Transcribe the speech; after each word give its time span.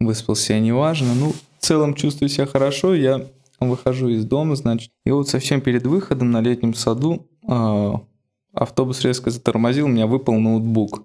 выспался 0.00 0.54
я 0.54 0.60
неважно. 0.60 1.14
Ну, 1.14 1.32
в 1.58 1.64
целом 1.64 1.94
чувствую 1.94 2.28
себя 2.28 2.46
хорошо, 2.46 2.94
я 2.94 3.26
выхожу 3.60 4.08
из 4.08 4.24
дома, 4.24 4.56
значит. 4.56 4.90
И 5.04 5.10
вот 5.10 5.28
совсем 5.28 5.60
перед 5.60 5.86
выходом 5.86 6.30
на 6.30 6.40
летнем 6.40 6.74
саду 6.74 7.26
э, 7.46 7.92
автобус 8.52 9.02
резко 9.02 9.30
затормозил, 9.30 9.86
у 9.86 9.90
меня 9.90 10.06
выпал 10.06 10.34
ноутбук. 10.34 11.04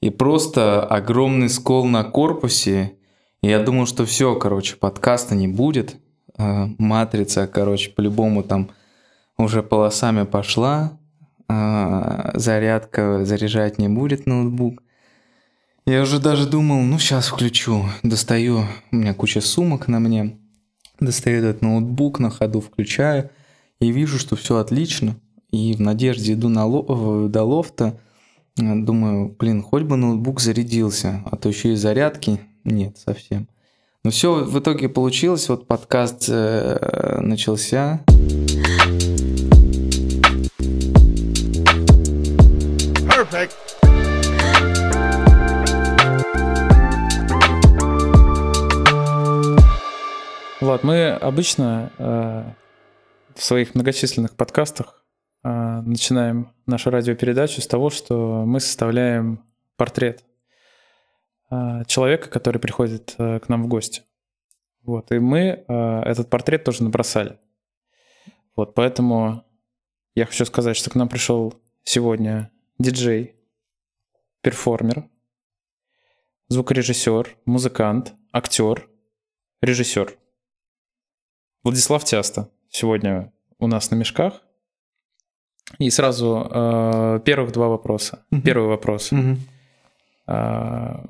И 0.00 0.10
просто 0.10 0.84
огромный 0.84 1.48
скол 1.48 1.84
на 1.84 2.04
корпусе. 2.04 2.94
Я 3.42 3.60
думал, 3.60 3.86
что 3.86 4.04
все, 4.04 4.36
короче, 4.36 4.76
подкаста 4.76 5.34
не 5.34 5.48
будет. 5.48 5.96
Э, 6.38 6.66
матрица, 6.78 7.46
короче, 7.46 7.90
по-любому 7.90 8.42
там 8.42 8.70
уже 9.36 9.62
полосами 9.62 10.24
пошла. 10.24 10.98
Э, 11.48 12.30
зарядка 12.34 13.24
заряжать 13.24 13.78
не 13.78 13.88
будет 13.88 14.26
ноутбук. 14.26 14.81
Я 15.84 16.02
уже 16.02 16.20
даже 16.20 16.48
думал, 16.48 16.80
ну 16.82 16.98
сейчас 16.98 17.26
включу. 17.28 17.84
Достаю, 18.02 18.66
у 18.92 18.96
меня 18.96 19.14
куча 19.14 19.40
сумок 19.40 19.88
на 19.88 19.98
мне. 19.98 20.38
Достаю 21.00 21.38
этот 21.38 21.60
ноутбук, 21.62 22.20
на 22.20 22.30
ходу 22.30 22.60
включаю. 22.60 23.30
И 23.80 23.90
вижу, 23.90 24.18
что 24.18 24.36
все 24.36 24.58
отлично. 24.58 25.16
И 25.50 25.74
в 25.74 25.80
надежде 25.80 26.34
иду 26.34 26.48
на 26.48 26.66
ло- 26.66 27.28
до 27.28 27.42
лофта. 27.42 27.98
Думаю, 28.56 29.34
блин, 29.36 29.62
хоть 29.62 29.82
бы 29.82 29.96
ноутбук 29.96 30.40
зарядился, 30.40 31.22
а 31.24 31.36
то 31.36 31.48
еще 31.48 31.72
и 31.72 31.76
зарядки 31.76 32.38
нет 32.64 32.96
совсем. 32.98 33.48
Но 34.04 34.10
все 34.10 34.44
в 34.44 34.58
итоге 34.58 34.88
получилось, 34.88 35.48
вот 35.48 35.66
подкаст 35.66 36.26
э, 36.28 37.18
начался. 37.20 38.04
Perfect. 43.08 43.71
Влад, 50.62 50.84
мы 50.84 51.08
обычно 51.08 51.90
э, 51.98 52.44
в 53.34 53.42
своих 53.42 53.74
многочисленных 53.74 54.36
подкастах 54.36 55.04
э, 55.42 55.48
начинаем 55.48 56.54
нашу 56.66 56.90
радиопередачу 56.90 57.60
с 57.60 57.66
того, 57.66 57.90
что 57.90 58.44
мы 58.46 58.60
составляем 58.60 59.44
портрет 59.76 60.24
э, 61.50 61.82
человека, 61.88 62.30
который 62.30 62.58
приходит 62.58 63.16
э, 63.18 63.40
к 63.40 63.48
нам 63.48 63.64
в 63.64 63.66
гости. 63.66 64.02
Вот, 64.82 65.10
и 65.10 65.18
мы 65.18 65.64
э, 65.66 66.02
этот 66.04 66.30
портрет 66.30 66.62
тоже 66.62 66.84
набросали. 66.84 67.40
Вот, 68.54 68.76
поэтому 68.76 69.44
я 70.14 70.26
хочу 70.26 70.44
сказать, 70.44 70.76
что 70.76 70.90
к 70.90 70.94
нам 70.94 71.08
пришел 71.08 71.60
сегодня 71.82 72.52
диджей, 72.78 73.34
перформер, 74.42 75.08
звукорежиссер, 76.46 77.36
музыкант, 77.46 78.14
актер, 78.32 78.88
режиссер. 79.60 80.21
Владислав 81.64 82.04
Тяста 82.04 82.48
сегодня 82.70 83.32
у 83.58 83.66
нас 83.68 83.90
на 83.90 83.96
мешках. 83.96 84.42
И 85.78 85.90
сразу 85.90 86.48
э, 86.50 87.20
первых 87.24 87.52
два 87.52 87.68
вопроса. 87.68 88.24
Mm-hmm. 88.30 88.40
Первый 88.42 88.68
вопрос. 88.68 89.12
Mm-hmm. 89.12 89.36
Э, 90.26 91.04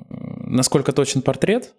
насколько 0.45 0.93
точен 0.93 1.21
портрет? 1.23 1.73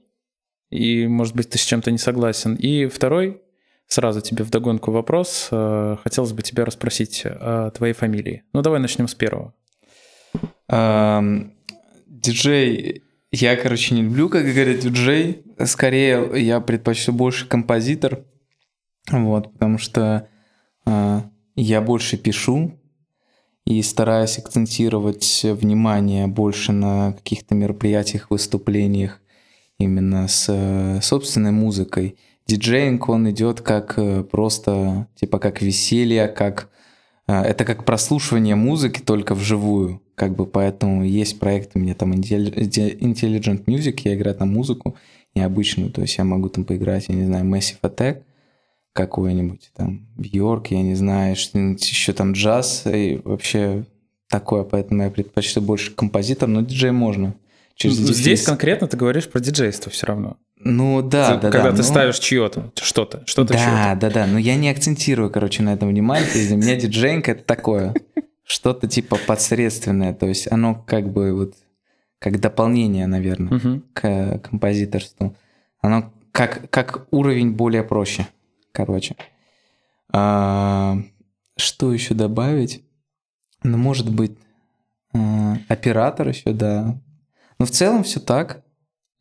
И, 0.70 1.06
может 1.06 1.36
быть, 1.36 1.50
ты 1.50 1.58
с 1.58 1.62
чем-то 1.62 1.92
не 1.92 1.98
согласен. 1.98 2.56
И 2.56 2.86
второй, 2.86 3.40
сразу 3.86 4.20
тебе 4.20 4.42
вдогонку 4.44 4.90
вопрос. 4.90 5.48
Э, 5.52 5.96
хотелось 6.02 6.32
бы 6.32 6.42
тебя 6.42 6.64
расспросить 6.64 7.22
о 7.24 7.70
твоей 7.70 7.94
фамилии. 7.94 8.42
Ну, 8.52 8.62
давай 8.62 8.80
начнем 8.80 9.06
с 9.06 9.14
первого. 9.14 9.54
Диджей 12.06 13.02
я, 13.30 13.56
короче, 13.56 13.94
не 13.94 14.02
люблю, 14.02 14.28
как 14.28 14.44
говорят 14.44 14.80
диджей. 14.80 15.44
Скорее, 15.64 16.28
я 16.34 16.60
предпочту 16.60 17.12
больше 17.12 17.46
композитор. 17.46 18.24
Вот, 19.10 19.52
потому 19.52 19.78
что 19.78 20.28
э, 20.86 21.20
я 21.56 21.80
больше 21.82 22.16
пишу 22.16 22.72
и 23.64 23.82
стараюсь 23.82 24.38
акцентировать 24.38 25.42
внимание 25.44 26.26
больше 26.26 26.72
на 26.72 27.12
каких-то 27.12 27.54
мероприятиях, 27.54 28.30
выступлениях 28.30 29.20
именно 29.78 30.28
с 30.28 30.46
э, 30.48 31.00
собственной 31.02 31.50
музыкой. 31.50 32.16
Диджейнг, 32.46 33.08
он 33.08 33.30
идет 33.30 33.60
как 33.62 33.94
э, 33.98 34.22
просто, 34.22 35.08
типа 35.14 35.38
как 35.38 35.62
веселье, 35.62 36.28
как... 36.28 36.68
Э, 37.26 37.40
это 37.40 37.64
как 37.64 37.84
прослушивание 37.84 38.54
музыки 38.54 39.00
только 39.00 39.34
вживую. 39.34 40.02
Как 40.14 40.36
бы 40.36 40.46
поэтому 40.46 41.04
есть 41.04 41.40
проект 41.40 41.72
у 41.74 41.78
меня 41.78 41.94
там 41.94 42.12
Intelligent 42.12 43.64
Music, 43.64 44.00
я 44.04 44.14
играю 44.14 44.36
там 44.36 44.52
музыку 44.52 44.96
необычную, 45.34 45.90
то 45.90 46.02
есть 46.02 46.16
я 46.16 46.24
могу 46.24 46.48
там 46.48 46.64
поиграть, 46.64 47.06
я 47.08 47.16
не 47.16 47.24
знаю, 47.24 47.44
Massive 47.44 47.80
Attack, 47.82 48.22
какой-нибудь, 48.94 49.70
там, 49.76 50.06
Бьорк, 50.16 50.68
я 50.68 50.80
не 50.82 50.94
знаю, 50.94 51.36
что-нибудь 51.36 51.86
еще 51.88 52.12
там 52.12 52.32
джаз, 52.32 52.84
и 52.86 53.20
вообще 53.24 53.84
такое, 54.30 54.62
поэтому 54.62 55.02
я 55.02 55.10
предпочту 55.10 55.60
больше 55.60 55.92
композитор, 55.92 56.48
но 56.48 56.62
диджей 56.62 56.92
можно. 56.92 57.34
Через 57.74 57.96
Здесь 57.96 58.18
дефис... 58.18 58.46
конкретно 58.46 58.86
ты 58.86 58.96
говоришь 58.96 59.28
про 59.28 59.40
диджейство 59.40 59.90
все 59.90 60.06
равно. 60.06 60.36
Ну 60.56 61.02
да, 61.02 61.34
ты, 61.34 61.42
да, 61.42 61.50
Когда 61.50 61.70
да, 61.70 61.76
ты 61.76 61.82
ну... 61.82 61.88
ставишь 61.88 62.18
чье-то, 62.20 62.72
что-то, 62.80 63.24
что-то 63.26 63.52
Да, 63.52 63.58
чье-то. 63.58 63.98
да, 64.00 64.10
да, 64.10 64.26
но 64.26 64.38
я 64.38 64.54
не 64.54 64.70
акцентирую, 64.70 65.28
короче, 65.28 65.64
на 65.64 65.74
этом 65.74 65.88
внимание, 65.88 66.30
то 66.30 66.38
есть 66.38 66.48
для 66.48 66.56
меня 66.56 66.76
диджейнг 66.76 67.28
это 67.28 67.44
такое, 67.44 67.94
что-то 68.44 68.86
типа 68.86 69.18
подсредственное, 69.26 70.14
то 70.14 70.26
есть 70.26 70.50
оно 70.50 70.82
как 70.86 71.12
бы 71.12 71.34
вот 71.34 71.54
как 72.20 72.40
дополнение, 72.40 73.06
наверное, 73.06 73.82
к 73.92 74.38
композиторству. 74.38 75.36
Оно 75.80 76.12
как, 76.32 76.70
как 76.70 77.06
уровень 77.10 77.50
более 77.50 77.82
проще. 77.82 78.26
Короче. 78.74 79.14
А, 80.12 80.98
что 81.56 81.92
еще 81.92 82.14
добавить? 82.14 82.84
Ну, 83.62 83.78
может 83.78 84.12
быть, 84.12 84.36
а, 85.14 85.56
оператор 85.68 86.28
еще, 86.28 86.52
да. 86.52 87.00
Но 87.60 87.66
в 87.66 87.70
целом 87.70 88.02
все 88.02 88.18
так. 88.18 88.64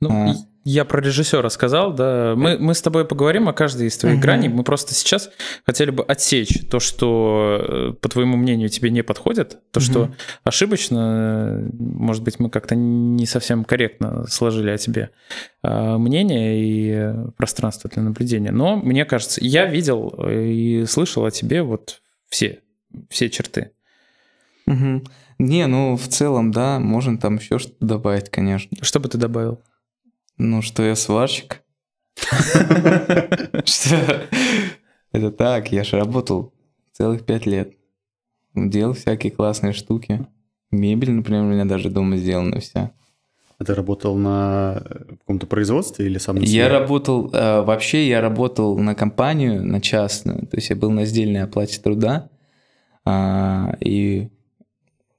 Ну, 0.01 0.09
а. 0.11 0.33
Я 0.65 0.85
про 0.85 1.01
режиссера 1.01 1.49
сказал, 1.49 1.93
да. 1.93 2.35
Мы, 2.37 2.57
мы 2.57 2.73
с 2.73 2.81
тобой 2.81 3.05
поговорим 3.05 3.49
о 3.49 3.53
каждой 3.53 3.87
из 3.87 3.97
твоих 3.97 4.17
uh-huh. 4.17 4.21
граней. 4.21 4.47
Мы 4.47 4.63
просто 4.63 4.93
сейчас 4.93 5.29
хотели 5.65 5.91
бы 5.91 6.03
отсечь 6.03 6.61
то, 6.69 6.79
что, 6.79 7.59
э, 7.59 7.93
по 7.99 8.07
твоему 8.07 8.37
мнению, 8.37 8.69
тебе 8.69 8.89
не 8.89 9.01
подходит, 9.03 9.59
то, 9.71 9.79
uh-huh. 9.79 9.83
что 9.83 10.11
ошибочно, 10.45 11.69
может 11.73 12.23
быть, 12.23 12.39
мы 12.39 12.49
как-то 12.49 12.75
не 12.75 13.25
совсем 13.25 13.65
корректно 13.65 14.25
сложили 14.27 14.69
о 14.69 14.77
тебе 14.77 15.09
а, 15.61 15.97
мнение 15.97 16.61
и 16.61 17.13
пространство 17.35 17.89
для 17.93 18.01
наблюдения. 18.01 18.51
Но 18.51 18.77
мне 18.77 19.03
кажется, 19.03 19.41
я 19.43 19.65
видел 19.65 20.13
э, 20.17 20.45
и 20.45 20.85
слышал 20.85 21.25
о 21.25 21.31
тебе 21.31 21.61
вот 21.61 22.01
все, 22.29 22.59
все 23.09 23.29
черты. 23.29 23.71
Угу. 24.65 25.03
Не, 25.39 25.67
ну 25.67 25.97
в 25.97 26.07
целом, 26.07 26.51
да, 26.51 26.79
можно 26.79 27.17
там 27.17 27.35
еще 27.35 27.59
что-то 27.59 27.85
добавить, 27.85 28.29
конечно. 28.29 28.77
Что 28.81 29.01
бы 29.01 29.09
ты 29.09 29.17
добавил? 29.17 29.59
Ну, 30.37 30.61
что 30.61 30.83
я 30.83 30.95
сварщик. 30.95 31.63
Что? 33.65 34.27
Это 35.11 35.31
так, 35.31 35.71
я 35.71 35.83
же 35.83 35.97
работал 35.97 36.53
целых 36.91 37.25
пять 37.25 37.45
лет. 37.45 37.73
Делал 38.55 38.93
всякие 38.93 39.31
классные 39.31 39.73
штуки. 39.73 40.25
Мебель, 40.71 41.11
например, 41.11 41.43
у 41.43 41.47
меня 41.47 41.65
даже 41.65 41.89
дома 41.89 42.17
сделана 42.17 42.59
вся. 42.59 42.91
А 43.59 43.63
ты 43.63 43.75
работал 43.75 44.15
на 44.15 44.83
каком-то 45.19 45.45
производстве 45.45 46.07
или 46.07 46.17
сам 46.17 46.37
Я 46.37 46.69
работал, 46.69 47.29
э, 47.31 47.61
вообще 47.61 48.07
я 48.07 48.19
работал 48.19 48.77
на 48.77 48.95
компанию, 48.95 49.63
на 49.63 49.79
частную, 49.79 50.47
то 50.47 50.57
есть 50.57 50.69
я 50.69 50.75
был 50.75 50.89
на 50.89 51.05
сдельной 51.05 51.43
оплате 51.43 51.79
труда, 51.79 52.29
а, 53.05 53.75
и 53.79 54.29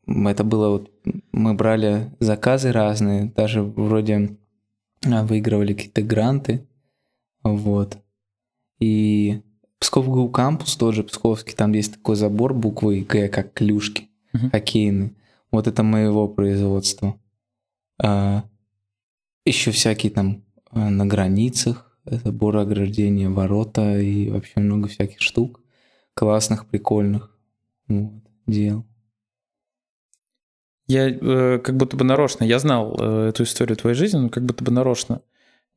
это 0.06 0.44
было 0.44 0.70
вот, 0.70 0.90
мы 1.32 1.54
брали 1.54 2.10
заказы 2.18 2.72
разные, 2.72 3.32
даже 3.36 3.62
вроде 3.62 4.36
выигрывали 5.04 5.74
какие-то 5.74 6.02
гранты, 6.02 6.66
вот. 7.42 7.98
И 8.80 9.42
Псков 9.78 10.08
ГУ 10.08 10.28
кампус 10.30 10.76
тоже 10.76 11.04
Псковский, 11.04 11.54
там 11.54 11.72
есть 11.72 11.94
такой 11.94 12.16
забор 12.16 12.54
буквы 12.54 13.00
Г, 13.00 13.28
как 13.28 13.52
клюшки 13.52 14.08
uh-huh. 14.34 14.50
хоккейные. 14.50 15.14
Вот 15.50 15.66
это 15.66 15.82
моего 15.82 16.26
производства. 16.26 17.18
А, 18.02 18.44
еще 19.44 19.70
всякие 19.70 20.10
там 20.10 20.42
а, 20.70 20.90
на 20.90 21.06
границах, 21.06 21.98
заборы 22.04 22.60
ограждения, 22.60 23.28
ворота 23.28 23.98
и 24.00 24.30
вообще 24.30 24.60
много 24.60 24.88
всяких 24.88 25.20
штук 25.20 25.60
классных, 26.14 26.66
прикольных 26.66 27.36
вот, 27.88 28.22
дел. 28.46 28.84
Я 30.86 31.08
э, 31.08 31.58
как 31.58 31.76
будто 31.76 31.96
бы 31.96 32.04
нарочно, 32.04 32.44
я 32.44 32.58
знал 32.58 32.96
э, 32.98 33.28
эту 33.30 33.44
историю 33.44 33.76
твоей 33.76 33.96
жизни, 33.96 34.18
но 34.18 34.28
как 34.28 34.44
будто 34.44 34.62
бы 34.64 34.70
нарочно 34.70 35.22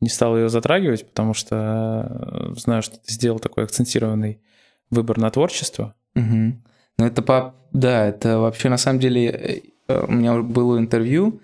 не 0.01 0.09
стал 0.09 0.37
ее 0.37 0.49
затрагивать, 0.49 1.07
потому 1.07 1.33
что 1.33 2.51
э, 2.51 2.59
знаю, 2.59 2.81
что 2.81 2.97
ты 2.97 3.11
сделал 3.13 3.39
такой 3.39 3.63
акцентированный 3.63 4.41
выбор 4.89 5.17
на 5.17 5.29
творчество. 5.29 5.95
Угу. 6.15 6.61
Ну 6.99 7.05
это 7.05 7.21
по... 7.21 7.55
Да, 7.71 8.05
это 8.05 8.39
вообще 8.39 8.69
на 8.69 8.77
самом 8.77 8.99
деле... 8.99 9.63
Э, 9.87 10.05
у 10.07 10.11
меня 10.11 10.41
было 10.41 10.77
интервью, 10.77 11.41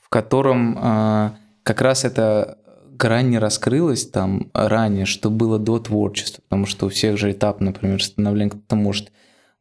в 0.00 0.08
котором 0.08 0.76
э, 0.76 1.30
как 1.62 1.80
раз 1.80 2.04
это 2.04 2.58
грань 2.90 3.30
не 3.30 3.38
раскрылась 3.38 4.06
там 4.06 4.50
ранее, 4.52 5.04
что 5.04 5.30
было 5.30 5.58
до 5.58 5.78
творчества, 5.78 6.42
потому 6.42 6.66
что 6.66 6.86
у 6.86 6.88
всех 6.88 7.16
же 7.16 7.32
этап, 7.32 7.60
например, 7.60 8.02
становления 8.02 8.50
кто-то 8.50 8.76
может 8.76 9.12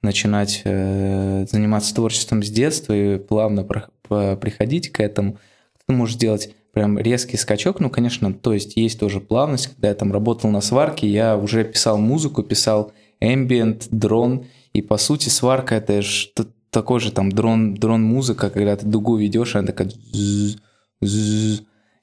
начинать 0.04 0.62
э, 0.66 1.46
заниматься 1.50 1.96
творчеством 1.96 2.44
с 2.44 2.50
детства 2.50 2.94
и 2.94 3.18
плавно 3.18 3.64
приходить 3.64 4.92
к 4.92 5.00
этому. 5.00 5.38
Кто-то 5.76 5.98
может 5.98 6.18
сделать 6.18 6.54
прям 6.74 7.00
резкий 7.00 7.38
скачок, 7.38 7.80
ну, 7.80 7.90
конечно, 7.90 8.34
то 8.34 8.54
есть 8.54 8.76
есть 8.76 9.00
тоже 9.00 9.20
плавность, 9.20 9.68
когда 9.68 9.90
я 9.90 9.96
там 9.96 10.12
работал 10.12 10.50
на 10.50 10.62
сварке, 10.62 11.08
я 11.08 11.38
уже 11.38 11.64
писал 11.64 11.98
музыку, 11.98 12.44
писал 12.44 12.92
ambient, 13.22 13.88
дрон, 13.92 14.46
и 14.74 14.82
по 14.82 14.98
сути 14.98 15.30
сварка 15.30 15.76
это 15.76 16.02
что 16.02 16.48
такой 16.70 17.00
же 17.00 17.12
там 17.12 17.32
дрон, 17.32 17.76
дрон-музыка, 17.76 18.50
когда 18.50 18.76
ты 18.76 18.86
дугу 18.86 19.16
ведешь, 19.16 19.56
она 19.56 19.68
такая 19.68 19.92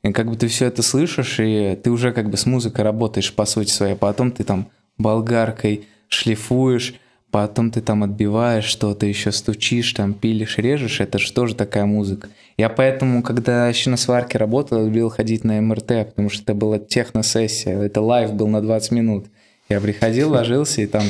и 0.03 0.13
как 0.13 0.31
бы 0.31 0.37
ты 0.37 0.47
все 0.49 0.67
это 0.67 0.83
слышишь, 0.83 1.41
и 1.41 1.79
ты 1.83 1.91
уже 1.91 2.13
как 2.13 2.31
бы 2.31 2.37
с 2.37 2.47
музыкой 2.47 2.85
работаешь 2.85 3.35
по 3.35 3.45
сути 3.45 3.71
своей, 3.71 3.97
потом 3.97 4.31
ты 4.33 4.45
там 4.45 4.71
болгаркой 4.97 5.89
шлифуешь, 6.09 6.95
потом 7.31 7.71
ты 7.71 7.81
там 7.81 8.03
отбиваешь 8.03 8.65
что-то, 8.65 9.07
еще 9.07 9.33
стучишь, 9.33 9.93
там 9.93 10.15
пилишь, 10.15 10.59
режешь, 10.59 11.01
это 11.01 11.19
же 11.19 11.33
тоже 11.33 11.55
такая 11.55 11.87
музыка. 11.87 12.29
Я 12.57 12.69
поэтому, 12.69 13.23
когда 13.23 13.69
еще 13.69 13.91
на 13.91 13.97
сварке 13.97 14.39
работал, 14.39 14.85
любил 14.85 15.09
ходить 15.11 15.45
на 15.45 15.61
МРТ, 15.61 16.09
потому 16.09 16.29
что 16.29 16.43
это 16.43 16.55
была 16.55 16.79
техносессия, 16.79 17.79
это 17.79 18.01
live 18.01 18.35
был 18.35 18.49
на 18.49 18.61
20 18.61 18.91
минут. 18.93 19.27
Я 19.69 19.81
приходил, 19.81 20.31
ложился, 20.33 20.83
и 20.83 20.87
там 20.87 21.05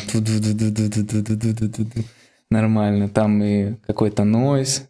нормально. 2.51 3.09
Там 3.09 3.43
и 3.43 3.75
какой-то 3.87 4.25
noise 4.25 4.89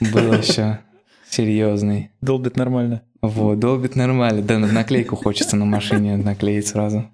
был 0.00 0.32
еще 0.32 0.80
серьезный. 1.28 2.10
Долбит 2.20 2.56
нормально. 2.56 3.02
Вот, 3.20 3.58
долбит 3.58 3.96
нормально. 3.96 4.42
Да, 4.42 4.58
наклейку 4.58 5.14
хочется 5.14 5.56
на 5.56 5.66
машине 5.66 6.16
наклеить 6.16 6.66
сразу. 6.66 7.10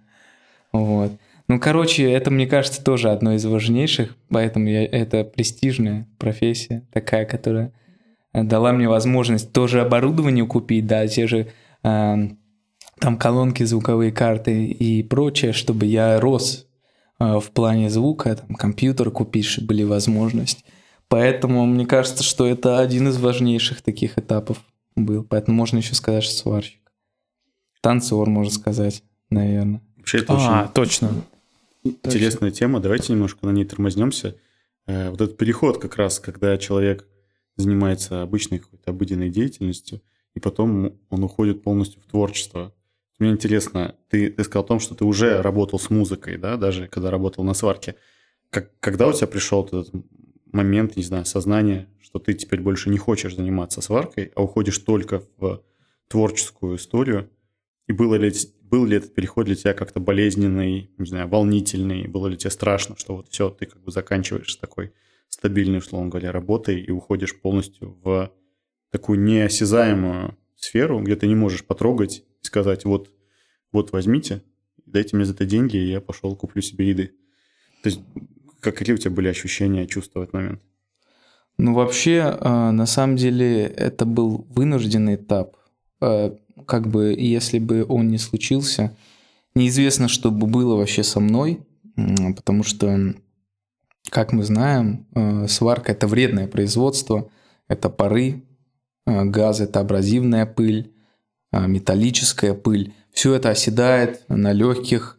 Вот. 0.72 1.12
Ну, 1.48 1.60
короче, 1.60 2.10
это, 2.10 2.30
мне 2.30 2.46
кажется, 2.46 2.82
тоже 2.82 3.10
одно 3.10 3.34
из 3.34 3.44
важнейших, 3.44 4.16
поэтому 4.28 4.68
я, 4.68 4.84
это 4.84 5.24
престижная 5.24 6.08
профессия, 6.18 6.86
такая, 6.92 7.24
которая 7.24 7.72
дала 8.32 8.72
мне 8.72 8.88
возможность 8.88 9.52
тоже 9.52 9.80
оборудование 9.80 10.46
купить, 10.46 10.86
да, 10.86 11.06
те 11.06 11.26
же 11.26 11.52
э, 11.84 12.14
там 12.98 13.16
колонки, 13.16 13.62
звуковые 13.62 14.12
карты 14.12 14.66
и 14.66 15.02
прочее, 15.02 15.52
чтобы 15.52 15.86
я 15.86 16.20
рос 16.20 16.66
э, 17.18 17.38
в 17.38 17.50
плане 17.52 17.90
звука, 17.90 18.36
там, 18.36 18.56
компьютер 18.56 19.10
купить, 19.10 19.46
чтобы 19.46 19.68
были 19.68 19.84
возможности. 19.84 20.64
Поэтому 21.08 21.64
мне 21.66 21.86
кажется, 21.86 22.24
что 22.24 22.46
это 22.46 22.80
один 22.80 23.08
из 23.08 23.18
важнейших 23.18 23.82
таких 23.82 24.18
этапов 24.18 24.58
был. 24.96 25.22
Поэтому 25.22 25.56
можно 25.56 25.78
еще 25.78 25.94
сказать, 25.94 26.24
что 26.24 26.34
сварщик. 26.34 26.80
Танцор, 27.80 28.28
можно 28.28 28.52
сказать, 28.52 29.04
наверное. 29.30 29.82
Вообще 29.96 30.18
это 30.18 30.32
А, 30.32 30.62
очень 30.62 30.72
точно. 30.72 31.10
Интересная 32.02 32.50
тема. 32.50 32.80
Давайте 32.80 33.12
немножко 33.12 33.46
на 33.46 33.50
ней 33.50 33.64
тормознемся. 33.64 34.36
Э, 34.86 35.10
Вот 35.10 35.20
этот 35.20 35.36
переход 35.36 35.78
как 35.78 35.96
раз, 35.96 36.20
когда 36.20 36.56
человек 36.58 37.06
занимается 37.56 38.22
обычной 38.22 38.58
какой-то 38.58 38.90
обыденной 38.90 39.30
деятельностью, 39.30 40.02
и 40.34 40.40
потом 40.40 40.98
он 41.08 41.24
уходит 41.24 41.62
полностью 41.62 42.00
в 42.00 42.06
творчество. 42.06 42.74
Мне 43.18 43.30
интересно, 43.30 43.94
ты, 44.08 44.30
ты 44.30 44.44
сказал 44.44 44.64
о 44.64 44.66
том, 44.68 44.80
что 44.80 44.94
ты 44.94 45.04
уже 45.04 45.40
работал 45.40 45.78
с 45.78 45.88
музыкой, 45.88 46.36
да, 46.36 46.56
даже 46.58 46.86
когда 46.88 47.10
работал 47.10 47.44
на 47.44 47.54
сварке. 47.54 47.96
Как, 48.50 48.78
когда 48.80 49.08
у 49.08 49.12
тебя 49.12 49.26
пришел 49.26 49.64
этот 49.64 49.90
момент, 50.52 50.96
не 50.96 51.02
знаю, 51.02 51.24
сознания, 51.24 51.88
что 52.00 52.18
ты 52.18 52.34
теперь 52.34 52.60
больше 52.60 52.90
не 52.90 52.98
хочешь 52.98 53.34
заниматься 53.34 53.80
сваркой, 53.80 54.32
а 54.34 54.42
уходишь 54.42 54.78
только 54.78 55.22
в 55.38 55.62
творческую 56.08 56.76
историю? 56.76 57.30
И 57.86 57.92
было 57.92 58.16
ли, 58.16 58.32
был 58.62 58.84
ли 58.84 58.96
этот 58.96 59.14
переход 59.14 59.46
для 59.46 59.54
тебя 59.54 59.74
как-то 59.74 60.00
болезненный, 60.00 60.90
не 60.98 61.06
знаю, 61.06 61.28
волнительный? 61.28 62.08
Было 62.08 62.26
ли 62.26 62.36
тебе 62.36 62.50
страшно, 62.50 62.96
что 62.96 63.16
вот 63.16 63.28
все, 63.28 63.50
ты 63.50 63.66
как 63.66 63.82
бы 63.82 63.90
заканчиваешь 63.90 64.52
с 64.52 64.56
такой 64.56 64.92
стабильной, 65.28 65.78
условно 65.78 66.08
говоря, 66.08 66.32
работой 66.32 66.80
и 66.80 66.90
уходишь 66.90 67.40
полностью 67.40 67.98
в 68.02 68.32
такую 68.90 69.20
неосязаемую 69.20 70.36
сферу, 70.56 71.00
где 71.00 71.16
ты 71.16 71.26
не 71.26 71.34
можешь 71.34 71.64
потрогать 71.64 72.24
и 72.42 72.44
сказать, 72.44 72.84
вот, 72.84 73.10
вот 73.72 73.92
возьмите, 73.92 74.42
дайте 74.86 75.16
мне 75.16 75.24
за 75.24 75.34
это 75.34 75.44
деньги, 75.44 75.76
и 75.76 75.90
я 75.90 76.00
пошел 76.00 76.34
куплю 76.34 76.62
себе 76.62 76.88
еды. 76.88 77.12
То 77.82 77.88
есть 77.88 78.00
как, 78.60 78.76
какие 78.76 78.94
у 78.94 78.98
тебя 78.98 79.12
были 79.12 79.28
ощущения, 79.28 79.86
чувства 79.86 80.20
в 80.20 80.22
этот 80.22 80.34
момент? 80.34 80.62
Ну, 81.58 81.74
вообще, 81.74 82.36
э, 82.38 82.70
на 82.70 82.86
самом 82.86 83.16
деле, 83.16 83.64
это 83.64 84.04
был 84.04 84.46
вынужденный 84.50 85.14
этап. 85.14 85.56
Как 86.66 86.88
бы, 86.88 87.14
если 87.16 87.58
бы 87.58 87.86
он 87.88 88.08
не 88.08 88.18
случился, 88.18 88.94
неизвестно, 89.54 90.08
что 90.08 90.30
бы 90.30 90.46
было 90.46 90.76
вообще 90.76 91.02
со 91.02 91.20
мной, 91.20 91.60
потому 92.36 92.62
что, 92.62 93.14
как 94.10 94.32
мы 94.32 94.44
знаем, 94.44 95.06
э, 95.14 95.46
сварка– 95.48 95.92
это 95.92 96.06
вредное 96.06 96.46
производство, 96.46 97.30
это 97.68 97.88
пары, 97.88 98.42
э, 99.06 99.24
газ– 99.24 99.60
это 99.62 99.80
абразивная 99.80 100.44
пыль, 100.44 100.92
э, 101.52 101.66
металлическая 101.66 102.54
пыль. 102.54 102.92
Все 103.12 103.34
это 103.34 103.50
оседает 103.50 104.22
на 104.28 104.52
легких. 104.52 105.18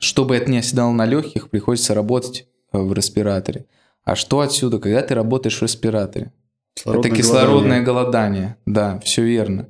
Чтобы 0.00 0.34
это 0.34 0.50
не 0.50 0.58
оседало 0.58 0.92
на 0.92 1.04
легких, 1.04 1.50
приходится 1.50 1.92
работать 1.92 2.48
в 2.72 2.94
респираторе. 2.94 3.66
А 4.02 4.16
что 4.16 4.40
отсюда, 4.40 4.78
когда 4.78 5.02
ты 5.02 5.14
работаешь 5.14 5.58
в 5.58 5.62
респираторе? 5.62 6.32
Кислородное 6.74 7.10
это 7.10 7.16
кислородное 7.16 7.82
голодание. 7.82 8.56
Да, 8.64 8.98
все 9.00 9.24
верно. 9.24 9.68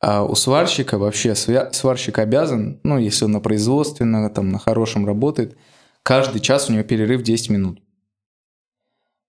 А 0.00 0.24
у 0.24 0.34
сварщика 0.34 0.96
вообще 0.96 1.34
сварщик 1.34 2.18
обязан, 2.18 2.80
ну, 2.82 2.96
если 2.98 3.26
он 3.26 3.32
на 3.32 3.40
производственном, 3.40 4.30
там, 4.30 4.50
на 4.50 4.58
хорошем 4.58 5.06
работает, 5.06 5.58
каждый 6.02 6.40
час 6.40 6.68
у 6.68 6.72
него 6.72 6.84
перерыв 6.84 7.22
10 7.22 7.50
минут. 7.50 7.82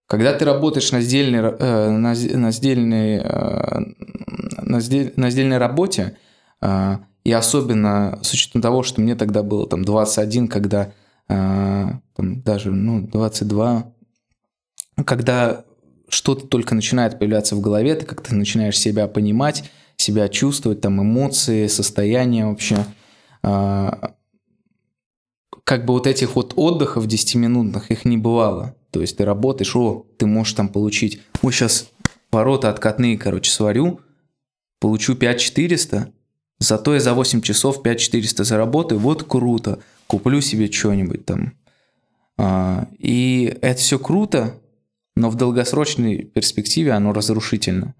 Когда 0.06 0.32
ты 0.32 0.44
работаешь 0.44 0.90
на 0.92 1.00
сдельной, 1.00 1.40
э, 1.40 1.90
на, 1.90 2.14
на, 2.14 2.50
сдельной, 2.50 3.18
э, 3.18 3.78
на, 4.62 4.80
сдель- 4.80 5.12
на 5.16 5.30
сдельной 5.30 5.58
работе, 5.58 6.16
э, 6.60 6.96
и 7.24 7.32
особенно 7.32 8.18
с 8.22 8.32
учетом 8.32 8.62
того, 8.62 8.82
что 8.82 9.00
мне 9.00 9.14
тогда 9.14 9.42
было 9.42 9.66
там 9.68 9.84
21, 9.84 10.48
когда 10.48 10.92
э, 11.28 11.88
там, 12.16 12.42
даже 12.42 12.70
ну, 12.72 13.06
22, 13.06 13.92
когда 15.04 15.64
что-то 16.08 16.46
только 16.46 16.74
начинает 16.74 17.18
появляться 17.18 17.56
в 17.56 17.60
голове, 17.60 17.94
ты 17.94 18.04
как-то 18.06 18.34
начинаешь 18.34 18.78
себя 18.78 19.06
понимать, 19.06 19.70
себя 20.02 20.28
чувствовать, 20.28 20.80
там 20.80 21.00
эмоции, 21.00 21.66
состояние 21.68 22.46
вообще. 22.46 22.84
А, 23.42 24.14
Как 25.64 25.84
бы 25.86 25.94
вот 25.94 26.06
этих 26.06 26.36
вот 26.36 26.54
отдыхов 26.56 27.06
10-минутных, 27.06 27.90
их 27.90 28.04
не 28.04 28.18
бывало. 28.18 28.74
То 28.90 29.00
есть 29.00 29.16
ты 29.16 29.24
работаешь, 29.24 29.74
о, 29.74 30.04
ты 30.18 30.26
можешь 30.26 30.54
там 30.54 30.68
получить, 30.68 31.22
ой, 31.42 31.52
сейчас 31.52 31.88
ворота 32.30 32.68
откатные, 32.68 33.16
короче, 33.16 33.50
сварю, 33.50 34.00
получу 34.80 35.14
5400, 35.14 36.12
зато 36.58 36.94
я 36.94 37.00
за 37.00 37.14
8 37.14 37.40
часов 37.40 37.82
5400 37.82 38.44
заработаю, 38.44 38.98
вот 38.98 39.22
круто, 39.22 39.78
куплю 40.06 40.40
себе 40.40 40.70
что-нибудь 40.70 41.24
там. 41.24 41.54
А, 42.36 42.88
И 42.98 43.56
это 43.62 43.80
все 43.80 43.98
круто, 43.98 44.60
но 45.16 45.30
в 45.30 45.36
долгосрочной 45.36 46.24
перспективе 46.24 46.92
оно 46.92 47.12
разрушительно. 47.12 47.94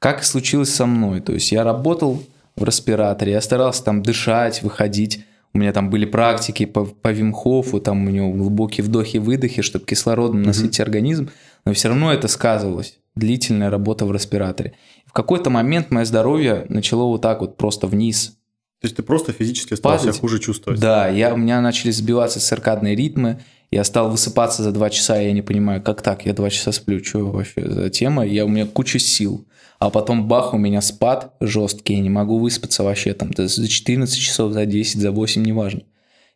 Как 0.00 0.22
и 0.22 0.24
случилось 0.24 0.74
со 0.74 0.86
мной. 0.86 1.20
То 1.20 1.32
есть 1.34 1.52
я 1.52 1.62
работал 1.62 2.22
в 2.56 2.64
респираторе, 2.64 3.32
я 3.32 3.40
старался 3.40 3.84
там 3.84 4.02
дышать, 4.02 4.62
выходить. 4.62 5.24
У 5.52 5.58
меня 5.58 5.72
там 5.72 5.90
были 5.90 6.06
практики 6.06 6.64
по, 6.64 6.84
по 6.84 7.08
Вимхофу, 7.12 7.80
там 7.80 8.06
у 8.06 8.10
него 8.10 8.32
глубокие 8.32 8.84
вдохи-выдохи, 8.84 9.62
чтобы 9.62 9.84
кислородом 9.84 10.42
насытить 10.42 10.80
организм. 10.80 11.30
Но 11.64 11.74
все 11.74 11.88
равно 11.88 12.12
это 12.12 12.28
сказывалось. 12.28 12.98
Длительная 13.14 13.70
работа 13.70 14.06
в 14.06 14.12
респираторе. 14.12 14.74
В 15.04 15.12
какой-то 15.12 15.50
момент 15.50 15.90
мое 15.90 16.04
здоровье 16.04 16.64
начало 16.68 17.04
вот 17.04 17.20
так 17.20 17.40
вот 17.40 17.56
просто 17.56 17.86
вниз 17.86 18.36
То 18.80 18.86
есть 18.86 18.96
ты 18.96 19.02
просто 19.02 19.32
физически 19.32 19.74
стал 19.74 19.98
себя 19.98 20.06
Падать? 20.06 20.20
хуже 20.20 20.38
чувствовать? 20.38 20.80
да, 20.80 21.08
я, 21.08 21.34
у 21.34 21.36
меня 21.36 21.60
начали 21.60 21.90
сбиваться 21.90 22.40
циркадные 22.40 22.94
ритмы, 22.94 23.40
я 23.72 23.84
стал 23.84 24.10
высыпаться 24.10 24.62
за 24.62 24.72
два 24.72 24.88
часа, 24.88 25.20
и 25.20 25.26
я 25.26 25.32
не 25.32 25.42
понимаю, 25.42 25.82
как 25.82 26.00
так, 26.00 26.24
я 26.26 26.32
два 26.32 26.48
часа 26.48 26.72
сплю, 26.72 27.04
что 27.04 27.26
вообще 27.26 27.68
за 27.68 27.90
тема, 27.90 28.24
я, 28.24 28.44
у 28.44 28.48
меня 28.48 28.66
куча 28.66 28.98
сил. 28.98 29.44
А 29.80 29.88
потом 29.88 30.28
бах, 30.28 30.52
у 30.52 30.58
меня 30.58 30.82
спад 30.82 31.34
жесткий, 31.40 31.94
я 31.94 32.00
не 32.00 32.10
могу 32.10 32.38
выспаться 32.38 32.84
вообще, 32.84 33.14
там, 33.14 33.30
за 33.34 33.66
14 33.66 34.18
часов, 34.18 34.52
за 34.52 34.66
10, 34.66 35.00
за 35.00 35.10
8, 35.10 35.42
неважно. 35.42 35.80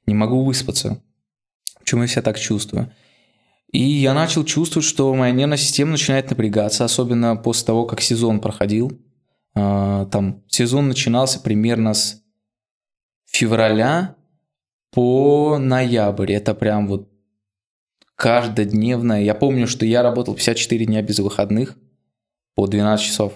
Не 0.06 0.14
могу 0.14 0.42
выспаться. 0.42 1.02
Почему 1.78 2.02
я 2.02 2.08
себя 2.08 2.22
так 2.22 2.40
чувствую? 2.40 2.90
И 3.70 3.82
я 3.82 4.14
начал 4.14 4.44
чувствовать, 4.44 4.86
что 4.88 5.14
моя 5.14 5.30
нервная 5.32 5.58
система 5.58 5.90
начинает 5.90 6.30
напрягаться, 6.30 6.86
особенно 6.86 7.36
после 7.36 7.66
того, 7.66 7.84
как 7.84 8.00
сезон 8.00 8.40
проходил. 8.40 8.98
А, 9.54 10.06
Там 10.06 10.42
сезон 10.48 10.88
начинался 10.88 11.38
примерно 11.38 11.92
с 11.92 12.22
февраля 13.26 14.16
по 14.90 15.58
ноябрь. 15.58 16.32
Это 16.32 16.54
прям 16.54 16.88
вот 16.88 17.10
каждодневное. 18.16 19.22
Я 19.22 19.34
помню, 19.34 19.66
что 19.66 19.84
я 19.84 20.02
работал 20.02 20.34
54 20.34 20.86
дня 20.86 21.02
без 21.02 21.18
выходных 21.18 21.76
по 22.54 22.66
12 22.66 23.04
часов. 23.04 23.34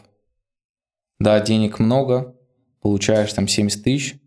Да, 1.18 1.40
денег 1.40 1.78
много, 1.78 2.34
получаешь 2.80 3.32
там 3.32 3.48
70 3.48 3.82
тысяч, 3.82 4.20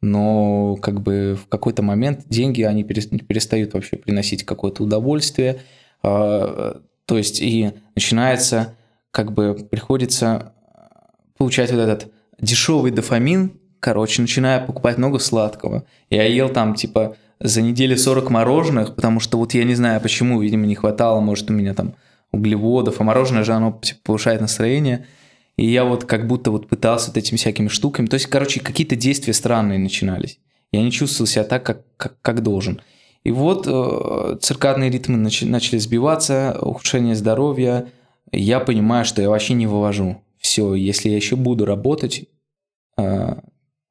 но 0.00 0.76
как 0.76 1.00
бы 1.00 1.38
в 1.40 1.48
какой-то 1.48 1.82
момент 1.82 2.24
деньги, 2.28 2.62
они 2.62 2.84
перестают 2.84 3.72
вообще 3.72 3.96
приносить 3.96 4.44
какое-то 4.44 4.82
удовольствие, 4.82 5.62
а, 6.02 6.82
то 7.06 7.16
есть 7.16 7.40
и 7.40 7.72
начинается, 7.94 8.76
как 9.10 9.32
бы 9.32 9.54
приходится 9.70 10.52
получать 11.38 11.72
вот 11.72 11.80
этот 11.80 12.12
дешевый 12.40 12.90
дофамин, 12.90 13.52
короче, 13.80 14.20
начинаю 14.20 14.66
покупать 14.66 14.98
много 14.98 15.18
сладкого. 15.18 15.84
Я 16.10 16.24
ел 16.24 16.48
там, 16.48 16.74
типа, 16.74 17.16
за 17.40 17.62
неделю 17.62 17.96
40 17.96 18.30
мороженых, 18.30 18.94
потому 18.94 19.20
что 19.20 19.38
вот 19.38 19.54
я 19.54 19.64
не 19.64 19.74
знаю 19.74 20.00
почему, 20.00 20.40
видимо, 20.40 20.66
не 20.66 20.74
хватало, 20.74 21.20
может, 21.20 21.50
у 21.50 21.52
меня 21.52 21.74
там 21.74 21.94
углеводов, 22.34 23.00
а 23.00 23.04
мороженое 23.04 23.44
же, 23.44 23.52
оно 23.52 23.78
типа, 23.82 24.00
повышает 24.02 24.40
настроение. 24.40 25.06
И 25.56 25.66
я 25.66 25.84
вот 25.84 26.04
как 26.04 26.26
будто 26.26 26.50
вот 26.50 26.68
пытался 26.68 27.08
вот 27.08 27.16
этими 27.16 27.36
всякими 27.36 27.68
штуками. 27.68 28.06
То 28.06 28.14
есть, 28.14 28.26
короче, 28.26 28.60
какие-то 28.60 28.96
действия 28.96 29.32
странные 29.32 29.78
начинались. 29.78 30.38
Я 30.72 30.82
не 30.82 30.90
чувствовал 30.90 31.28
себя 31.28 31.44
так, 31.44 31.64
как, 31.64 31.84
как, 31.96 32.20
как 32.20 32.42
должен. 32.42 32.80
И 33.22 33.30
вот 33.30 33.66
э, 33.66 34.36
циркадные 34.40 34.90
ритмы 34.90 35.16
нач, 35.16 35.42
начали 35.42 35.78
сбиваться, 35.78 36.58
ухудшение 36.60 37.14
здоровья. 37.14 37.88
Я 38.32 38.60
понимаю, 38.60 39.04
что 39.04 39.22
я 39.22 39.30
вообще 39.30 39.54
не 39.54 39.66
вывожу. 39.66 40.20
Все, 40.38 40.74
если 40.74 41.08
я 41.08 41.16
еще 41.16 41.36
буду 41.36 41.64
работать, 41.64 42.26
э, 42.98 43.36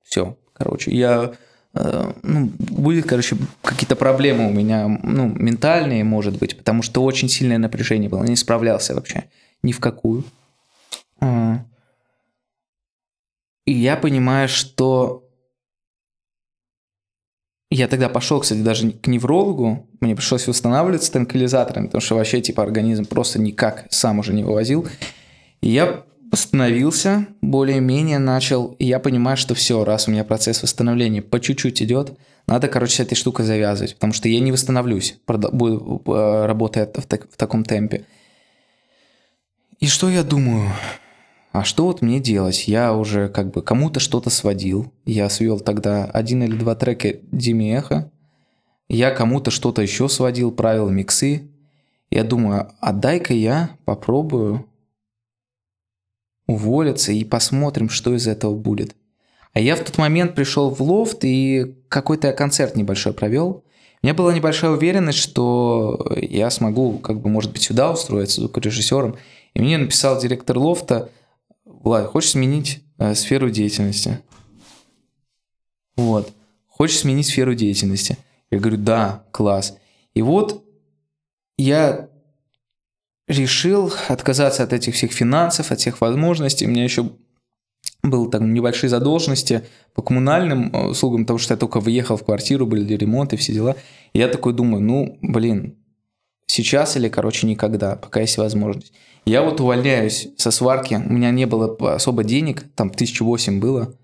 все, 0.03 0.37
короче, 0.53 0.91
я 0.91 1.33
ну, 1.73 2.51
будет, 2.57 3.07
короче, 3.07 3.35
какие-то 3.63 3.95
проблемы 3.95 4.47
у 4.47 4.53
меня, 4.53 4.87
ну, 4.87 5.27
ментальные, 5.27 6.03
может 6.03 6.37
быть, 6.37 6.57
потому 6.57 6.83
что 6.83 7.03
очень 7.03 7.29
сильное 7.29 7.57
напряжение 7.57 8.09
было, 8.09 8.23
не 8.23 8.35
справлялся 8.35 8.93
вообще 8.93 9.25
ни 9.63 9.71
в 9.71 9.79
какую. 9.79 10.23
А. 11.19 11.65
И 13.65 13.71
я 13.71 13.95
понимаю, 13.95 14.47
что 14.49 15.23
я 17.71 17.87
тогда 17.87 18.07
пошел, 18.07 18.39
кстати, 18.39 18.59
даже 18.59 18.91
к 18.91 19.07
неврологу, 19.07 19.89
мне 19.99 20.15
пришлось 20.15 20.47
восстанавливаться 20.47 21.11
транквилизаторами, 21.11 21.87
потому 21.87 22.01
что 22.01 22.15
вообще, 22.15 22.39
типа, 22.39 22.61
организм 22.61 23.05
просто 23.05 23.39
никак 23.39 23.87
сам 23.89 24.19
уже 24.19 24.33
не 24.33 24.43
вывозил. 24.43 24.87
И 25.61 25.69
я 25.69 26.05
восстановился, 26.33 27.27
более-менее 27.41 28.17
начал, 28.17 28.75
и 28.79 28.85
я 28.85 28.97
понимаю, 28.97 29.37
что 29.37 29.53
все, 29.53 29.83
раз 29.85 30.07
у 30.07 30.11
меня 30.11 30.23
процесс 30.23 30.63
восстановления 30.63 31.21
по 31.21 31.39
чуть-чуть 31.39 31.83
идет, 31.83 32.17
надо, 32.47 32.67
короче, 32.69 32.95
с 32.95 32.99
этой 33.01 33.13
штукой 33.13 33.45
завязывать, 33.45 33.93
потому 33.93 34.13
что 34.13 34.27
я 34.27 34.39
не 34.39 34.51
восстановлюсь, 34.51 35.19
э, 35.27 36.45
работая 36.47 36.87
в, 36.87 37.05
так, 37.05 37.31
в 37.31 37.37
таком 37.37 37.63
темпе. 37.63 38.05
И 39.79 39.85
что 39.85 40.09
я 40.09 40.23
думаю? 40.23 40.71
А 41.51 41.63
что 41.63 41.85
вот 41.85 42.01
мне 42.01 42.19
делать? 42.19 42.67
Я 42.67 42.95
уже 42.95 43.29
как 43.29 43.51
бы 43.51 43.61
кому-то 43.61 43.99
что-то 43.99 44.31
сводил. 44.31 44.91
Я 45.05 45.29
свел 45.29 45.59
тогда 45.59 46.05
один 46.05 46.41
или 46.41 46.55
два 46.55 46.73
трека 46.73 47.13
Диме 47.31 47.75
Эхо. 47.75 48.11
Я 48.89 49.11
кому-то 49.11 49.51
что-то 49.51 49.83
еще 49.83 50.09
сводил, 50.09 50.51
правил 50.51 50.89
миксы. 50.89 51.51
Я 52.09 52.23
думаю, 52.23 52.71
а 52.79 52.91
дай-ка 52.91 53.35
я 53.35 53.77
попробую 53.85 54.65
уволиться 56.47 57.11
и 57.11 57.23
посмотрим, 57.23 57.89
что 57.89 58.13
из 58.13 58.27
этого 58.27 58.55
будет. 58.55 58.95
А 59.53 59.59
я 59.59 59.75
в 59.75 59.79
тот 59.81 59.97
момент 59.97 60.35
пришел 60.35 60.69
в 60.69 60.81
лофт 60.81 61.23
и 61.23 61.75
какой-то 61.87 62.33
концерт 62.33 62.75
небольшой 62.75 63.13
провел. 63.13 63.63
У 64.01 64.05
меня 64.05 64.13
была 64.13 64.33
небольшая 64.33 64.71
уверенность, 64.71 65.19
что 65.19 66.11
я 66.17 66.49
смогу, 66.49 66.97
как 66.97 67.21
бы, 67.21 67.29
может 67.29 67.51
быть, 67.51 67.61
сюда 67.61 67.91
устроиться 67.91 68.41
звукорежиссером. 68.41 69.15
И 69.53 69.61
мне 69.61 69.77
написал 69.77 70.19
директор 70.19 70.57
лофта, 70.57 71.09
Влад, 71.65 72.07
хочешь 72.07 72.31
сменить 72.31 72.81
э, 72.97 73.13
сферу 73.13 73.49
деятельности? 73.49 74.19
Вот. 75.95 76.33
Хочешь 76.67 76.99
сменить 76.99 77.27
сферу 77.27 77.53
деятельности? 77.53 78.17
Я 78.49 78.59
говорю, 78.59 78.77
да, 78.77 79.25
класс. 79.31 79.77
И 80.13 80.21
вот 80.21 80.65
я 81.57 82.09
решил 83.27 83.93
отказаться 84.07 84.63
от 84.63 84.73
этих 84.73 84.95
всех 84.95 85.11
финансов, 85.11 85.71
от 85.71 85.79
всех 85.79 86.01
возможностей. 86.01 86.65
У 86.65 86.69
меня 86.69 86.83
еще 86.83 87.11
был 88.01 88.29
там 88.29 88.53
небольшие 88.53 88.89
задолженности 88.89 89.63
по 89.93 90.01
коммунальным 90.01 90.71
э, 90.73 90.87
услугам, 90.87 91.23
потому 91.23 91.39
что 91.39 91.53
я 91.53 91.57
только 91.57 91.79
выехал 91.79 92.17
в 92.17 92.25
квартиру, 92.25 92.65
были 92.65 92.93
ремонты, 92.95 93.37
все 93.37 93.53
дела. 93.53 93.75
И 94.11 94.19
я 94.19 94.27
такой 94.27 94.53
думаю, 94.53 94.83
ну, 94.83 95.17
блин, 95.21 95.77
сейчас 96.47 96.97
или, 96.97 97.07
короче, 97.07 97.47
никогда, 97.47 97.95
пока 97.95 98.21
есть 98.21 98.37
возможность. 98.37 98.93
Я 99.25 99.41
вот 99.41 99.61
увольняюсь 99.61 100.29
со 100.37 100.51
сварки, 100.51 100.95
у 100.95 101.13
меня 101.13 101.31
не 101.31 101.45
было 101.45 101.75
особо 101.95 102.25
денег, 102.25 102.65
там 102.75 102.89
тысячу 102.89 103.23
восемь 103.23 103.59
было. 103.59 103.95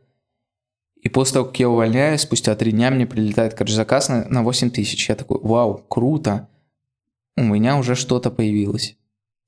И 1.02 1.10
после 1.10 1.36
того, 1.36 1.46
как 1.46 1.60
я 1.60 1.70
увольняюсь, 1.70 2.22
спустя 2.22 2.56
три 2.56 2.72
дня 2.72 2.92
мне 2.92 3.06
прилетает, 3.06 3.54
короче, 3.54 3.74
заказ 3.74 4.10
на, 4.10 4.26
на 4.26 4.44
8 4.44 4.70
тысяч. 4.70 5.08
Я 5.08 5.16
такой, 5.16 5.40
вау, 5.42 5.78
круто, 5.88 6.50
у 7.38 7.44
меня 7.44 7.78
уже 7.78 7.96
что-то 7.96 8.32
появилось 8.32 8.99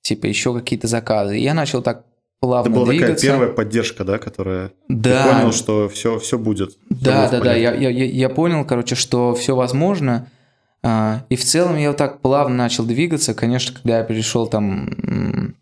типа 0.01 0.25
еще 0.25 0.53
какие-то 0.53 0.87
заказы. 0.87 1.37
И 1.39 1.43
я 1.43 1.53
начал 1.53 1.81
так 1.81 2.05
плавно 2.39 2.69
Это 2.69 2.75
была 2.75 2.89
двигаться. 2.89 3.15
такая 3.15 3.31
первая 3.31 3.49
поддержка, 3.49 4.03
да, 4.03 4.17
которая 4.17 4.71
да. 4.89 5.23
ты 5.23 5.29
понял, 5.29 5.51
что 5.53 5.87
все, 5.89 6.19
все 6.19 6.37
будет. 6.37 6.71
Все 6.71 6.79
да, 6.89 7.21
будет 7.27 7.31
да, 7.31 7.39
да. 7.39 7.55
Я, 7.55 7.73
я, 7.73 7.89
я 7.89 8.29
понял, 8.29 8.65
короче, 8.65 8.95
что 8.95 9.33
все 9.35 9.55
возможно. 9.55 10.27
А, 10.83 11.25
и 11.29 11.35
в 11.35 11.43
целом 11.43 11.77
я 11.77 11.89
вот 11.89 11.97
так 11.97 12.21
плавно 12.21 12.55
начал 12.55 12.83
двигаться. 12.83 13.33
Конечно, 13.33 13.75
когда 13.75 13.99
я 13.99 14.03
перешел 14.03 14.47
там... 14.47 15.55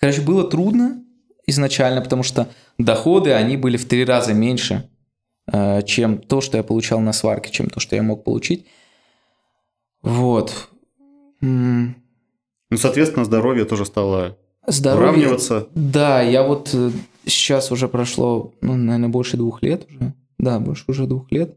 Короче, 0.00 0.22
было 0.22 0.48
трудно 0.48 1.04
изначально, 1.46 2.00
потому 2.00 2.22
что 2.22 2.48
доходы, 2.78 3.34
они 3.34 3.58
были 3.58 3.76
в 3.76 3.86
три 3.86 4.04
раза 4.06 4.32
меньше, 4.32 4.88
а, 5.46 5.82
чем 5.82 6.18
то, 6.18 6.40
что 6.40 6.56
я 6.56 6.62
получал 6.62 7.00
на 7.00 7.12
сварке, 7.12 7.52
чем 7.52 7.68
то, 7.68 7.80
что 7.80 7.96
я 7.96 8.02
мог 8.02 8.24
получить. 8.24 8.66
Вот. 10.02 10.70
Ну, 12.74 12.78
соответственно, 12.78 13.24
здоровье 13.24 13.64
тоже 13.66 13.86
стало 13.86 14.36
здоровье, 14.66 15.10
уравниваться. 15.10 15.68
Да, 15.76 16.20
я 16.22 16.42
вот 16.42 16.70
э, 16.72 16.90
сейчас 17.24 17.70
уже 17.70 17.86
прошло, 17.86 18.52
ну, 18.60 18.74
наверное, 18.74 19.10
больше 19.10 19.36
двух 19.36 19.62
лет 19.62 19.86
уже. 19.88 20.12
Да, 20.38 20.58
больше 20.58 20.82
уже 20.88 21.06
двух 21.06 21.30
лет. 21.30 21.56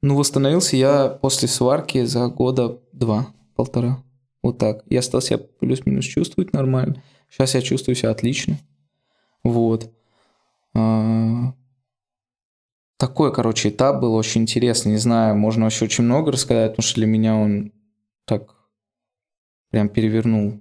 Ну, 0.00 0.16
восстановился 0.16 0.78
я 0.78 1.08
после 1.08 1.46
сварки 1.46 2.04
за 2.04 2.28
года 2.28 2.78
два, 2.92 3.26
полтора. 3.54 4.02
Вот 4.42 4.56
так. 4.56 4.82
Я 4.88 5.02
стал 5.02 5.20
себя 5.20 5.40
плюс-минус 5.60 6.06
чувствовать 6.06 6.54
нормально. 6.54 7.02
Сейчас 7.30 7.54
я 7.54 7.60
чувствую 7.60 7.94
себя 7.94 8.12
отлично. 8.12 8.58
Вот. 9.44 9.90
А, 10.74 11.52
такой, 12.96 13.30
короче, 13.30 13.68
этап 13.68 14.00
был 14.00 14.14
очень 14.14 14.40
интересный. 14.40 14.92
Не 14.92 14.98
знаю, 14.98 15.36
можно 15.36 15.64
вообще 15.64 15.84
очень 15.84 16.04
много 16.04 16.32
рассказать, 16.32 16.72
потому 16.72 16.82
что 16.84 16.94
для 16.94 17.06
меня 17.06 17.36
он 17.36 17.72
так 18.24 18.55
прям 19.76 19.90
перевернул 19.90 20.58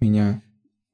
меня 0.00 0.42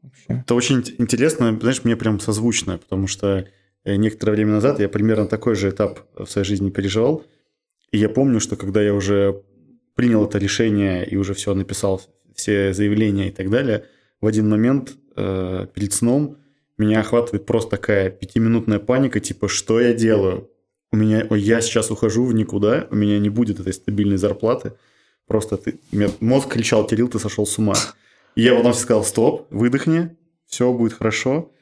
вообще. 0.02 0.42
Это 0.45 0.54
очень 0.54 0.85
интересно, 0.99 1.59
знаешь, 1.59 1.83
мне 1.83 1.97
прям 1.97 2.21
созвучно, 2.21 2.76
потому 2.76 3.07
что 3.07 3.49
э, 3.85 3.97
некоторое 3.97 4.33
время 4.33 4.52
назад 4.52 4.80
я 4.80 4.88
примерно 4.90 5.26
такой 5.26 5.54
же 5.54 5.71
этап 5.71 6.00
в 6.14 6.26
своей 6.26 6.47
жизни 6.47 6.69
переживал. 6.69 7.25
И 7.90 7.97
я 7.97 8.11
помню, 8.11 8.38
что 8.38 8.57
когда 8.57 8.83
я 8.83 8.92
уже 8.92 9.42
принял 9.95 10.26
это 10.26 10.37
решение 10.37 11.09
и 11.09 11.16
уже 11.16 11.33
все 11.33 11.54
написал, 11.54 12.02
все 12.35 12.75
заявления 12.75 13.28
и 13.28 13.33
так 13.33 13.49
далее, 13.49 13.87
в 14.21 14.26
один 14.26 14.50
момент 14.50 14.92
э, 15.16 15.69
перед 15.73 15.95
сном 15.95 16.37
меня 16.76 17.00
охватывает 17.00 17.47
просто 17.47 17.71
такая 17.71 18.11
пятиминутная 18.11 18.78
паника, 18.78 19.21
типа, 19.21 19.49
что 19.49 19.80
я 19.80 19.95
делаю? 19.95 20.50
У 20.92 20.99
меня, 20.99 21.26
я 21.30 21.62
сейчас 21.62 21.90
ухожу 21.90 22.26
в 22.26 22.35
никуда, 22.35 22.88
у 22.90 22.95
меня 22.95 23.19
не 23.19 23.30
будет 23.30 23.59
этой 23.59 23.73
стабильной 23.73 24.19
зарплаты, 24.19 24.75
Просто 25.31 25.57
ты, 25.59 25.79
мозг 26.19 26.49
кричал, 26.49 26.85
Кирилл, 26.85 27.07
ты 27.07 27.21
сошел 27.21 27.47
с 27.47 27.57
ума. 27.57 27.77
И 28.35 28.43
я 28.43 28.53
потом 28.53 28.75
сказал, 28.75 29.05
стоп, 29.05 29.47
выдохни, 29.53 30.17
все 30.47 30.73
будет 30.73 30.95
хорошо. 30.95 31.53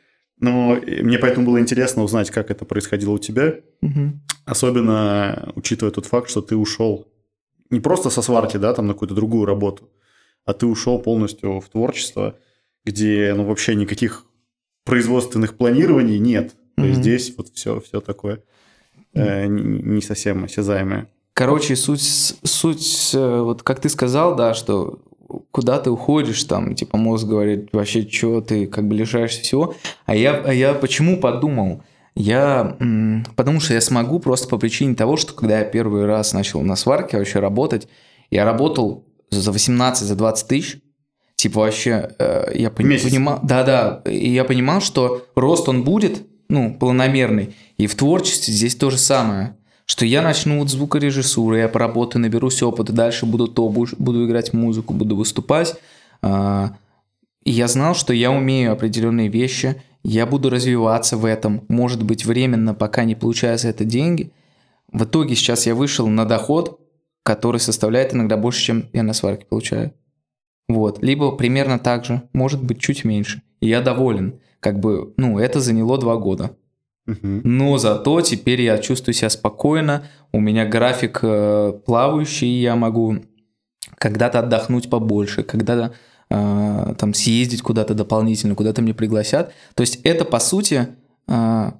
Но 0.40 0.80
мне 0.86 1.18
поэтому 1.18 1.44
было 1.44 1.60
интересно 1.60 2.02
узнать, 2.02 2.30
как 2.30 2.50
это 2.50 2.64
происходило 2.64 3.10
у 3.10 3.18
тебя. 3.18 3.56
Угу. 3.82 4.20
Особенно 4.46 5.52
учитывая 5.54 5.92
тот 5.92 6.06
факт, 6.06 6.30
что 6.30 6.40
ты 6.40 6.56
ушел 6.56 7.12
не 7.68 7.80
просто 7.80 8.08
со 8.08 8.22
сварки, 8.22 8.56
да, 8.56 8.72
там 8.72 8.86
на 8.86 8.94
какую-то 8.94 9.14
другую 9.14 9.44
работу, 9.44 9.90
а 10.46 10.54
ты 10.54 10.64
ушел 10.64 10.98
полностью 10.98 11.60
в 11.60 11.68
творчество, 11.68 12.38
где 12.86 13.34
ну, 13.36 13.44
вообще 13.44 13.74
никаких 13.74 14.24
производственных 14.86 15.58
планирований 15.58 16.18
нет. 16.18 16.54
То 16.76 16.86
есть 16.86 17.00
здесь 17.00 17.34
вот 17.36 17.50
все, 17.52 17.80
все 17.80 18.00
такое 18.00 18.42
э, 19.12 19.46
не 19.46 20.00
совсем 20.00 20.44
осязаемое. 20.44 21.10
Короче, 21.38 21.76
суть, 21.76 22.02
суть, 22.42 23.10
вот 23.14 23.62
как 23.62 23.78
ты 23.78 23.88
сказал, 23.88 24.34
да, 24.34 24.54
что 24.54 24.98
куда 25.52 25.78
ты 25.78 25.88
уходишь, 25.88 26.42
там, 26.42 26.74
типа, 26.74 26.96
мозг 26.96 27.28
говорит, 27.28 27.68
вообще, 27.72 28.08
что 28.08 28.40
ты 28.40 28.66
как 28.66 28.88
бы 28.88 28.96
лишаешься 28.96 29.42
всего. 29.42 29.74
А 30.04 30.16
я, 30.16 30.34
а 30.34 30.52
я 30.52 30.74
почему 30.74 31.20
подумал? 31.20 31.82
Я, 32.16 32.76
потому 33.36 33.60
что 33.60 33.74
я 33.74 33.80
смогу 33.80 34.18
просто 34.18 34.48
по 34.48 34.58
причине 34.58 34.96
того, 34.96 35.16
что 35.16 35.32
когда 35.32 35.60
я 35.60 35.64
первый 35.64 36.06
раз 36.06 36.32
начал 36.32 36.60
на 36.62 36.74
сварке 36.74 37.18
вообще 37.18 37.38
работать, 37.38 37.86
я 38.32 38.44
работал 38.44 39.04
за 39.30 39.52
18, 39.52 40.08
за 40.08 40.16
20 40.16 40.48
тысяч, 40.48 40.78
типа 41.36 41.60
вообще, 41.60 42.10
э, 42.18 42.50
я 42.56 42.70
пони- 42.70 42.88
понимал, 42.98 43.38
да-да, 43.44 44.02
и 44.06 44.30
я 44.30 44.42
понимал, 44.42 44.80
что 44.80 45.24
рост 45.36 45.68
он 45.68 45.84
будет, 45.84 46.26
ну, 46.48 46.74
планомерный. 46.74 47.54
И 47.76 47.86
в 47.86 47.94
творчестве 47.94 48.52
здесь 48.52 48.74
то 48.74 48.90
же 48.90 48.98
самое. 48.98 49.54
Что 49.90 50.04
я 50.04 50.20
начну 50.20 50.58
вот 50.58 50.68
звукорежиссуры, 50.68 51.60
я 51.60 51.68
поработаю, 51.68 52.20
наберусь 52.20 52.62
опыта, 52.62 52.92
дальше 52.92 53.24
буду 53.24 53.48
то, 53.48 53.70
буду, 53.70 54.26
играть 54.26 54.52
музыку, 54.52 54.92
буду 54.92 55.16
выступать. 55.16 55.76
А, 56.20 56.76
и 57.42 57.50
я 57.50 57.68
знал, 57.68 57.94
что 57.94 58.12
я 58.12 58.30
умею 58.30 58.72
определенные 58.72 59.28
вещи, 59.28 59.82
я 60.04 60.26
буду 60.26 60.50
развиваться 60.50 61.16
в 61.16 61.24
этом, 61.24 61.64
может 61.68 62.02
быть, 62.02 62.26
временно, 62.26 62.74
пока 62.74 63.04
не 63.04 63.14
получается 63.14 63.68
это 63.68 63.86
деньги. 63.86 64.30
В 64.92 65.04
итоге 65.04 65.34
сейчас 65.34 65.66
я 65.66 65.74
вышел 65.74 66.06
на 66.06 66.26
доход, 66.26 66.80
который 67.22 67.58
составляет 67.58 68.12
иногда 68.12 68.36
больше, 68.36 68.62
чем 68.62 68.90
я 68.92 69.02
на 69.02 69.14
сварке 69.14 69.46
получаю. 69.46 69.94
Вот. 70.68 71.02
Либо 71.02 71.32
примерно 71.32 71.78
так 71.78 72.04
же, 72.04 72.22
может 72.34 72.62
быть, 72.62 72.78
чуть 72.78 73.04
меньше. 73.04 73.42
И 73.60 73.68
я 73.68 73.80
доволен. 73.80 74.38
Как 74.60 74.80
бы, 74.80 75.14
ну, 75.16 75.38
это 75.38 75.60
заняло 75.60 75.96
два 75.96 76.16
года. 76.16 76.50
Но 77.22 77.78
зато 77.78 78.20
теперь 78.20 78.60
я 78.60 78.78
чувствую 78.78 79.14
себя 79.14 79.30
спокойно, 79.30 80.04
у 80.32 80.40
меня 80.40 80.66
график 80.66 81.20
э, 81.22 81.72
плавающий, 81.86 82.60
я 82.60 82.76
могу 82.76 83.16
когда-то 83.96 84.40
отдохнуть 84.40 84.90
побольше, 84.90 85.42
когда-то 85.42 85.94
э, 86.30 86.94
там 86.98 87.14
съездить 87.14 87.62
куда-то 87.62 87.94
дополнительно, 87.94 88.54
куда-то 88.54 88.82
мне 88.82 88.92
пригласят. 88.92 89.52
То 89.74 89.80
есть 89.80 90.00
это, 90.04 90.26
по 90.26 90.38
сути, 90.38 90.88
э, 91.26 91.72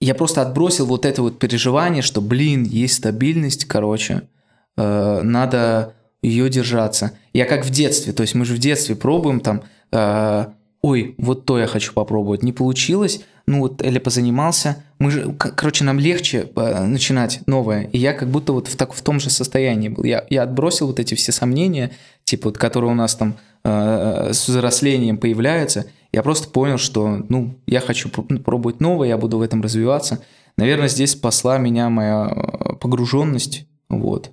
я 0.00 0.14
просто 0.14 0.42
отбросил 0.42 0.86
вот 0.86 1.04
это 1.04 1.22
вот 1.22 1.38
переживание, 1.38 2.02
что, 2.02 2.20
блин, 2.20 2.62
есть 2.62 2.94
стабильность, 2.94 3.64
короче, 3.64 4.28
э, 4.76 5.20
надо 5.22 5.94
ее 6.22 6.48
держаться. 6.48 7.12
Я 7.32 7.44
как 7.44 7.64
в 7.64 7.70
детстве, 7.70 8.12
то 8.12 8.22
есть 8.22 8.34
мы 8.36 8.44
же 8.44 8.54
в 8.54 8.58
детстве 8.58 8.94
пробуем 8.94 9.40
там, 9.40 9.62
э, 9.90 10.46
ой, 10.80 11.14
вот 11.18 11.44
то 11.44 11.58
я 11.58 11.66
хочу 11.66 11.92
попробовать, 11.92 12.42
не 12.42 12.52
получилось, 12.52 13.22
ну 13.46 13.60
вот, 13.60 13.82
или 13.82 13.98
позанимался, 13.98 14.84
мы 14.98 15.10
же, 15.10 15.34
короче, 15.36 15.84
нам 15.84 15.98
легче 15.98 16.48
э, 16.54 16.84
начинать 16.84 17.40
новое, 17.46 17.82
и 17.92 17.98
я 17.98 18.12
как 18.12 18.28
будто 18.28 18.52
вот 18.52 18.68
в, 18.68 18.76
так, 18.76 18.92
в 18.92 19.02
том 19.02 19.20
же 19.20 19.30
состоянии 19.30 19.88
был. 19.88 20.04
Я, 20.04 20.24
я 20.30 20.42
отбросил 20.42 20.86
вот 20.86 21.00
эти 21.00 21.14
все 21.14 21.32
сомнения, 21.32 21.90
типа 22.24 22.48
вот, 22.48 22.58
которые 22.58 22.90
у 22.92 22.94
нас 22.94 23.14
там 23.14 23.36
э, 23.64 24.30
с 24.32 24.48
взрослением 24.48 25.18
появляются, 25.18 25.86
я 26.12 26.22
просто 26.22 26.48
понял, 26.48 26.78
что, 26.78 27.24
ну, 27.28 27.54
я 27.66 27.80
хочу 27.80 28.10
ну, 28.28 28.38
пробовать 28.38 28.80
новое, 28.80 29.08
я 29.08 29.16
буду 29.16 29.38
в 29.38 29.42
этом 29.42 29.62
развиваться. 29.62 30.22
Наверное, 30.56 30.88
здесь 30.88 31.12
спасла 31.12 31.58
меня 31.58 31.88
моя 31.88 32.30
э, 32.30 32.74
погруженность, 32.74 33.66
вот, 33.88 34.32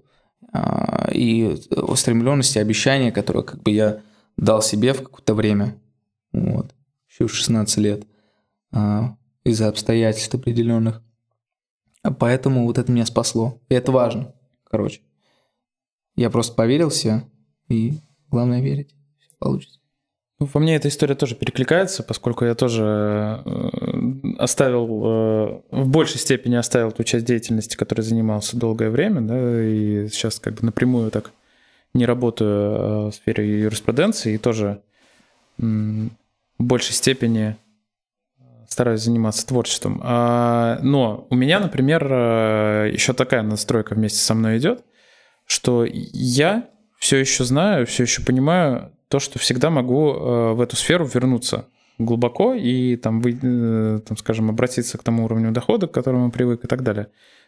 а, 0.52 1.10
и 1.14 1.58
устремленность 1.72 2.56
и 2.56 2.60
обещания, 2.60 3.12
которые 3.12 3.44
как 3.44 3.62
бы 3.62 3.72
я 3.72 4.02
дал 4.38 4.62
себе 4.62 4.94
в 4.94 5.04
какое-то 5.04 5.34
время, 5.34 5.76
вот, 6.32 6.74
еще 7.10 7.28
в 7.28 7.34
16 7.34 7.78
лет, 7.78 8.04
из-за 8.72 9.68
обстоятельств 9.68 10.34
определенных. 10.36 11.02
А 12.02 12.12
поэтому 12.12 12.66
вот 12.66 12.78
это 12.78 12.92
меня 12.92 13.06
спасло. 13.06 13.60
И 13.70 13.76
это 13.76 13.92
важно, 13.92 14.34
короче. 14.64 15.02
Я 16.16 16.30
просто 16.30 16.54
поверил 16.54 16.90
все, 16.90 17.24
и 17.68 18.00
главное 18.30 18.62
верить, 18.62 18.96
все 19.20 19.36
получится. 19.38 19.80
Ну, 20.40 20.48
во 20.54 20.60
мне 20.62 20.76
эта 20.76 20.88
история 20.88 21.16
тоже 21.16 21.36
перекликается, 21.36 22.02
поскольку 22.02 22.46
я 22.46 22.56
тоже 22.56 23.44
э, 23.44 24.34
оставил, 24.38 24.86
э, 24.86 25.62
в 25.72 25.90
большей 25.90 26.18
степени 26.18 26.56
оставил 26.56 26.94
ту 26.94 27.04
часть 27.04 27.26
деятельности, 27.26 27.76
которой 27.76 28.02
занимался 28.02 28.56
долгое 28.56 28.90
время, 28.90 29.20
да, 29.22 29.64
и 29.64 30.08
сейчас 30.08 30.40
как 30.40 30.54
бы 30.56 30.66
напрямую 30.66 31.12
так 31.12 31.32
не 31.94 32.06
работаю 32.06 32.50
э, 32.50 33.08
в 33.08 33.12
сфере 33.12 33.62
юриспруденции, 33.64 34.36
и 34.36 34.38
тоже 34.38 34.82
в 35.58 36.10
большей 36.58 36.94
степени 36.94 37.58
стараюсь 38.70 39.02
заниматься 39.02 39.46
творчеством. 39.46 40.00
А, 40.04 40.80
но 40.82 41.28
у 41.30 41.36
меня, 41.36 41.60
например, 41.60 42.06
еще 42.88 43.14
такая 43.14 43.42
настройка 43.42 43.96
вместе 43.96 44.20
со 44.20 44.34
мной 44.34 44.58
идет, 44.58 44.86
что 45.46 45.86
я 45.86 46.70
все 47.00 47.18
еще 47.18 47.44
знаю, 47.44 47.86
все 47.86 48.04
еще 48.04 48.24
понимаю 48.24 48.92
то, 49.08 49.20
что 49.20 49.40
всегда 49.40 49.70
могу 49.70 50.14
э, 50.14 50.54
в 50.54 50.62
эту 50.62 50.76
сферу 50.76 51.06
вернуться 51.06 51.68
глубоко 51.98 52.54
и 52.54 52.96
там, 52.96 53.22
вы, 53.22 53.38
э, 53.42 54.00
там, 54.08 54.18
скажем, 54.18 54.50
обратиться 54.50 54.98
к 54.98 55.04
тому 55.04 55.26
уровню 55.26 55.52
дохода, 55.52 55.88
к 55.88 55.92
которому 55.92 56.32
привык 56.32 56.64
и 56.64 56.68
так 56.68 56.84
далее. 56.84 57.08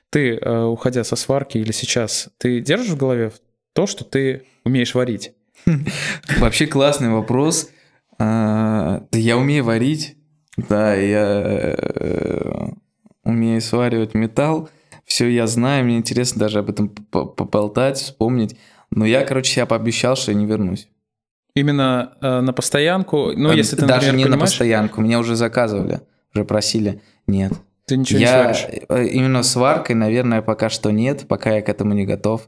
Ты, 0.09 0.35
э, 0.35 0.63
уходя 0.63 1.03
со 1.03 1.15
сварки 1.15 1.57
или 1.57 1.71
сейчас, 1.71 2.29
ты 2.37 2.59
держишь 2.59 2.89
в 2.89 2.97
голове 2.97 3.31
то, 3.73 3.85
что 3.85 4.03
ты 4.03 4.43
умеешь 4.65 4.95
варить? 4.95 5.33
Вообще 6.39 6.65
классный 6.65 7.09
вопрос. 7.09 7.69
А, 8.17 9.05
я 9.11 9.37
умею 9.37 9.63
варить, 9.63 10.17
да, 10.67 10.95
я 10.95 11.75
умею 13.23 13.61
сваривать 13.61 14.13
металл. 14.13 14.69
Все 15.05 15.27
я 15.27 15.47
знаю, 15.47 15.85
мне 15.85 15.97
интересно 15.97 16.39
даже 16.39 16.59
об 16.59 16.69
этом 16.69 16.89
поболтать, 16.89 17.97
вспомнить. 17.97 18.57
Но 18.91 19.05
я, 19.05 19.23
короче, 19.23 19.53
себя 19.53 19.65
пообещал, 19.65 20.15
что 20.15 20.31
я 20.31 20.37
не 20.37 20.45
вернусь. 20.45 20.87
Именно 21.53 22.13
э, 22.21 22.39
на 22.41 22.53
постоянку? 22.53 23.31
Ну, 23.35 23.51
если 23.51 23.75
ты, 23.75 23.85
Даже 23.85 24.07
например, 24.07 24.15
не 24.15 24.23
понимаешь... 24.23 24.39
на 24.39 24.45
постоянку. 24.45 25.01
Меня 25.01 25.19
уже 25.19 25.35
заказывали, 25.35 26.01
уже 26.33 26.45
просили. 26.45 27.01
Нет. 27.27 27.53
Ты 27.85 27.97
ничего 27.97 28.19
я... 28.19 28.47
не 28.47 28.53
сваришь? 28.53 28.85
Э, 28.87 29.05
именно 29.05 29.43
сваркой, 29.43 29.95
наверное, 29.95 30.41
пока 30.41 30.69
что 30.69 30.91
нет, 30.91 31.25
пока 31.27 31.55
я 31.55 31.61
к 31.61 31.67
этому 31.67 31.93
не 31.93 32.05
готов. 32.05 32.47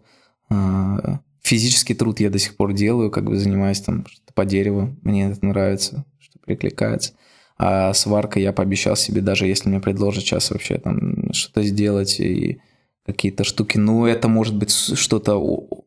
А, 0.50 1.20
физический 1.42 1.96
труд 1.96 2.20
я 2.22 2.30
до 2.30 2.40
сих 2.40 2.56
пор 2.56 2.74
делаю, 2.74 3.12
как 3.12 3.26
бы 3.26 3.38
занимаюсь 3.38 3.82
там 3.82 4.06
по 4.36 4.46
дереву. 4.46 4.96
Мне 5.02 5.30
это 5.32 5.46
нравится, 5.46 6.06
что 6.20 6.40
прикликается. 6.40 7.14
А 7.66 7.94
сварка 7.94 8.42
я 8.42 8.52
пообещал 8.52 8.98
себе, 8.98 9.22
даже 9.22 9.48
если 9.48 9.70
мне 9.70 9.80
предложат 9.80 10.26
сейчас 10.26 10.52
вообще 10.52 10.80
там 10.80 11.32
что-то 11.32 11.64
сделать 11.64 12.20
и 12.20 12.60
какие-то 13.06 13.46
штуки, 13.46 13.78
ну, 13.78 14.06
это 14.06 14.28
может 14.28 14.54
быть 14.54 14.70
что-то, 14.70 15.42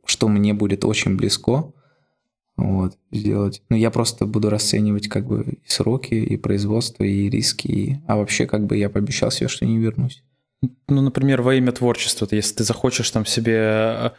что 0.06 0.28
мне 0.28 0.54
будет 0.54 0.86
очень 0.86 1.16
близко 1.16 1.74
вот, 2.56 2.96
сделать. 3.12 3.62
Но 3.68 3.76
я 3.76 3.90
просто 3.90 4.24
буду 4.24 4.48
расценивать 4.48 5.08
как 5.08 5.26
бы 5.26 5.42
и 5.42 5.68
сроки, 5.68 6.14
и 6.14 6.38
производство, 6.38 7.04
и 7.04 7.28
риски, 7.28 7.66
и... 7.66 7.96
а 8.06 8.16
вообще 8.16 8.46
как 8.46 8.64
бы 8.64 8.78
я 8.78 8.88
пообещал 8.88 9.30
себе, 9.30 9.48
что 9.48 9.66
не 9.66 9.76
вернусь. 9.76 10.24
Ну, 10.88 11.02
например, 11.02 11.42
во 11.42 11.56
имя 11.56 11.72
творчества, 11.72 12.26
если 12.30 12.54
ты 12.54 12.64
захочешь 12.64 13.10
там 13.10 13.26
себе 13.26 13.58
э, 13.58 14.10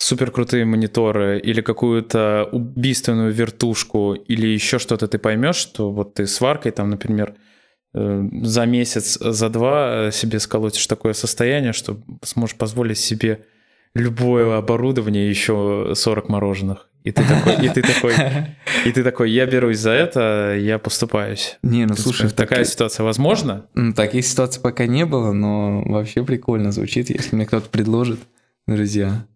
супер 0.00 0.30
крутые 0.30 0.64
мониторы 0.64 1.38
или 1.38 1.60
какую-то 1.60 2.48
убийственную 2.50 3.32
вертушку 3.32 4.14
или 4.14 4.46
еще 4.46 4.78
что-то 4.78 5.06
ты 5.08 5.18
поймешь, 5.18 5.56
что 5.56 5.92
вот 5.92 6.14
ты 6.14 6.26
сваркой 6.26 6.72
там, 6.72 6.88
например, 6.88 7.34
э, 7.94 8.28
за 8.42 8.64
месяц, 8.64 9.18
за 9.20 9.50
два 9.50 10.08
э, 10.08 10.10
себе 10.10 10.40
сколотишь 10.40 10.86
такое 10.86 11.12
состояние, 11.12 11.74
что 11.74 12.00
сможешь 12.22 12.56
позволить 12.56 12.98
себе 12.98 13.44
любое 13.94 14.56
оборудование, 14.56 15.28
еще 15.28 15.92
40 15.94 16.28
мороженых. 16.30 16.88
И 17.04 17.12
ты 17.12 17.22
такой, 17.22 17.66
и 17.66 17.68
ты 17.68 17.82
такой, 17.82 18.14
и 18.86 18.92
ты 18.92 19.04
такой, 19.04 19.30
я 19.30 19.44
берусь 19.44 19.78
за 19.78 19.90
это, 19.90 20.56
я 20.58 20.78
поступаюсь. 20.78 21.58
Не, 21.62 21.84
ну 21.84 21.94
слушай, 21.94 22.30
такая 22.30 22.60
таки... 22.60 22.70
ситуация 22.70 23.04
возможна? 23.04 23.66
Ну, 23.74 23.92
таких 23.92 24.24
ситуаций 24.24 24.62
пока 24.62 24.86
не 24.86 25.04
было, 25.04 25.32
но 25.32 25.82
вообще 25.82 26.24
прикольно 26.24 26.72
звучит, 26.72 27.10
если 27.10 27.36
мне 27.36 27.44
кто-то 27.44 27.68
предложит, 27.68 28.20
друзья. 28.66 29.26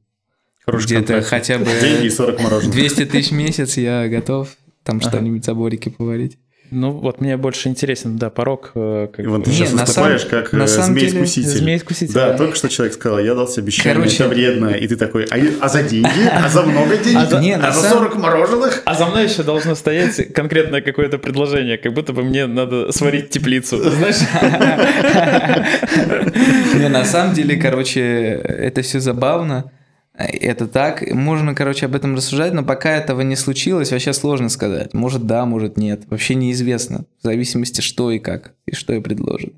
Где-то 0.67 1.23
хотя 1.23 1.59
бы 1.59 1.67
Деньги 1.81 2.09
40 2.09 2.41
мороженых. 2.41 2.75
200 2.75 3.05
тысяч 3.07 3.31
в 3.31 3.35
месяц 3.35 3.77
я 3.77 4.09
готов 4.09 4.49
там 4.83 4.99
ага. 4.99 5.09
что-нибудь 5.09 5.45
заборики 5.45 5.89
поварить. 5.89 6.39
Ну, 6.71 6.93
вот 6.93 7.21
мне 7.21 7.37
больше 7.37 7.69
интересен, 7.69 8.17
да, 8.17 8.31
порог. 8.31 8.73
Э, 8.75 9.09
как... 9.15 9.25
Иван, 9.25 9.43
ты 9.43 9.51
не, 9.51 9.57
сейчас 9.57 9.73
выступаешь 9.73 10.23
сам... 10.23 10.31
как 10.31 10.53
на 10.53 10.67
змей-искуситель. 10.67 11.49
Змей-искуситель. 11.49 12.15
Да, 12.15 12.31
да, 12.31 12.39
только 12.39 12.57
что 12.57 12.69
человек 12.69 12.95
сказал, 12.95 13.21
я 13.21 13.35
дал 13.35 13.47
себе 13.47 13.65
обещание, 13.65 13.95
Короче... 13.95 14.17
это 14.17 14.29
вредно. 14.29 14.69
И 14.71 14.89
ты 14.89 14.97
такой, 14.97 15.25
а, 15.25 15.37
а 15.61 15.69
за 15.69 15.83
деньги? 15.83 16.09
А 16.33 16.49
за 16.49 16.63
много 16.63 16.97
денег? 16.97 17.19
А 17.19 17.27
за, 17.27 17.41
не, 17.41 17.55
а 17.55 17.71
за 17.71 17.91
40 17.91 18.17
мороженых? 18.17 18.83
А 18.87 18.95
за 18.95 19.07
мной 19.07 19.25
еще 19.25 19.43
должно 19.43 19.75
стоять 19.75 20.33
конкретное 20.33 20.81
какое-то 20.81 21.19
предложение, 21.19 21.77
как 21.77 21.93
будто 21.93 22.13
бы 22.13 22.25
мне 22.25 22.47
надо 22.47 22.91
сварить 22.93 23.31
теплицу. 23.31 23.77
Знаешь? 23.77 24.17
Не, 26.75 26.89
на 26.89 27.05
самом 27.05 27.35
деле, 27.35 27.57
короче, 27.57 28.01
это 28.01 28.83
все 28.83 29.01
забавно. 29.01 29.71
Это 30.17 30.69
так. 30.69 31.03
Можно, 31.13 31.55
короче, 31.55 31.87
об 31.87 31.97
этом 31.97 32.15
рассуждать, 32.15 32.53
но 32.53 32.63
пока 32.63 32.91
этого 32.91 33.23
не 33.23 33.35
случилось, 33.35 33.91
вообще 33.91 34.13
сложно 34.13 34.49
сказать. 34.49 34.95
Может 34.95 35.27
да, 35.27 35.45
может 35.45 35.77
нет. 35.77 36.05
Вообще 36.09 36.37
неизвестно. 36.37 37.05
В 37.21 37.25
зависимости, 37.25 37.81
что 37.81 38.13
и 38.13 38.21
как, 38.21 38.55
и 38.67 38.75
что 38.75 38.93
и 38.93 39.01
предложат. 39.01 39.53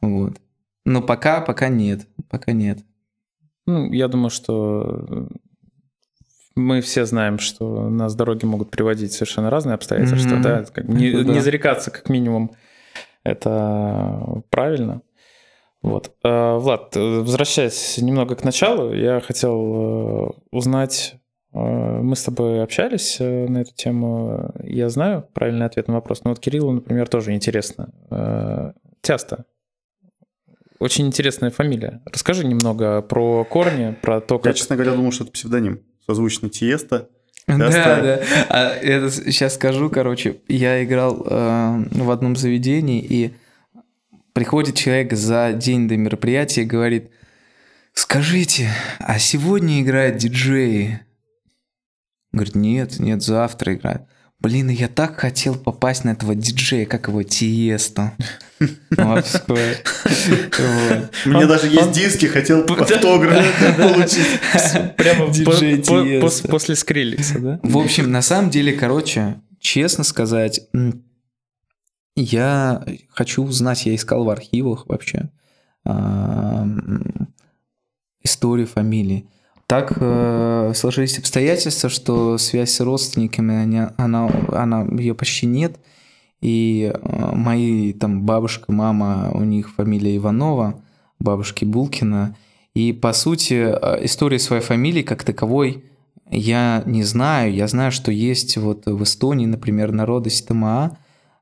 Вот. 0.00 0.38
Но 0.84 1.02
пока, 1.02 1.40
пока 1.40 1.68
нет. 1.68 2.06
Пока 2.28 2.52
нет. 2.52 2.80
Ну, 3.66 3.92
я 3.92 4.08
думаю, 4.08 4.30
что 4.30 5.28
мы 6.56 6.80
все 6.80 7.04
знаем, 7.04 7.38
что 7.38 7.88
нас 7.88 8.14
дороги 8.16 8.44
могут 8.44 8.70
приводить 8.70 9.12
совершенно 9.12 9.50
разные 9.50 9.74
обстоятельства, 9.74 10.36
mm-hmm. 10.36 10.42
да, 10.42 10.64
как, 10.64 10.88
не, 10.88 11.12
да. 11.12 11.32
не 11.32 11.40
зарекаться 11.40 11.90
как 11.90 12.08
минимум, 12.08 12.52
это 13.22 14.42
правильно. 14.50 15.02
Вот. 15.82 16.12
Э, 16.24 16.56
Влад, 16.56 16.96
э, 16.96 17.20
возвращаясь 17.20 17.98
немного 17.98 18.34
к 18.34 18.44
началу, 18.44 18.92
я 18.92 19.20
хотел 19.20 19.54
э, 19.54 20.30
узнать, 20.50 21.16
мы 21.52 22.14
с 22.16 22.22
тобой 22.22 22.62
общались 22.62 23.18
на 23.18 23.62
эту 23.62 23.72
тему, 23.74 24.52
я 24.62 24.90
знаю 24.90 25.26
правильный 25.32 25.64
ответ 25.64 25.88
на 25.88 25.94
вопрос, 25.94 26.22
но 26.22 26.30
вот 26.30 26.38
Кириллу, 26.38 26.70
например, 26.70 27.08
тоже 27.08 27.32
интересно 27.32 28.74
Тяста. 29.00 29.46
Очень 30.78 31.06
интересная 31.06 31.50
фамилия. 31.50 32.02
Расскажи 32.04 32.44
немного 32.44 33.00
про 33.00 33.44
корни, 33.44 33.96
про 34.02 34.20
то, 34.20 34.34
Я, 34.34 34.40
как... 34.40 34.56
честно 34.56 34.76
говоря, 34.76 34.92
думал, 34.94 35.12
что 35.12 35.24
это 35.24 35.32
псевдоним. 35.32 35.80
Созвучно 36.04 36.50
Тиеста. 36.50 37.08
Да, 37.46 37.56
да. 37.70 38.20
А 38.48 38.68
это 38.70 39.10
сейчас 39.10 39.54
скажу, 39.54 39.88
короче, 39.88 40.38
я 40.48 40.84
играл 40.84 41.24
э, 41.24 41.84
в 41.92 42.10
одном 42.10 42.36
заведении, 42.36 43.00
и 43.00 43.34
приходит 44.36 44.76
человек 44.76 45.14
за 45.14 45.54
день 45.54 45.88
до 45.88 45.96
мероприятия 45.96 46.60
и 46.60 46.66
говорит, 46.66 47.08
скажите, 47.94 48.68
а 48.98 49.18
сегодня 49.18 49.80
играют 49.80 50.18
диджеи? 50.18 51.00
Говорит, 52.32 52.54
нет, 52.54 52.98
нет, 52.98 53.22
завтра 53.22 53.72
играют. 53.74 54.02
Блин, 54.38 54.68
я 54.68 54.88
так 54.88 55.18
хотел 55.18 55.54
попасть 55.54 56.04
на 56.04 56.10
этого 56.10 56.34
диджея, 56.34 56.84
как 56.84 57.08
его 57.08 57.22
Тиесто. 57.22 58.12
Он- 61.26 61.48
даже 61.48 61.68
есть 61.68 61.92
диски, 61.92 62.26
хотел 62.26 62.60
автограф 62.60 63.42
получить. 63.78 64.96
Прямо 64.98 65.30
Диджей 65.32 66.20
после 66.20 66.76
Скриликса, 66.76 67.38
да? 67.38 67.60
В 67.62 67.78
общем, 67.78 68.10
на 68.10 68.20
самом 68.20 68.50
деле, 68.50 68.74
короче, 68.74 69.40
честно 69.60 70.04
сказать, 70.04 70.60
я 72.16 72.84
хочу 73.10 73.44
узнать, 73.44 73.86
я 73.86 73.94
искал 73.94 74.24
в 74.24 74.30
архивах 74.30 74.86
вообще 74.86 75.30
историю 78.22 78.66
фамилии. 78.66 79.28
Так 79.66 79.92
э, 79.96 80.72
сложились 80.74 81.18
обстоятельства, 81.18 81.88
что 81.88 82.38
связь 82.38 82.72
с 82.72 82.80
родственниками, 82.80 83.54
они- 83.56 83.88
она, 83.96 84.30
она, 84.52 84.84
ее 84.98 85.14
почти 85.14 85.46
нет. 85.46 85.78
И 86.40 86.92
э, 86.92 87.34
мои 87.34 87.92
там 87.92 88.22
бабушка, 88.22 88.70
мама, 88.72 89.30
у 89.32 89.42
них 89.42 89.74
фамилия 89.74 90.16
Иванова, 90.16 90.80
бабушки 91.18 91.64
Булкина. 91.64 92.36
И 92.74 92.92
по 92.92 93.12
сути 93.12 93.54
э, 93.54 94.04
истории 94.04 94.38
своей 94.38 94.62
фамилии 94.62 95.02
как 95.02 95.24
таковой 95.24 95.84
я 96.30 96.82
не 96.86 97.02
знаю. 97.02 97.52
Я 97.52 97.66
знаю, 97.66 97.90
что 97.90 98.12
есть 98.12 98.56
вот 98.56 98.86
в 98.86 99.02
Эстонии, 99.02 99.46
например, 99.46 99.90
народы 99.92 100.30
Ситамаа, 100.30 100.96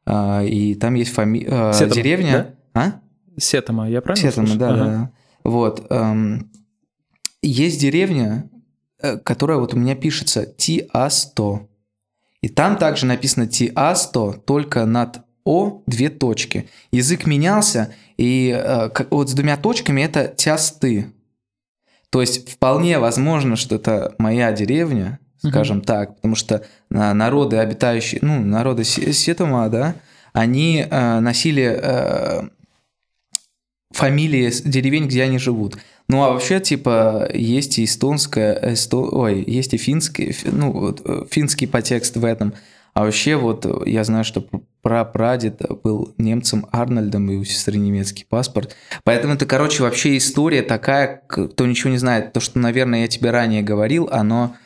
и 0.07 0.75
там 0.75 0.95
есть 0.95 1.13
фами... 1.13 1.47
а, 1.49 1.73
Сетама, 1.73 1.95
деревня. 1.95 2.55
А? 2.75 3.01
Сетама, 3.39 3.89
я 3.89 4.01
правильно 4.01 4.31
Сетама, 4.31 4.47
слышу? 4.47 4.61
да, 4.61 4.69
Ага. 4.71 4.85
да. 4.85 5.11
Вот. 5.45 5.87
эм, 5.91 6.51
есть 7.43 7.81
деревня, 7.81 8.49
э, 9.01 9.19
которая 9.19 9.59
вот 9.59 9.75
у 9.75 9.77
меня 9.79 9.95
пишется 9.95 10.47
Ти-А-100. 10.47 11.67
И 12.43 12.49
там 12.49 12.77
также 12.77 13.07
написано 13.07 13.47
Ти-А-100, 13.47 14.41
только 14.45 14.85
над 14.87 15.23
О 15.45 15.83
две 15.87 16.09
точки. 16.09 16.69
Язык 16.93 17.27
менялся, 17.27 17.93
и 18.17 18.55
э, 18.57 18.89
вот 19.11 19.29
с 19.29 19.35
двумя 19.35 19.57
точками 19.57 20.01
это 20.03 20.29
Тясты. 20.29 21.13
То 22.11 22.21
есть 22.21 22.49
вполне 22.49 22.99
возможно, 22.99 23.57
что 23.57 23.75
это 23.75 24.15
моя 24.19 24.53
деревня, 24.53 25.19
Скажем 25.51 25.81
так, 25.83 26.17
потому 26.17 26.35
что 26.37 26.63
а, 26.93 27.13
народы, 27.15 27.59
обитающие, 27.59 28.19
ну, 28.23 28.41
народы 28.45 28.85
Се- 28.85 29.13
Сетума, 29.13 29.69
да, 29.69 29.95
они 30.33 30.85
э, 30.91 31.21
носили 31.21 31.63
э, 31.81 32.49
фамилии 33.93 34.51
деревень, 34.65 35.07
где 35.07 35.23
они 35.23 35.39
живут. 35.39 35.77
Ну, 36.09 36.23
а 36.23 36.31
вообще, 36.33 36.61
типа, 36.61 37.29
есть 37.33 37.79
и 37.79 37.85
эстонская, 37.85 38.59
эсто- 38.73 38.97
ой, 39.11 39.43
есть 39.47 39.75
и 39.75 39.79
финский, 39.79 40.33
фи- 40.33 40.49
ну, 40.51 40.73
вот, 40.73 41.03
э, 41.05 41.25
финский 41.31 41.67
подтекст 41.67 42.17
в 42.17 42.25
этом. 42.25 42.53
А 42.93 43.05
вообще, 43.05 43.37
вот, 43.37 43.67
я 43.87 44.05
знаю, 44.05 44.25
что 44.25 44.41
пр- 44.41 44.61
прапрадед 44.83 45.63
был 45.83 46.15
немцем 46.19 46.67
Арнольдом, 46.73 47.31
и 47.31 47.37
у 47.37 47.45
сестры 47.45 47.77
немецкий 47.77 48.25
паспорт. 48.29 48.77
Поэтому 49.03 49.35
это, 49.35 49.47
короче, 49.47 49.83
вообще 49.83 50.17
история 50.17 50.63
такая, 50.63 51.23
кто 51.27 51.67
ничего 51.67 51.91
не 51.91 51.99
знает. 51.99 52.33
То, 52.33 52.41
что, 52.41 52.59
наверное, 52.59 53.01
я 53.03 53.09
тебе 53.09 53.31
ранее 53.31 53.63
говорил, 53.63 54.09
оно 54.13 54.57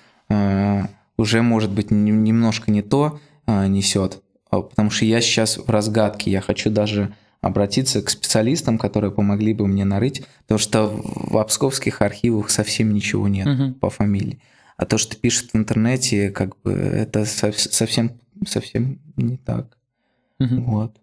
уже, 1.16 1.42
может 1.42 1.70
быть, 1.70 1.90
нем- 1.90 2.24
немножко 2.24 2.70
не 2.70 2.82
то 2.82 3.18
э, 3.46 3.66
несет. 3.66 4.22
А, 4.50 4.60
Потому 4.62 4.90
что 4.90 5.04
я 5.04 5.20
сейчас 5.20 5.58
в 5.58 5.68
разгадке. 5.68 6.30
Я 6.30 6.40
хочу 6.40 6.70
даже 6.70 7.14
обратиться 7.40 8.02
к 8.02 8.10
специалистам, 8.10 8.78
которые 8.78 9.10
помогли 9.10 9.54
бы 9.54 9.66
мне 9.66 9.84
нарыть, 9.84 10.24
потому 10.42 10.58
что 10.58 10.86
в 10.88 11.42
псковских 11.44 12.02
архивах 12.02 12.50
совсем 12.50 12.92
ничего 12.92 13.28
нет 13.28 13.46
Мгм. 13.46 13.74
по 13.74 13.90
фамилии. 13.90 14.40
А 14.76 14.84
то, 14.86 14.98
что 14.98 15.16
пишут 15.16 15.50
в 15.52 15.56
интернете, 15.56 16.30
как 16.30 16.60
бы 16.62 16.72
это 16.72 17.24
сов- 17.24 17.56
совсем, 17.58 18.12
совсем 18.46 18.98
не 19.16 19.36
так. 19.36 19.76
Мгм. 20.40 20.64
Вот. 20.64 20.96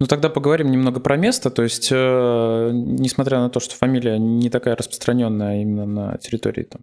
Ну 0.00 0.06
тогда 0.06 0.28
поговорим 0.30 0.70
немного 0.70 1.00
про 1.00 1.16
место. 1.16 1.48
То 1.50 1.62
есть, 1.62 1.88
э, 1.92 2.70
несмотря 2.72 3.38
на 3.40 3.50
то, 3.50 3.60
что 3.60 3.74
фамилия 3.76 4.18
не 4.18 4.50
такая 4.50 4.74
распространенная 4.76 5.62
именно 5.62 5.86
на 5.86 6.18
территории 6.18 6.64
там, 6.64 6.80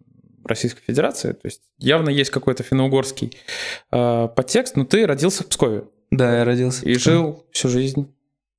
Российской 0.50 0.82
Федерации, 0.86 1.32
то 1.32 1.46
есть 1.46 1.62
явно 1.78 2.10
есть 2.10 2.32
какой-то 2.32 2.64
финно-угорский 2.64 3.38
э, 3.92 4.28
подтекст, 4.36 4.76
но 4.76 4.84
ты 4.86 5.06
родился 5.08 5.44
в 5.44 5.48
Пскове 5.48 5.84
Да, 6.12 6.38
я 6.40 6.46
родился. 6.46 6.82
в 6.82 6.88
и 6.88 6.96
жил 6.96 7.46
всю 7.52 7.70
жизнь. 7.70 8.14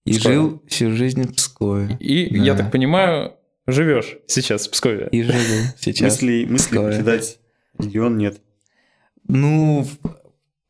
И 0.07 0.13
Пскове. 0.15 0.35
жил 0.35 0.63
всю 0.67 0.93
жизнь 0.93 1.23
в 1.25 1.35
Пскове. 1.35 1.97
И, 2.01 2.37
я 2.39 2.55
Да. 2.55 2.63
так 2.63 2.73
понимаю, 2.73 3.35
живешь 3.67 4.17
сейчас 4.27 4.67
в 4.67 4.71
Пскове. 4.71 5.09
И 5.13 5.23
живу 5.23 5.65
сейчас. 5.79 6.15
Мысли, 6.23 6.47
мысли 6.49 6.77
покидать 6.77 7.39
регион 7.79 8.17
нет. 8.17 8.41
Ну, 9.29 9.87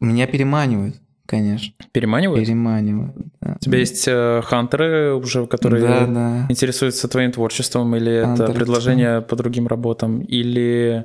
меня 0.00 0.26
переманивают, 0.26 0.96
конечно. 1.30 1.72
Переманивают? 1.92 2.44
Переманивают. 2.44 3.14
да. 3.40 3.54
У 3.54 3.58
тебя 3.60 3.78
есть 3.78 4.04
э, 4.08 4.42
хантеры 4.44 5.14
уже, 5.14 5.46
которые 5.46 5.86
Да, 5.86 6.06
да. 6.06 6.46
интересуются 6.48 7.06
твоим 7.06 7.30
творчеством, 7.30 7.94
или 7.94 8.12
это 8.12 8.26
Хантеры, 8.26 8.52
предложения 8.54 9.20
по 9.20 9.36
другим 9.36 9.68
работам, 9.68 10.20
или, 10.22 11.04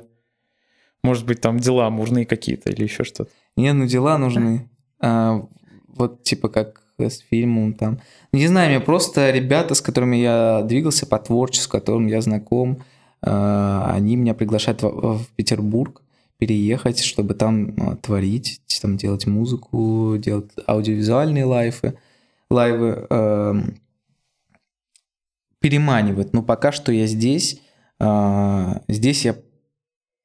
может 1.04 1.24
быть, 1.26 1.40
там 1.40 1.60
дела 1.60 1.88
нужны 1.90 2.24
какие-то, 2.24 2.70
или 2.70 2.82
еще 2.82 3.04
что-то. 3.04 3.30
Не, 3.56 3.72
ну 3.72 3.86
дела 3.86 4.18
нужны. 4.18 4.68
А, 5.00 5.46
вот 5.88 6.24
типа 6.24 6.48
как 6.48 6.82
с 6.98 7.20
фильмом 7.30 7.74
там. 7.74 8.00
Не 8.32 8.48
знаю, 8.48 8.70
мне 8.70 8.80
просто 8.80 9.30
ребята, 9.30 9.74
с 9.74 9.80
которыми 9.80 10.16
я 10.16 10.62
двигался 10.62 11.06
по 11.06 11.18
творчеству, 11.18 11.64
с 11.64 11.68
которыми 11.68 12.10
я 12.10 12.20
знаком, 12.20 12.82
а, 13.22 13.92
они 13.94 14.16
меня 14.16 14.34
приглашают 14.34 14.82
в, 14.82 15.18
в 15.18 15.26
Петербург 15.36 16.02
переехать, 16.38 17.00
чтобы 17.00 17.34
там 17.34 17.74
а, 17.78 17.96
творить, 17.96 18.60
там 18.80 18.96
делать 18.96 19.26
музыку, 19.26 20.16
делать 20.18 20.50
аудиовизуальные 20.66 21.44
лайфы, 21.44 21.98
лайвы. 22.50 23.06
эм, 23.10 23.80
переманивает. 25.60 26.32
Но 26.32 26.42
пока 26.42 26.72
что 26.72 26.92
я 26.92 27.06
здесь. 27.06 27.60
а, 27.98 28.82
здесь 28.88 29.24
я 29.24 29.36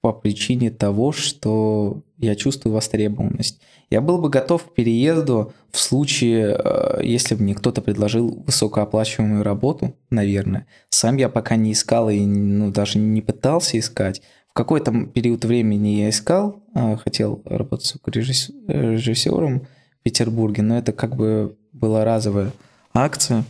по 0.02 0.14
причине 0.14 0.72
того, 0.72 1.12
что 1.12 2.04
я 2.18 2.36
чувствую 2.36 2.74
востребованность. 2.74 3.62
Я 3.92 4.02
был 4.02 4.18
бы 4.18 4.30
готов 4.30 4.66
к 4.66 4.74
переезду 4.74 5.54
в 5.70 5.78
случае, 5.78 6.58
э, 6.58 7.02
если 7.04 7.36
бы 7.36 7.44
мне 7.44 7.54
кто-то 7.54 7.82
предложил 7.82 8.44
высокооплачиваемую 8.46 9.44
работу, 9.44 9.96
наверное. 10.10 10.66
Сам 10.90 11.18
я 11.18 11.30
пока 11.30 11.56
не 11.56 11.74
искал 11.74 12.10
и 12.10 12.20
ну, 12.20 12.72
даже 12.72 12.98
не 12.98 13.22
пытался 13.22 13.78
искать. 13.78 14.22
В 14.52 14.54
какой-то 14.54 14.92
период 15.06 15.46
времени 15.46 16.02
я 16.02 16.10
искал, 16.10 16.62
э, 16.76 16.98
хотел 16.98 17.42
работать 17.46 17.96
режиссером 18.06 19.60
в 19.62 20.04
Петербурге, 20.04 20.62
но 20.62 20.78
это 20.78 20.92
как 20.92 21.16
бы 21.16 21.58
была 21.72 22.04
разовая 22.04 22.52
акция. 22.94 23.46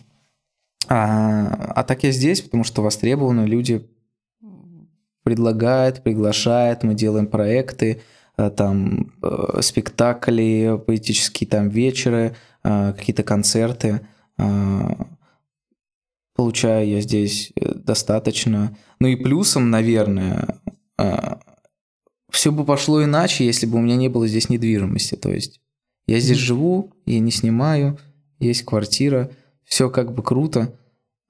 А, 0.88 1.72
а 1.76 1.84
так 1.84 2.04
я 2.04 2.12
здесь, 2.12 2.42
потому 2.42 2.64
что 2.64 2.84
востребованы 2.84 3.48
люди 3.48 3.90
предлагает, 5.24 6.04
приглашает, 6.04 6.84
мы 6.84 6.94
делаем 6.94 7.26
проекты, 7.26 8.02
э, 8.38 8.52
там 8.52 9.12
э, 9.24 9.60
спектакли, 9.62 10.80
поэтические 10.86 11.50
там 11.50 11.70
вечеры, 11.70 12.36
э, 12.64 12.94
какие-то 12.94 13.24
концерты. 13.24 14.02
Получаю 16.42 16.88
я 16.88 17.02
здесь 17.02 17.52
э, 17.56 17.74
достаточно. 17.76 18.76
Ну 19.00 19.08
и 19.08 19.16
плюсом, 19.16 19.70
наверное, 19.70 20.60
все 22.32 22.52
бы 22.52 22.66
пошло 22.66 23.04
иначе, 23.04 23.46
если 23.46 23.66
бы 23.66 23.78
у 23.78 23.82
меня 23.82 23.98
не 23.98 24.08
было 24.08 24.28
здесь 24.28 24.50
недвижимости. 24.50 25.16
То 25.16 25.32
есть 25.32 25.60
я 26.08 26.20
здесь 26.20 26.38
живу, 26.38 26.94
я 27.06 27.20
не 27.20 27.32
снимаю, 27.32 28.00
есть 28.40 28.64
квартира, 28.64 29.32
все 29.66 29.90
как 29.90 30.14
бы 30.14 30.24
круто. 30.24 30.74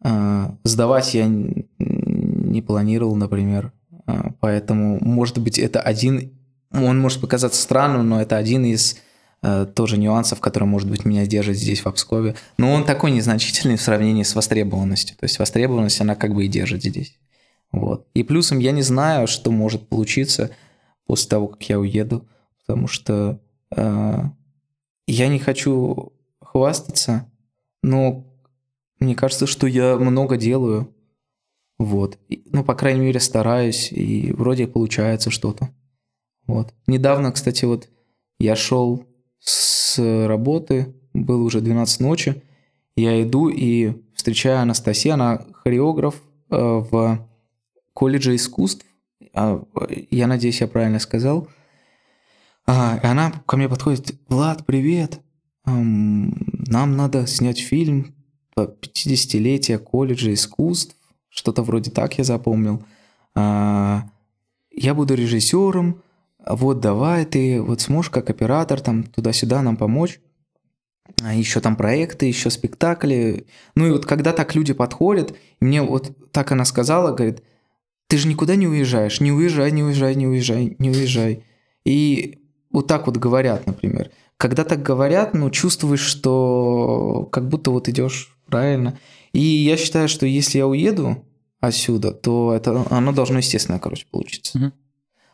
А, 0.04 0.56
Сдавать 0.64 1.14
я 1.14 1.28
не 1.28 2.62
планировал, 2.62 3.16
например. 3.16 3.74
А, 4.06 4.32
Поэтому, 4.40 5.00
может 5.02 5.38
быть, 5.40 5.60
это 5.60 5.82
один... 5.82 6.32
Он 6.72 7.00
может 7.00 7.20
показаться 7.20 7.62
странным, 7.62 8.08
но 8.08 8.22
это 8.22 8.38
один 8.38 8.66
из 8.66 8.98
тоже 9.74 9.98
нюансов, 9.98 10.40
который, 10.40 10.66
может 10.66 10.88
быть, 10.88 11.04
меня 11.04 11.26
держит 11.26 11.58
здесь, 11.58 11.84
в 11.84 11.92
Пскове. 11.92 12.36
Но 12.60 12.72
он 12.72 12.86
такой 12.86 13.10
незначительный 13.10 13.76
в 13.76 13.82
сравнении 13.82 14.22
с 14.22 14.36
востребованностью. 14.36 15.18
То 15.18 15.24
есть 15.24 15.40
востребованность, 15.40 16.00
она 16.00 16.14
как 16.14 16.36
бы 16.36 16.46
и 16.46 16.48
держит 16.48 16.84
здесь. 16.84 17.18
Вот. 17.72 18.08
И 18.14 18.24
плюсом 18.24 18.60
я 18.60 18.72
не 18.72 18.82
знаю, 18.82 19.28
что 19.28 19.52
может 19.52 19.88
получиться 19.88 20.52
после 21.06 21.30
того, 21.30 21.48
как 21.48 21.64
я 21.70 21.80
уеду, 21.80 22.28
потому 22.60 22.88
что 22.88 23.40
э, 23.76 24.24
я 25.08 25.28
не 25.28 25.40
хочу 25.40 26.14
хвастаться, 26.42 27.32
но 27.82 28.26
мне 29.00 29.16
кажется, 29.16 29.48
что 29.48 29.68
я 29.68 29.98
много 29.98 30.38
делаю. 30.38 30.94
Вот. 31.80 32.20
И, 32.28 32.44
ну, 32.52 32.64
по 32.64 32.76
крайней 32.76 33.02
мере, 33.02 33.20
стараюсь, 33.20 33.92
и 33.92 34.32
вроде 34.34 34.68
получается 34.68 35.32
что-то. 35.32 35.70
Вот. 36.46 36.74
Недавно, 36.88 37.32
кстати, 37.32 37.66
вот 37.66 37.90
я 38.40 38.56
шел 38.56 39.06
с 39.40 39.98
работы, 40.28 40.94
было 41.14 41.42
уже 41.42 41.62
12 41.62 42.00
ночи, 42.02 42.44
я 42.96 43.22
иду 43.24 43.50
и 43.50 43.94
встречаю 44.14 44.60
Анастасию, 44.60 45.16
она 45.16 45.46
хореограф 45.54 46.22
э, 46.50 46.56
в 46.58 47.28
колледже 47.94 48.36
искусств, 48.36 48.86
а, 49.34 49.64
я 50.10 50.28
надеюсь, 50.28 50.62
я 50.62 50.68
правильно 50.68 51.00
сказал. 51.00 51.48
А, 52.66 53.00
она 53.04 53.32
ко 53.46 53.58
мне 53.58 53.70
подходит, 53.70 54.16
Влад, 54.28 54.66
привет, 54.66 55.20
нам 55.66 56.98
надо 56.98 57.28
снять 57.28 57.60
фильм 57.60 58.16
по 58.56 58.62
50-летие 58.62 59.78
колледжа 59.78 60.34
искусств, 60.34 60.96
что-то 61.30 61.64
вроде 61.64 61.92
так 61.92 62.18
я 62.18 62.24
запомнил. 62.24 62.84
А, 63.36 64.10
я 64.72 64.94
буду 64.94 65.16
режиссером, 65.16 66.02
вот 66.46 66.80
давай 66.80 67.26
ты 67.26 67.62
вот 67.62 67.82
сможешь 67.82 68.10
как 68.10 68.30
оператор 68.30 68.82
там 68.82 69.04
туда-сюда 69.04 69.62
нам 69.62 69.78
помочь. 69.78 70.20
Еще 71.34 71.60
там 71.60 71.76
проекты, 71.76 72.26
еще 72.26 72.50
спектакли. 72.50 73.46
Ну 73.76 73.86
и 73.86 73.92
вот 73.92 74.06
когда 74.06 74.34
так 74.34 74.56
люди 74.56 74.74
подходят, 74.74 75.36
мне 75.60 75.82
вот 75.82 76.32
так 76.32 76.52
она 76.52 76.66
сказала, 76.66 77.14
говорит, 77.14 77.44
ты 78.12 78.18
же 78.18 78.28
никуда 78.28 78.58
не 78.58 78.68
уезжаешь, 78.68 79.22
не 79.22 79.32
уезжай, 79.32 79.72
не 79.72 79.84
уезжай, 79.84 80.16
не 80.16 80.28
уезжай, 80.28 80.76
не 80.80 80.90
уезжай. 80.90 81.46
И 81.86 82.40
вот 82.70 82.86
так 82.86 83.08
вот 83.08 83.16
говорят, 83.16 83.66
например. 83.66 84.12
Когда 84.36 84.66
так 84.66 84.84
говорят, 84.84 85.34
ну, 85.34 85.50
чувствуешь, 85.50 86.02
что 86.02 87.30
как 87.32 87.48
будто 87.48 87.72
вот 87.72 87.88
идешь 87.88 88.38
правильно. 88.48 89.00
И 89.32 89.40
я 89.40 89.78
считаю, 89.78 90.10
что 90.10 90.26
если 90.26 90.58
я 90.58 90.68
уеду 90.68 91.24
отсюда, 91.62 92.12
то 92.12 92.54
это 92.54 92.86
оно 92.90 93.14
должно 93.14 93.38
естественно, 93.38 93.80
короче, 93.80 94.06
получиться. 94.12 94.58
Мгм. 94.58 94.74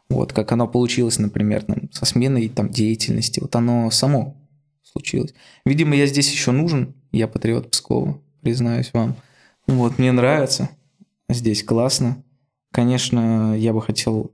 Вот, 0.10 0.34
как 0.34 0.52
оно 0.52 0.68
получилось, 0.68 1.18
например, 1.18 1.64
там, 1.64 1.92
со 1.92 2.06
сменой 2.06 2.48
там, 2.48 2.70
деятельности. 2.70 3.40
Вот 3.40 3.56
оно 3.56 3.90
само 3.90 4.38
случилось. 4.84 5.34
Видимо, 5.66 5.96
я 5.96 6.06
здесь 6.06 6.32
еще 6.32 6.52
нужен. 6.52 6.94
Я 7.12 7.28
патриот 7.28 7.72
Пскова, 7.72 8.22
признаюсь 8.42 8.92
вам. 8.94 9.16
Вот, 9.66 9.98
мне 9.98 10.12
нравится. 10.12 10.70
Здесь 11.28 11.64
классно. 11.64 12.24
Конечно, 12.78 13.58
я 13.58 13.74
бы 13.74 13.82
хотел 13.82 14.32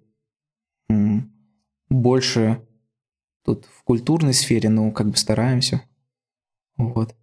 больше 1.88 2.62
тут 3.46 3.64
в 3.74 3.84
культурной 3.84 4.34
сфере, 4.34 4.68
но 4.68 4.92
как 4.92 5.08
бы 5.12 5.16
стараемся. 5.16 5.82
Вот. 6.76 7.16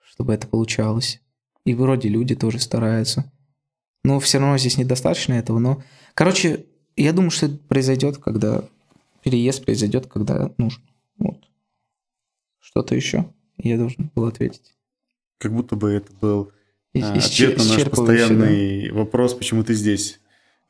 Чтобы 0.00 0.32
это 0.32 0.46
получалось. 0.46 1.20
И 1.66 1.74
вроде 1.74 2.08
люди 2.08 2.34
тоже 2.34 2.58
стараются. 2.58 3.30
Но 4.02 4.18
все 4.18 4.38
равно 4.38 4.56
здесь 4.56 4.78
недостаточно 4.78 5.34
этого. 5.34 5.58
Но, 5.58 5.82
короче, 6.14 6.64
я 6.96 7.12
думаю, 7.12 7.30
что 7.30 7.46
это 7.48 7.58
произойдет, 7.58 8.16
когда 8.16 8.64
переезд 9.22 9.66
произойдет, 9.66 10.06
когда 10.06 10.54
нужно. 10.56 10.84
Вот. 11.18 11.50
Что-то 12.60 12.94
еще 12.94 13.30
я 13.58 13.76
должен 13.76 14.10
был 14.14 14.24
ответить. 14.24 14.74
Как 15.36 15.52
будто 15.52 15.76
бы 15.76 15.90
это 15.90 16.10
был 16.14 16.50
а, 16.94 17.12
ответ 17.12 17.58
на 17.58 17.64
наш 17.64 17.84
постоянный 17.90 18.90
вопрос, 18.90 19.34
почему 19.34 19.64
ты 19.64 19.74
здесь, 19.74 20.18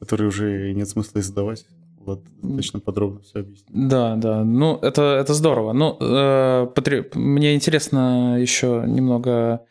который 0.02 0.26
уже 0.26 0.72
нет 0.72 0.88
смысла 0.88 1.20
и 1.20 1.22
задавать. 1.22 1.64
Влад 2.00 2.18
достаточно 2.42 2.80
подробно 2.80 3.20
все 3.20 3.38
объяснил. 3.38 3.68
Да, 3.88 4.16
да. 4.16 4.42
Ну, 4.42 4.76
это, 4.82 5.02
это 5.20 5.34
здорово. 5.34 5.72
Ну, 5.72 5.96
э, 6.00 6.66
потре- 6.74 7.08
мне 7.14 7.54
интересно 7.54 8.36
еще 8.40 8.82
немного 8.84 9.64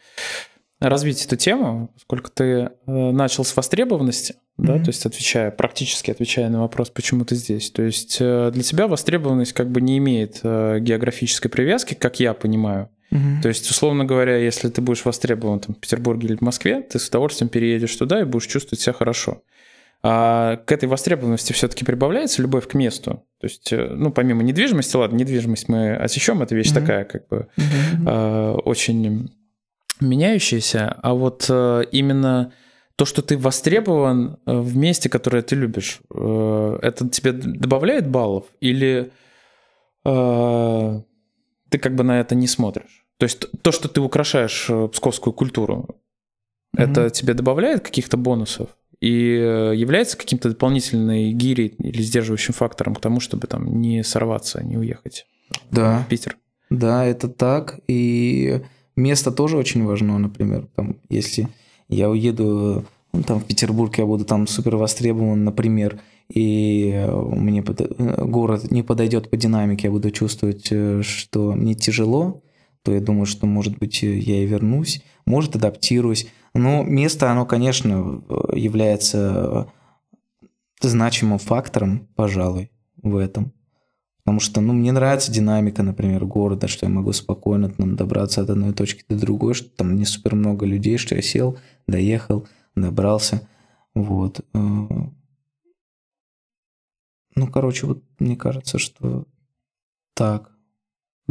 развить 0.80 1.26
эту 1.26 1.36
тему, 1.36 1.92
поскольку 1.94 2.30
ты 2.34 2.44
э, 2.46 2.70
начал 3.12 3.44
с 3.44 3.56
востребованности, 3.58 4.36
да, 4.58 4.76
Мгм. 4.76 4.84
то 4.86 4.90
есть 4.90 5.06
отвечая, 5.06 5.52
практически 5.52 6.10
отвечая 6.10 6.50
на 6.50 6.62
вопрос, 6.62 6.90
почему 6.90 7.26
ты 7.26 7.36
здесь. 7.36 7.70
То 7.72 7.82
есть 7.84 8.18
э, 8.22 8.50
для 8.54 8.64
тебя 8.64 8.88
востребованность 8.88 9.52
как 9.54 9.70
бы 9.70 9.82
не 9.82 9.98
имеет 9.98 10.40
э, 10.44 10.80
географической 10.80 11.52
привязки, 11.52 11.94
как 11.96 12.20
я 12.22 12.34
понимаю. 12.34 12.90
да. 13.12 13.18
Мгм. 13.18 13.42
То 13.42 13.50
есть, 13.50 13.70
условно 13.70 14.06
говоря, 14.06 14.38
если 14.38 14.70
ты 14.70 14.80
будешь 14.82 15.04
востребован 15.04 15.60
там, 15.60 15.76
в 15.76 15.80
Петербурге 15.80 16.30
или 16.30 16.36
в 16.38 16.42
Москве, 16.42 16.82
ты 16.82 16.98
с 16.98 17.10
удовольствием 17.10 17.50
переедешь 17.50 17.94
туда 17.98 18.22
и 18.22 18.24
будешь 18.24 18.48
чувствовать 18.48 18.80
себя 18.80 18.94
хорошо. 18.94 19.42
А 20.04 20.58
к 20.58 20.72
этой 20.72 20.90
востребованности 20.90 21.54
все-таки 21.54 21.86
прибавляется 21.86 22.42
любовь 22.42 22.68
к 22.68 22.74
месту. 22.74 23.24
То 23.40 23.46
есть, 23.48 23.72
э, 23.72 23.88
ну, 23.88 24.12
помимо 24.12 24.42
недвижимости, 24.42 24.96
ладно, 24.96 25.16
недвижимость 25.18 25.70
мы 25.70 25.96
отсечем, 25.96 26.42
это 26.42 26.56
вещь 26.56 26.72
Мгм. 26.72 26.80
такая, 26.82 27.06
как 27.06 27.28
бы 27.28 27.48
Мгм. 27.58 28.08
э, 28.08 28.52
очень 28.66 29.30
меняющаяся, 30.00 30.98
а 31.04 31.14
вот 31.14 31.46
э, 31.50 31.84
именно 31.92 32.52
то, 32.96 33.06
что 33.06 33.22
ты 33.22 33.38
востребован 33.38 34.38
э, 34.48 34.58
в 34.60 34.76
месте, 34.76 35.08
которое 35.10 35.44
ты 35.44 35.56
любишь, 35.56 36.02
э, 36.14 36.80
это 36.82 37.08
тебе 37.10 37.32
добавляет 37.34 38.08
баллов 38.08 38.46
или 38.60 39.12
э, 40.06 41.02
ты 41.70 41.78
как 41.78 41.96
бы 41.96 42.04
на 42.04 42.20
это 42.20 42.34
не 42.36 42.48
смотришь? 42.48 43.06
То 43.18 43.26
есть 43.26 43.46
то, 43.62 43.72
что 43.72 43.88
ты 43.88 44.02
украшаешь 44.02 44.68
э, 44.70 44.88
псковскую 44.88 45.34
культуру, 45.34 46.02
это 46.76 47.02
Мгм. 47.02 47.10
тебе 47.12 47.34
добавляет 47.36 47.82
каких-то 47.82 48.18
бонусов 48.18 48.70
и 49.02 49.36
э, 49.40 49.74
является 49.76 50.16
каким-то 50.18 50.50
дополнительной 50.50 51.32
гирей 51.34 51.74
или 51.80 52.02
сдерживающим 52.02 52.54
фактором 52.54 52.96
к 52.96 53.02
тому, 53.02 53.20
чтобы 53.20 53.48
там 53.48 53.82
не 53.82 54.04
сорваться, 54.04 54.64
не 54.64 54.78
уехать 54.78 55.26
Да. 55.72 56.04
в 56.06 56.10
Питер? 56.10 56.38
Да, 56.70 57.06
это 57.06 57.28
так. 57.28 57.80
И 57.88 58.62
место 58.96 59.32
тоже 59.32 59.58
очень 59.58 59.84
важно, 59.84 60.18
например. 60.20 60.68
Там, 60.76 60.98
если 61.10 61.48
я 61.90 62.10
уеду 62.10 62.86
ну, 63.12 63.24
там, 63.24 63.40
в 63.40 63.46
Петербург, 63.46 63.98
я 63.98 64.06
буду 64.06 64.24
там 64.24 64.48
супер 64.48 64.78
востребован, 64.78 65.44
например, 65.44 66.00
и 66.30 66.92
э, 66.94 67.12
мне 67.12 67.62
под- 67.62 67.82
э, 67.82 68.26
город 68.26 68.72
не 68.72 68.84
подойдет 68.84 69.30
по 69.30 69.36
динамике, 69.36 69.88
я 69.88 69.92
буду 69.92 70.12
чувствовать, 70.12 70.68
э, 70.72 71.02
что 71.04 71.52
мне 71.52 71.74
тяжело, 71.74 72.42
то 72.84 72.94
я 72.94 73.02
думаю, 73.02 73.26
что, 73.26 73.48
может 73.48 73.78
быть, 73.80 74.02
э, 74.04 74.16
я 74.18 74.44
и 74.44 74.46
вернусь, 74.46 75.04
может, 75.26 75.56
адаптируюсь. 75.58 76.28
Но 76.54 76.84
место, 76.84 77.32
оно, 77.32 77.46
конечно, 77.46 78.24
является 78.54 79.68
э, 80.42 80.48
значимым 80.82 81.40
фактором, 81.40 82.08
пожалуй, 82.16 82.72
в 83.02 83.16
этом. 83.16 83.54
Потому 84.24 84.40
что, 84.40 84.62
ну, 84.62 84.74
мне 84.74 84.92
нравится 84.92 85.32
динамика, 85.32 85.82
например, 85.82 86.26
города, 86.26 86.68
что 86.68 86.86
я 86.86 86.92
могу 86.92 87.12
спокойно 87.14 87.70
там 87.70 87.96
добраться 87.96 88.42
от 88.42 88.50
одной 88.50 88.74
точки 88.74 89.04
до 89.10 89.16
другой, 89.16 89.54
что 89.54 89.70
там 89.70 89.96
не 89.96 90.06
супер 90.06 90.36
много 90.36 90.66
людей, 90.66 90.98
что 90.98 91.16
я 91.16 91.22
сел, 91.22 91.58
доехал, 91.88 92.48
добрался. 92.76 93.48
Вот. 93.96 94.42
Э, 94.54 94.60
Ну, 97.36 97.48
короче, 97.48 97.88
вот 97.88 98.04
мне 98.20 98.36
кажется, 98.36 98.78
что 98.78 99.26
так. 100.14 100.51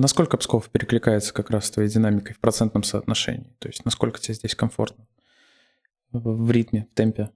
Насколько 0.01 0.39
Псков 0.39 0.71
перекликается 0.71 1.35
как 1.35 1.51
раз 1.51 1.67
с 1.67 1.71
твоей 1.71 1.91
динамикой 1.91 2.35
в 2.35 2.41
процентном 2.41 2.83
соотношении? 2.83 3.55
То 3.59 3.69
есть 3.69 3.85
насколько 3.85 4.19
тебе 4.19 4.35
здесь 4.35 4.55
комфортно? 4.55 5.07
В 6.11 6.51
ритме, 6.51 6.89
в 6.91 6.95
темпе? 6.95 7.31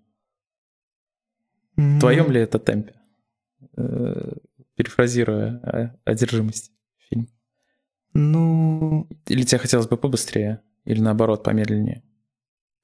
В 1.77 2.00
твоем 2.00 2.31
ли 2.31 2.40
это 2.40 2.59
темпе? 2.59 2.94
Э, 3.77 4.33
Перефразируя 4.77 5.94
одержимость 6.05 6.72
фильм. 7.09 7.29
Ну, 8.14 9.09
Или 9.27 9.42
тебе 9.42 9.59
хотелось 9.59 9.87
бы 9.87 9.96
побыстрее? 9.96 10.62
Или 10.85 11.00
наоборот, 11.00 11.42
помедленнее? 11.42 12.03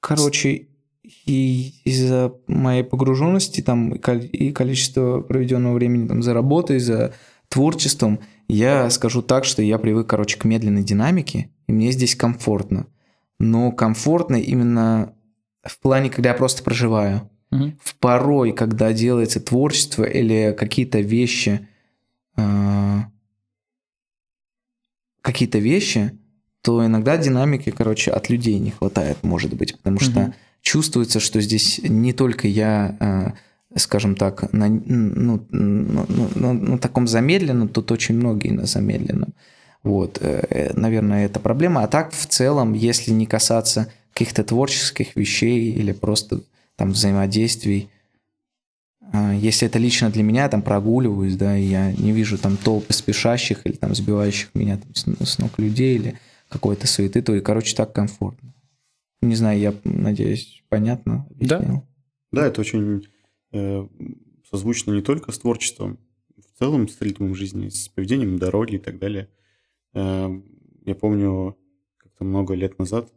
короче, 0.00 0.68
и 1.02 1.74
из-за 1.84 2.34
моей 2.46 2.84
погруженности 2.84 3.60
там 3.60 3.92
и 3.92 4.52
количества 4.52 5.20
проведенного 5.20 5.74
времени 5.74 6.06
там 6.08 6.22
за 6.22 6.32
работой, 6.34 6.78
за 6.78 7.14
творчеством, 7.50 8.20
я 8.48 8.88
скажу 8.90 9.20
так, 9.22 9.44
что 9.44 9.60
я 9.60 9.78
привык, 9.78 10.06
короче, 10.06 10.38
к 10.38 10.44
медленной 10.44 10.82
динамике, 10.82 11.50
и 11.66 11.72
мне 11.72 11.92
здесь 11.92 12.16
комфортно. 12.16 12.86
Но 13.38 13.72
комфортно 13.72 14.36
именно 14.36 15.14
в 15.62 15.78
плане, 15.80 16.08
когда 16.10 16.30
я 16.30 16.34
просто 16.34 16.62
проживаю. 16.62 17.28
Мгм. 17.50 17.78
В 17.82 17.96
порой, 17.96 18.52
когда 18.52 18.92
делается 18.92 19.40
творчество 19.40 20.04
или 20.04 20.54
какие-то 20.56 21.00
вещи, 21.00 21.68
а, 22.36 23.10
какие-то 25.20 25.58
вещи, 25.58 26.12
то 26.62 26.84
иногда 26.84 27.16
динамики, 27.16 27.70
короче, 27.70 28.10
от 28.12 28.30
людей 28.30 28.58
не 28.58 28.70
хватает, 28.70 29.18
может 29.22 29.54
быть, 29.54 29.76
потому 29.76 29.98
что 29.98 30.20
Мгм. 30.20 30.34
чувствуется, 30.62 31.18
что 31.18 31.40
здесь 31.40 31.80
не 31.82 32.12
только 32.12 32.46
я, 32.46 32.96
а, 33.00 33.32
скажем 33.76 34.16
так, 34.16 34.52
на, 34.52 34.68
ну, 34.68 35.46
ну, 35.50 36.06
ну, 36.08 36.28
ну, 36.34 36.52
на 36.52 36.78
таком 36.78 37.06
замедленном, 37.06 37.68
тут 37.68 37.92
очень 37.92 38.16
многие 38.16 38.50
на 38.50 38.66
замедленном. 38.66 39.32
Вот, 39.82 40.18
э, 40.20 40.72
наверное, 40.74 41.26
это 41.26 41.40
проблема. 41.40 41.82
А 41.82 41.88
так, 41.88 42.12
в 42.12 42.26
целом, 42.26 42.74
если 42.74 43.12
не 43.12 43.26
касаться 43.26 43.90
каких-то 44.12 44.44
творческих 44.44 45.16
вещей 45.16 45.72
или 45.72 45.92
просто 45.92 46.40
там 46.76 46.90
взаимодействий, 46.90 47.88
а, 49.12 49.34
если 49.34 49.66
это 49.66 49.78
лично 49.78 50.10
для 50.10 50.22
меня, 50.22 50.48
там 50.48 50.62
прогуливаюсь, 50.62 51.36
да, 51.36 51.56
и 51.56 51.64
я 51.64 51.92
не 51.92 52.12
вижу 52.12 52.38
там 52.38 52.56
толпы 52.56 52.92
спешащих 52.92 53.66
или 53.66 53.72
там 53.72 53.94
сбивающих 53.94 54.50
меня 54.54 54.78
там, 54.78 54.94
с, 54.94 55.32
с 55.32 55.38
ног 55.38 55.58
людей 55.58 55.96
или 55.96 56.18
какой-то 56.48 56.86
суеты, 56.86 57.22
то 57.22 57.34
и, 57.34 57.40
короче, 57.40 57.74
так 57.74 57.92
комфортно. 57.92 58.52
Не 59.22 59.34
знаю, 59.34 59.58
я 59.58 59.74
надеюсь, 59.84 60.62
понятно 60.68 61.26
Да. 61.30 61.56
объяснил? 61.56 61.84
Да, 62.32 62.46
это 62.46 62.60
очень 62.60 62.98
э, 62.98 63.00
созвучно 63.52 64.92
не 64.92 65.02
только 65.02 65.32
с 65.32 65.38
творчеством, 65.38 65.98
в 66.36 66.58
целом 66.58 66.88
с 66.88 67.00
ритмом 67.00 67.34
жизни, 67.34 67.68
с 67.68 67.88
поведением 67.88 68.38
дороги 68.38 68.76
и 68.76 68.78
так 68.78 68.98
далее. 68.98 69.28
Э, 69.94 70.28
я 70.84 70.94
помню, 70.94 71.56
как-то 71.98 72.24
много 72.24 72.54
лет 72.54 72.78
назад 72.78 73.12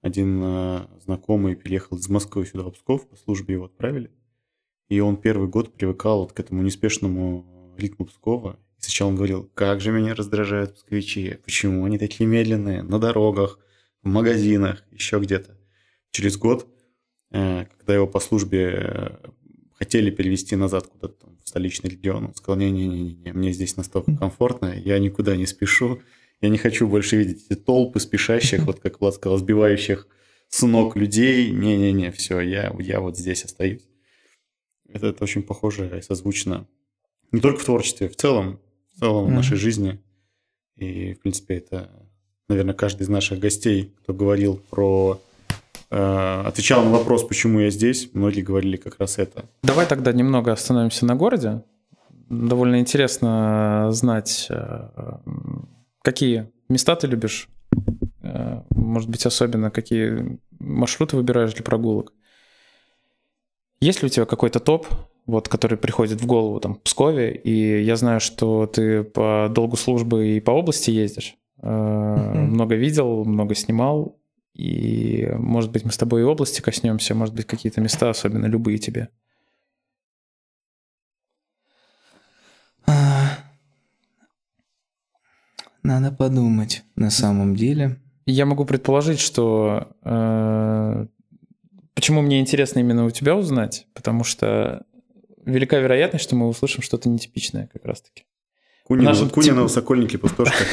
один 0.00 0.40
э, 0.42 0.86
знакомый 1.04 1.54
переехал 1.54 1.96
из 1.96 2.08
Москвы 2.08 2.44
сюда, 2.44 2.64
в 2.64 2.72
Псков, 2.72 3.08
по 3.08 3.16
службе 3.16 3.54
его 3.54 3.66
отправили. 3.66 4.10
И 4.88 5.00
он 5.00 5.16
первый 5.16 5.48
год 5.48 5.72
привыкал 5.72 6.20
вот 6.20 6.32
к 6.32 6.40
этому 6.40 6.62
неспешному 6.62 7.74
ритму 7.78 8.06
Пскова. 8.06 8.58
И 8.78 8.82
сначала 8.82 9.10
он 9.10 9.16
говорил, 9.16 9.48
как 9.54 9.80
же 9.80 9.92
меня 9.92 10.14
раздражают 10.14 10.74
псковичи, 10.74 11.38
почему 11.44 11.84
они 11.84 11.98
такие 11.98 12.26
медленные 12.26 12.82
на 12.82 12.98
дорогах, 12.98 13.58
в 14.02 14.08
магазинах, 14.08 14.82
еще 14.90 15.20
где-то. 15.20 15.56
Через 16.10 16.36
год, 16.36 16.66
э, 17.30 17.66
когда 17.78 17.94
его 17.94 18.08
по 18.08 18.18
службе 18.18 18.74
э, 18.74 19.30
хотели 19.74 20.10
перевести 20.10 20.56
назад 20.56 20.86
куда-то 20.86 21.26
в 21.42 21.48
столичный 21.48 21.90
регион, 21.90 22.26
он 22.26 22.34
сказал, 22.34 22.58
не-не-не, 22.58 23.32
мне 23.32 23.52
здесь 23.52 23.76
настолько 23.76 24.16
комфортно, 24.16 24.74
я 24.76 24.98
никуда 24.98 25.36
не 25.36 25.46
спешу, 25.46 26.00
я 26.40 26.48
не 26.48 26.58
хочу 26.58 26.88
больше 26.88 27.16
видеть 27.16 27.46
эти 27.48 27.58
толпы 27.58 28.00
спешащих, 28.00 28.64
вот 28.64 28.80
как 28.80 29.00
Влад 29.00 29.14
сказал, 29.14 29.38
сбивающих 29.38 30.08
с 30.48 30.62
ног 30.66 30.96
людей. 30.96 31.50
Не-не-не, 31.50 32.10
все, 32.10 32.40
я, 32.40 32.74
я 32.78 33.00
вот 33.00 33.16
здесь 33.16 33.44
остаюсь. 33.44 33.82
Это, 34.88 35.08
это 35.08 35.24
очень 35.24 35.42
похоже 35.42 35.98
и 35.98 36.02
созвучно 36.02 36.66
не 37.32 37.40
только 37.40 37.60
в 37.60 37.64
творчестве, 37.64 38.08
в 38.08 38.16
целом, 38.16 38.60
в 38.94 39.00
целом 39.00 39.24
в 39.24 39.28
Мгм. 39.28 39.36
нашей 39.36 39.56
жизни. 39.56 39.98
И, 40.76 41.14
в 41.14 41.20
принципе, 41.20 41.54
это, 41.56 41.90
наверное, 42.48 42.74
каждый 42.74 43.02
из 43.02 43.08
наших 43.08 43.38
гостей, 43.38 43.92
кто 44.02 44.12
говорил 44.12 44.60
про... 44.70 45.20
э, 45.90 46.42
отвечал 46.46 46.84
на 46.84 46.90
вопрос, 46.90 47.24
почему 47.24 47.60
я 47.60 47.70
здесь, 47.70 48.10
многие 48.14 48.42
говорили 48.42 48.76
как 48.76 48.98
раз 48.98 49.18
это. 49.18 49.44
Давай 49.62 49.86
тогда 49.86 50.12
немного 50.12 50.52
остановимся 50.52 51.06
на 51.06 51.14
городе. 51.16 51.62
Довольно 52.28 52.78
интересно 52.80 53.88
знать, 53.92 54.46
э, 54.50 54.88
какие 56.02 56.50
места 56.68 56.96
ты 56.96 57.06
любишь. 57.06 57.48
Э, 58.22 58.62
Может 58.70 59.08
быть, 59.10 59.26
особенно 59.26 59.70
какие 59.70 60.38
маршруты 60.58 61.16
выбираешь 61.16 61.52
для 61.54 61.62
прогулок. 61.64 62.12
Есть 63.80 64.02
ли 64.02 64.06
у 64.06 64.08
тебя 64.08 64.26
какой-то 64.26 64.60
топ, 64.60 64.86
вот, 65.26 65.48
который 65.48 65.76
приходит 65.76 66.20
в 66.20 66.26
голову 66.26 66.60
там, 66.60 66.74
в 66.74 66.80
Пскове, 66.82 67.34
и 67.34 67.82
я 67.82 67.96
знаю, 67.96 68.20
что 68.20 68.66
ты 68.66 69.02
по 69.02 69.48
долгу 69.50 69.76
службы 69.76 70.28
и 70.28 70.40
по 70.40 70.52
области 70.52 70.90
ездишь. 70.90 71.36
Э, 71.62 72.16
Мгм. 72.16 72.54
Много 72.54 72.74
видел, 72.76 73.24
много 73.24 73.54
снимал, 73.54 74.18
и, 74.54 75.28
может 75.38 75.70
быть, 75.70 75.84
мы 75.84 75.92
с 75.92 75.96
тобой 75.96 76.20
и 76.22 76.24
области 76.24 76.60
коснемся, 76.60 77.14
может 77.14 77.34
быть, 77.34 77.46
какие-то 77.46 77.80
места, 77.80 78.10
особенно 78.10 78.46
любые 78.46 78.78
тебе. 78.78 79.08
Надо 85.82 86.12
подумать 86.12 86.84
на 86.94 87.10
самом 87.10 87.56
деле. 87.56 87.96
Я 88.24 88.46
могу 88.46 88.64
предположить, 88.64 89.18
что 89.18 89.88
э, 90.04 91.06
почему 91.94 92.22
мне 92.22 92.38
интересно 92.38 92.78
именно 92.78 93.04
у 93.04 93.10
тебя 93.10 93.34
узнать, 93.34 93.86
потому 93.94 94.22
что 94.22 94.84
велика 95.44 95.78
вероятность, 95.78 96.22
что 96.24 96.36
мы 96.36 96.46
услышим 96.46 96.82
что-то 96.82 97.08
нетипичное 97.08 97.68
как 97.72 97.84
раз-таки. 97.84 98.24
Кунина, 98.84 99.10
нашем 99.10 99.28
Кунина 99.28 99.62
тип- 99.62 99.70
Сокольники, 99.72 100.16
Пустошка. 100.16 100.64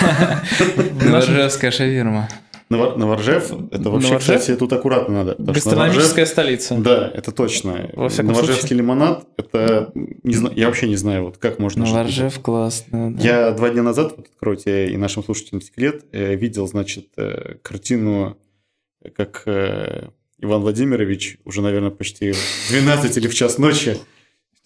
Новоржевская 1.02 1.70
шаверма. 1.70 2.28
Новор- 2.70 2.96
Новоржев, 2.98 3.50
это 3.70 3.90
вообще, 3.90 4.08
Новоржев? 4.08 4.18
кстати, 4.18 4.54
тут 4.56 4.72
аккуратно 4.72 5.14
надо. 5.24 5.36
Гастрономическая 5.38 6.26
столица. 6.26 6.74
Новоржев- 6.74 6.82
Да, 6.82 7.10
это 7.14 7.32
точно. 7.32 7.90
Во 7.94 8.08
Новоржевский 8.22 8.76
лимонад, 8.76 9.26
это... 9.36 9.90
Не 9.94 10.34
знаю, 10.34 10.54
я 10.56 10.66
вообще 10.66 10.88
не 10.88 10.96
знаю, 10.96 11.24
вот 11.24 11.38
как 11.38 11.58
можно... 11.58 11.84
жить 11.86 11.94
Новоржев 11.94 12.40
классно. 12.40 13.14
да. 13.14 13.22
Я 13.22 13.50
два 13.52 13.70
дня 13.70 13.82
назад, 13.82 14.14
вот 14.16 14.26
откройте 14.28 14.88
и 14.90 14.96
нашим 14.96 15.24
слушателям 15.24 15.60
секрет, 15.62 16.04
э, 16.12 16.34
видел, 16.34 16.66
значит, 16.66 17.06
э, 17.16 17.54
картину, 17.62 18.36
э, 19.02 19.10
как 19.10 19.42
э, 19.46 20.08
Иван 20.40 20.60
Владимирович 20.60 21.38
уже, 21.44 21.62
наверное, 21.62 21.90
почти 21.90 22.32
в 22.32 22.68
12 22.70 23.16
или 23.16 23.28
в 23.28 23.34
час 23.34 23.58
ночи 23.58 23.96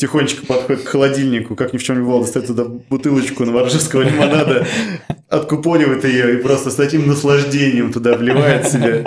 тихонечко 0.02 0.44
подходит 0.44 0.82
к 0.82 0.88
холодильнику, 0.88 1.54
как 1.54 1.72
ни 1.72 1.78
в 1.78 1.82
чем 1.84 1.96
не 1.98 2.02
бывало, 2.04 2.22
достает 2.24 2.48
туда 2.48 2.64
бутылочку 2.64 3.44
новоржевского 3.44 4.02
лимонада, 4.02 4.66
откупоривает 5.28 6.04
ее 6.04 6.34
и 6.34 6.36
просто 6.42 6.70
с 6.72 6.74
таким 6.74 7.06
наслаждением 7.06 7.92
туда 7.92 8.14
вливает 8.16 8.66
себе. 8.68 9.06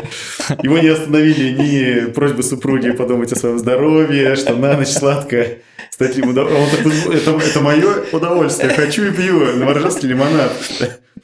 Его 0.63 0.77
не 0.79 0.87
остановили 0.87 1.49
ни 1.49 2.11
просьбы 2.11 2.43
супруги 2.43 2.91
подумать 2.91 3.31
о 3.33 3.35
своем 3.35 3.59
здоровье, 3.59 4.37
что 4.37 4.55
на 4.55 4.77
ночь 4.77 4.87
сладко. 4.87 5.45
С 5.91 5.97
таким 5.97 6.29
удов- 6.29 6.49
Он 6.53 6.69
такой, 6.69 6.93
это, 7.17 7.31
это 7.45 7.59
мое 7.61 8.03
удовольствие. 8.13 8.69
Хочу 8.73 9.03
и 9.05 9.11
пью. 9.11 9.39
Новоржевский 9.57 10.07
лимонад. 10.09 10.51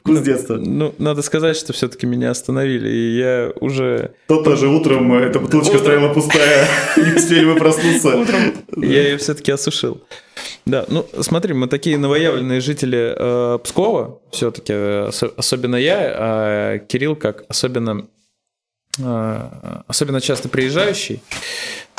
Вкус 0.02 0.20
детства. 0.22 0.56
Ну, 0.58 0.96
надо 0.98 1.22
сказать, 1.22 1.56
что 1.56 1.74
все-таки 1.74 2.08
меня 2.08 2.32
остановили, 2.32 2.90
и 2.90 3.18
я 3.18 3.54
уже... 3.60 4.16
Тот 4.28 4.44
тоже 4.44 4.68
утром 4.68 5.14
эта 5.14 5.40
бутылочка 5.40 5.76
Утром. 5.76 5.84
стояла 5.86 6.14
пустая. 6.14 6.68
Не 6.98 7.14
успели 7.14 7.46
мы 7.46 7.56
проснуться. 7.56 8.26
Я 8.78 9.04
ее 9.04 9.18
все-таки 9.18 9.52
осушил. 9.52 10.02
Да, 10.66 10.86
ну 10.88 11.06
смотри, 11.20 11.54
мы 11.54 11.68
такие 11.68 12.00
новоявленные 12.00 12.62
жители 12.62 13.14
э, 13.16 13.60
Пскова, 13.64 14.20
все-таки, 14.32 14.74
особенно 15.38 15.76
я, 15.76 15.98
а 16.16 16.78
Кирилл 16.80 17.16
как 17.16 17.44
особенно, 17.48 18.08
э, 18.98 19.40
особенно 19.88 20.20
часто 20.20 20.50
приезжающий. 20.50 21.22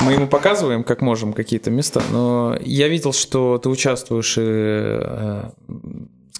Мы 0.01 0.13
ему 0.13 0.27
показываем, 0.27 0.83
как 0.83 1.01
можем, 1.01 1.31
какие-то 1.31 1.71
места, 1.71 2.01
но 2.11 2.57
я 2.61 2.89
видел, 2.89 3.13
что 3.13 3.57
ты 3.59 3.69
участвуешь 3.69 4.37
и, 4.37 4.41
э, 4.43 5.43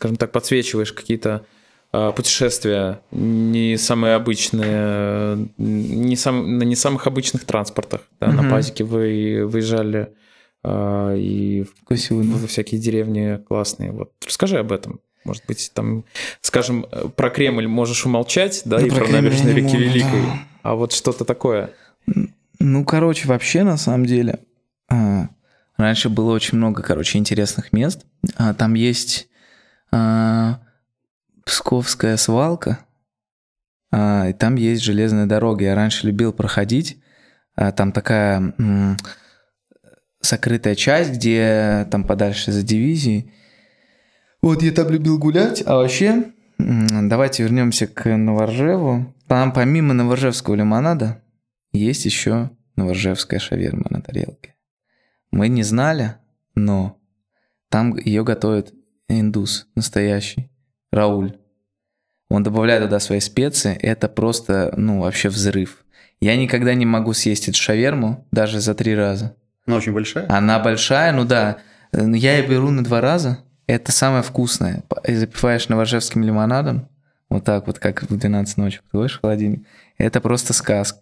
скажем 0.03 0.17
так, 0.17 0.33
подсвечиваешь 0.33 0.91
какие-то 0.91 1.45
э, 1.93 2.11
путешествия 2.13 2.99
не 3.11 3.77
самые 3.77 4.15
обычные, 4.15 5.47
не 5.57 6.17
сам, 6.17 6.57
на 6.57 6.63
не 6.63 6.75
самых 6.75 7.07
обычных 7.07 7.45
транспортах. 7.45 8.01
Да, 8.19 8.27
На 8.27 8.41
Мгм. 8.41 8.51
пазике 8.51 8.83
вы 8.83 9.45
выезжали 9.45 10.09
э, 10.65 11.17
и 11.17 11.63
в- 11.63 11.81
Вкусивно. 11.83 12.35
во 12.37 12.47
всякие 12.47 12.81
деревни 12.81 13.37
классные. 13.47 13.91
Вот 13.93 14.11
расскажи 14.27 14.57
об 14.59 14.73
этом. 14.73 14.99
Может 15.23 15.43
быть, 15.47 15.71
там, 15.73 16.03
скажем, 16.41 16.85
про 17.15 17.29
Кремль 17.29 17.67
можешь 17.67 18.05
умолчать, 18.05 18.61
да, 18.65 18.79
Ну, 18.79 18.85
и 18.87 18.89
про 18.89 19.05
про 19.05 19.21
не 19.21 19.29
реки 19.29 19.61
могу, 19.63 19.77
Великой. 19.77 20.21
да. 20.21 20.39
А 20.63 20.75
вот 20.75 20.91
что-то 20.91 21.23
такое. 21.23 21.69
Ну, 22.59 22.83
короче, 22.83 23.25
вообще, 23.29 23.63
на 23.63 23.77
самом 23.77 24.05
деле, 24.05 24.39
а, 24.89 25.29
раньше 25.77 26.09
было 26.09 26.33
очень 26.33 26.57
много, 26.57 26.81
короче, 26.83 27.17
интересных 27.19 27.71
мест. 27.71 28.05
А, 28.35 28.53
Там 28.53 28.73
есть 28.73 29.27
а, 29.93 30.59
Псковская 31.45 32.17
свалка, 32.17 32.79
а, 33.91 34.27
и 34.29 34.33
там 34.33 34.55
есть 34.55 34.81
железная 34.81 35.27
дорога. 35.27 35.65
Я 35.65 35.75
раньше 35.75 36.07
любил 36.07 36.33
проходить. 36.33 36.97
А, 37.55 37.71
Там 37.71 37.91
такая 37.91 38.53
м, 38.57 38.97
сокрытая 40.19 40.73
часть, 40.75 41.11
где 41.13 41.87
там 41.91 42.03
подальше 42.05 42.51
за 42.51 42.63
дивизией. 42.63 43.31
Вот 44.41 44.63
я 44.63 44.71
там 44.71 44.89
любил 44.89 45.19
гулять, 45.19 45.61
а 45.65 45.75
вообще, 45.75 46.31
м, 46.57 47.07
давайте 47.09 47.43
вернемся 47.43 47.85
к 47.85 48.09
Новоржеву. 48.17 49.13
Там 49.27 49.53
помимо 49.53 49.93
Новоржевского 49.93 50.55
лимонада 50.55 51.21
есть 51.71 52.05
еще 52.05 52.49
Новоржевская 52.75 53.39
шаверма 53.39 53.85
на 53.89 54.01
тарелке. 54.01 54.55
Мы 55.31 55.49
не 55.49 55.63
знали, 55.63 56.15
но 56.55 56.97
там 57.69 57.95
ее 57.97 58.23
готовит 58.23 58.73
индус 59.09 59.67
настоящий, 59.75 60.49
Рауль. 60.91 61.33
Он 62.29 62.43
добавляет 62.43 62.83
туда 62.83 62.99
свои 62.99 63.19
специи, 63.19 63.75
это 63.75 64.07
просто, 64.07 64.73
ну, 64.75 65.01
вообще 65.01 65.29
взрыв. 65.29 65.83
Я 66.19 66.35
никогда 66.37 66.73
не 66.73 66.85
могу 66.85 67.13
съесть 67.13 67.47
эту 67.47 67.57
шаверму, 67.57 68.25
даже 68.31 68.59
за 68.59 68.73
три 68.75 68.95
раза. 68.95 69.35
Она 69.67 69.77
очень 69.77 69.93
большая. 69.93 70.25
Она 70.29 70.59
большая, 70.59 71.11
ну 71.11 71.25
да. 71.25 71.57
Э, 71.91 72.05
Я 72.15 72.37
ее 72.37 72.47
беру 72.47 72.69
на 72.69 72.83
два 72.83 73.01
раза. 73.01 73.39
Это 73.67 73.91
самое 73.91 74.23
вкусное. 74.23 74.83
И 75.07 75.13
запиваешь 75.15 75.69
новоржевским 75.69 76.23
лимонадом. 76.23 76.89
Вот 77.29 77.43
так 77.45 77.67
вот, 77.67 77.79
как 77.79 78.03
в 78.03 78.17
12 78.17 78.57
ночи 78.57 78.79
открываешь 78.83 79.19
холодильник. 79.19 79.65
Это 79.97 80.21
просто 80.21 80.53
сказка. 80.53 80.99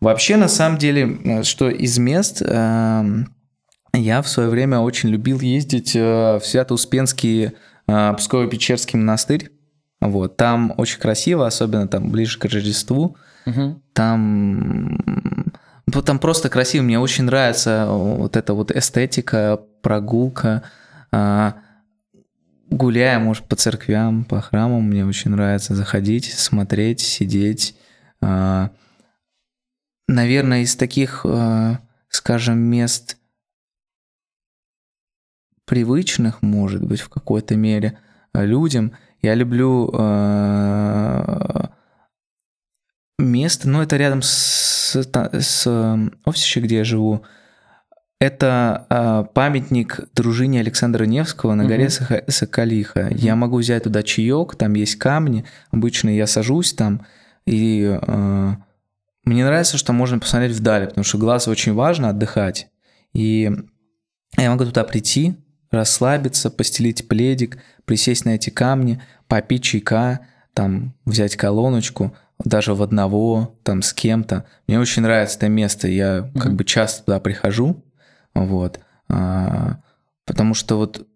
Вообще, 0.00 0.36
на 0.36 0.48
самом 0.48 0.78
деле, 0.78 1.18
э, 1.24 1.42
что 1.44 1.68
из 1.68 1.98
мест... 1.98 2.42
эм, 2.44 3.34
Я 3.96 4.22
в 4.22 4.28
свое 4.28 4.48
время 4.48 4.80
очень 4.80 5.08
любил 5.08 5.38
ездить 5.40 5.94
э, 5.94 6.38
в 6.38 6.44
Свято-Успенский 6.44 7.44
э, 7.44 7.52
Псково-Печерский 7.86 8.98
монастырь. 8.98 9.52
Вот, 10.00 10.36
там 10.36 10.74
очень 10.76 10.98
красиво, 10.98 11.46
особенно 11.46 11.86
там 11.86 12.10
ближе 12.10 12.38
к 12.38 12.44
Рождеству. 12.44 13.16
Там, 13.92 14.98
ну, 15.86 16.02
там 16.02 16.18
просто 16.18 16.48
красиво. 16.48 16.82
Мне 16.82 16.98
очень 16.98 17.24
нравится 17.24 17.86
вот 17.88 18.36
эта 18.36 18.52
вот 18.52 18.72
эстетика, 18.72 19.60
прогулка. 19.80 20.62
А, 21.12 21.54
Гуляя, 22.70 23.18
может, 23.20 23.44
по 23.44 23.54
церквям, 23.54 24.24
по 24.24 24.40
храмам, 24.40 24.82
мне 24.82 25.06
очень 25.06 25.30
нравится 25.30 25.74
заходить, 25.74 26.32
смотреть, 26.32 27.00
сидеть. 27.00 27.76
Наверное, 28.20 28.72
из 30.62 30.74
таких, 30.74 31.24
э, 31.24 31.76
скажем, 32.08 32.58
мест 32.58 33.18
привычных, 35.64 36.42
может 36.42 36.84
быть, 36.84 37.00
в 37.00 37.08
какой-то 37.08 37.56
мере 37.56 37.98
э, 38.32 38.44
людям, 38.44 38.92
я 39.22 39.34
люблю 39.34 39.90
э, 39.92 41.66
место, 43.18 43.68
ну, 43.68 43.82
это 43.82 43.96
рядом 43.96 44.22
с, 44.22 44.94
с 44.94 45.66
э, 45.66 46.10
офисом, 46.24 46.62
где 46.62 46.78
я 46.78 46.84
живу. 46.84 47.22
Это 48.20 48.86
э, 48.88 49.24
памятник 49.34 50.00
дружине 50.14 50.60
Александра 50.60 51.04
Невского 51.04 51.54
на 51.54 51.64
горе 51.64 51.88
Мгм. 51.88 52.22
Соколиха. 52.28 53.08
Я 53.10 53.36
могу 53.36 53.58
взять 53.58 53.84
туда 53.84 54.02
чаек, 54.02 54.56
там 54.56 54.74
есть 54.74 54.96
камни. 54.96 55.44
Обычно 55.70 56.08
я 56.10 56.26
сажусь 56.26 56.72
там, 56.72 57.06
и 57.46 57.98
э, 58.00 58.54
мне 59.24 59.44
нравится, 59.44 59.78
что 59.78 59.92
можно 59.92 60.18
посмотреть 60.18 60.56
вдали, 60.56 60.86
потому 60.86 61.04
что 61.04 61.18
глаз 61.18 61.48
очень 61.48 61.74
важно 61.74 62.10
отдыхать. 62.10 62.68
И 63.12 63.50
я 64.36 64.50
могу 64.50 64.64
туда 64.64 64.84
прийти, 64.84 65.36
расслабиться, 65.74 66.50
постелить 66.50 67.08
пледик, 67.08 67.58
присесть 67.84 68.24
на 68.24 68.30
эти 68.30 68.50
камни, 68.50 69.02
попить 69.28 69.62
чайка, 69.64 70.20
там 70.54 70.94
взять 71.04 71.36
колоночку, 71.36 72.14
даже 72.44 72.74
в 72.74 72.82
одного, 72.82 73.56
там 73.62 73.82
с 73.82 73.92
кем-то. 73.92 74.44
Мне 74.66 74.78
очень 74.80 75.02
нравится 75.02 75.36
это 75.38 75.48
место, 75.48 75.88
я 75.88 76.30
как 76.34 76.46
Мгм. 76.46 76.56
бы 76.56 76.64
часто 76.64 77.04
туда 77.04 77.20
прихожу, 77.20 77.82
вот, 78.34 78.80
А, 79.08 79.76
потому 80.24 80.54
что 80.54 80.76
вот, 80.78 81.06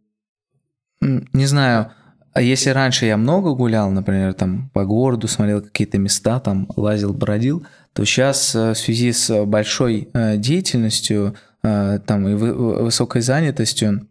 не 1.00 1.46
знаю, 1.46 1.90
а 2.34 2.42
если 2.42 2.70
раньше 2.70 3.06
я 3.06 3.16
много 3.16 3.54
гулял, 3.54 3.90
например, 3.90 4.34
там 4.34 4.70
по 4.74 4.84
городу 4.84 5.26
смотрел 5.26 5.62
какие-то 5.62 5.98
места, 5.98 6.38
там 6.40 6.68
лазил, 6.76 7.14
бродил, 7.14 7.66
то 7.94 8.04
сейчас 8.04 8.54
в 8.54 8.74
связи 8.74 9.12
с 9.12 9.44
большой 9.46 10.08
э, 10.12 10.36
деятельностью, 10.36 11.34
э, 11.62 11.98
там 12.06 12.28
и 12.28 12.34
вы- 12.34 12.84
высокой 12.84 13.22
занятостью, 13.22 14.06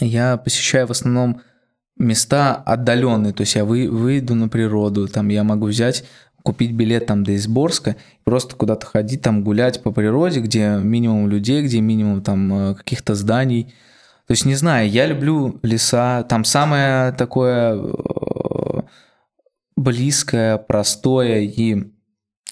я 0.00 0.36
посещаю 0.36 0.86
в 0.86 0.90
основном 0.90 1.40
места 1.98 2.54
отдаленные, 2.54 3.32
то 3.32 3.42
есть 3.42 3.54
я 3.54 3.64
вы, 3.64 3.88
выйду 3.90 4.34
на 4.34 4.48
природу, 4.48 5.08
там 5.08 5.28
я 5.28 5.44
могу 5.44 5.66
взять, 5.66 6.04
купить 6.42 6.72
билет 6.72 7.06
там 7.06 7.24
до 7.24 7.34
Изборска, 7.34 7.96
просто 8.24 8.54
куда-то 8.54 8.86
ходить, 8.86 9.22
там 9.22 9.42
гулять 9.42 9.82
по 9.82 9.90
природе, 9.92 10.40
где 10.40 10.78
минимум 10.82 11.28
людей, 11.28 11.62
где 11.62 11.80
минимум 11.80 12.22
там 12.22 12.52
э, 12.52 12.74
каких-то 12.74 13.14
зданий. 13.14 13.74
То 14.26 14.32
есть, 14.32 14.44
не 14.44 14.54
знаю, 14.54 14.88
я 14.90 15.06
люблю 15.06 15.58
леса, 15.62 16.22
там 16.24 16.44
самое 16.44 17.12
такое 17.12 17.74
э, 17.76 18.82
близкое, 19.76 20.58
простое 20.58 21.40
и 21.40 21.74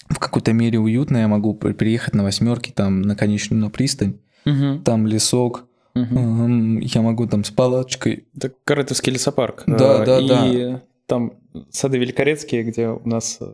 в 0.09 0.19
какой-то 0.19 0.53
мере 0.53 0.79
уютное. 0.79 1.21
Я 1.21 1.27
могу 1.27 1.53
при- 1.53 1.73
приехать 1.73 2.13
на 2.15 2.23
восьмерке, 2.23 2.71
там 2.73 3.01
на 3.01 3.15
конечную 3.15 3.61
на 3.61 3.69
пристань, 3.69 4.19
Мгм. 4.45 4.83
там 4.83 5.07
лесок, 5.07 5.65
Я 5.95 7.01
могу 7.01 7.25
там 7.27 7.43
с 7.43 7.51
палочкой. 7.51 8.27
Это 8.35 8.51
Корытовский 8.65 9.13
лесопарк. 9.13 9.63
Да, 9.65 10.03
Э, 10.03 10.05
да, 10.05 10.19
и 10.47 10.77
там 11.07 11.33
сады 11.71 11.97
Великорецкие, 11.97 12.63
где 12.63 12.89
у 12.89 13.07
нас 13.07 13.37
э, 13.39 13.53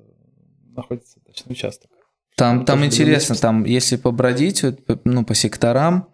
находится 0.75 1.19
дачный 1.27 1.51
участок. 1.53 1.91
Там, 2.35 2.65
там 2.65 2.83
интересно, 2.85 3.35
там 3.35 3.63
если 3.65 3.97
побродить, 3.97 4.63
ну, 5.03 5.23
по 5.23 5.35
секторам, 5.35 6.07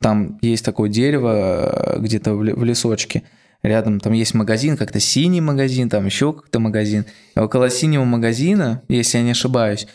там 0.00 0.38
есть 0.40 0.64
такое 0.64 0.88
дерево 0.88 1.96
э, 1.96 2.00
где-то 2.00 2.34
в 2.34 2.42
ле- 2.42 2.54
в 2.54 2.64
лесочке, 2.64 3.24
рядом 3.62 4.00
там 4.00 4.12
есть 4.14 4.32
магазин, 4.34 4.76
как-то 4.78 5.00
синий 5.00 5.40
магазин, 5.42 5.90
там 5.90 6.06
еще 6.06 6.32
как-то 6.32 6.60
магазин. 6.60 7.04
И 7.36 7.38
около 7.40 7.68
синего 7.68 8.04
магазина, 8.04 8.82
если 8.88 9.18
я 9.18 9.24
не 9.24 9.32
ошибаюсь, 9.32 9.86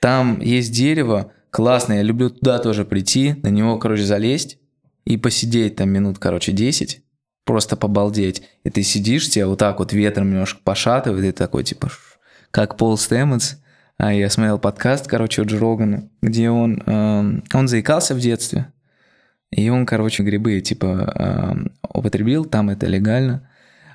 там 0.00 0.40
есть 0.40 0.72
дерево 0.72 1.32
классное, 1.50 1.96
я 1.98 2.02
люблю 2.02 2.30
туда 2.30 2.58
тоже 2.60 2.84
прийти, 2.84 3.34
на 3.42 3.48
него, 3.48 3.78
короче, 3.78 4.04
залезть 4.04 4.58
и 5.04 5.16
посидеть 5.16 5.76
там 5.76 5.90
минут, 5.90 6.18
короче, 6.18 6.52
10, 6.52 7.02
просто 7.44 7.76
побалдеть. 7.76 8.42
И 8.64 8.70
ты 8.70 8.82
сидишь, 8.82 9.28
тебя 9.28 9.48
вот 9.48 9.58
так 9.58 9.78
вот 9.78 9.92
ветром 9.92 10.30
немножко 10.30 10.60
пошатывает, 10.62 11.24
и 11.24 11.26
ты 11.28 11.32
такой, 11.32 11.64
типа, 11.64 11.90
как 12.50 12.76
Пол 12.76 12.96
Стэмонс, 12.96 13.58
а 13.98 14.12
я 14.12 14.30
смотрел 14.30 14.58
подкаст, 14.58 15.06
короче, 15.06 15.42
у 15.42 15.44
Джо 15.44 15.58
Рогана, 15.58 16.08
где 16.22 16.50
он, 16.50 16.82
эм, 16.86 17.44
он 17.52 17.68
заикался 17.68 18.14
в 18.14 18.20
детстве, 18.20 18.72
и 19.50 19.68
он, 19.68 19.86
короче, 19.86 20.22
грибы, 20.22 20.60
типа, 20.60 21.12
эм, 21.14 21.72
употребил, 21.82 22.44
там 22.44 22.70
это 22.70 22.86
легально. 22.86 23.48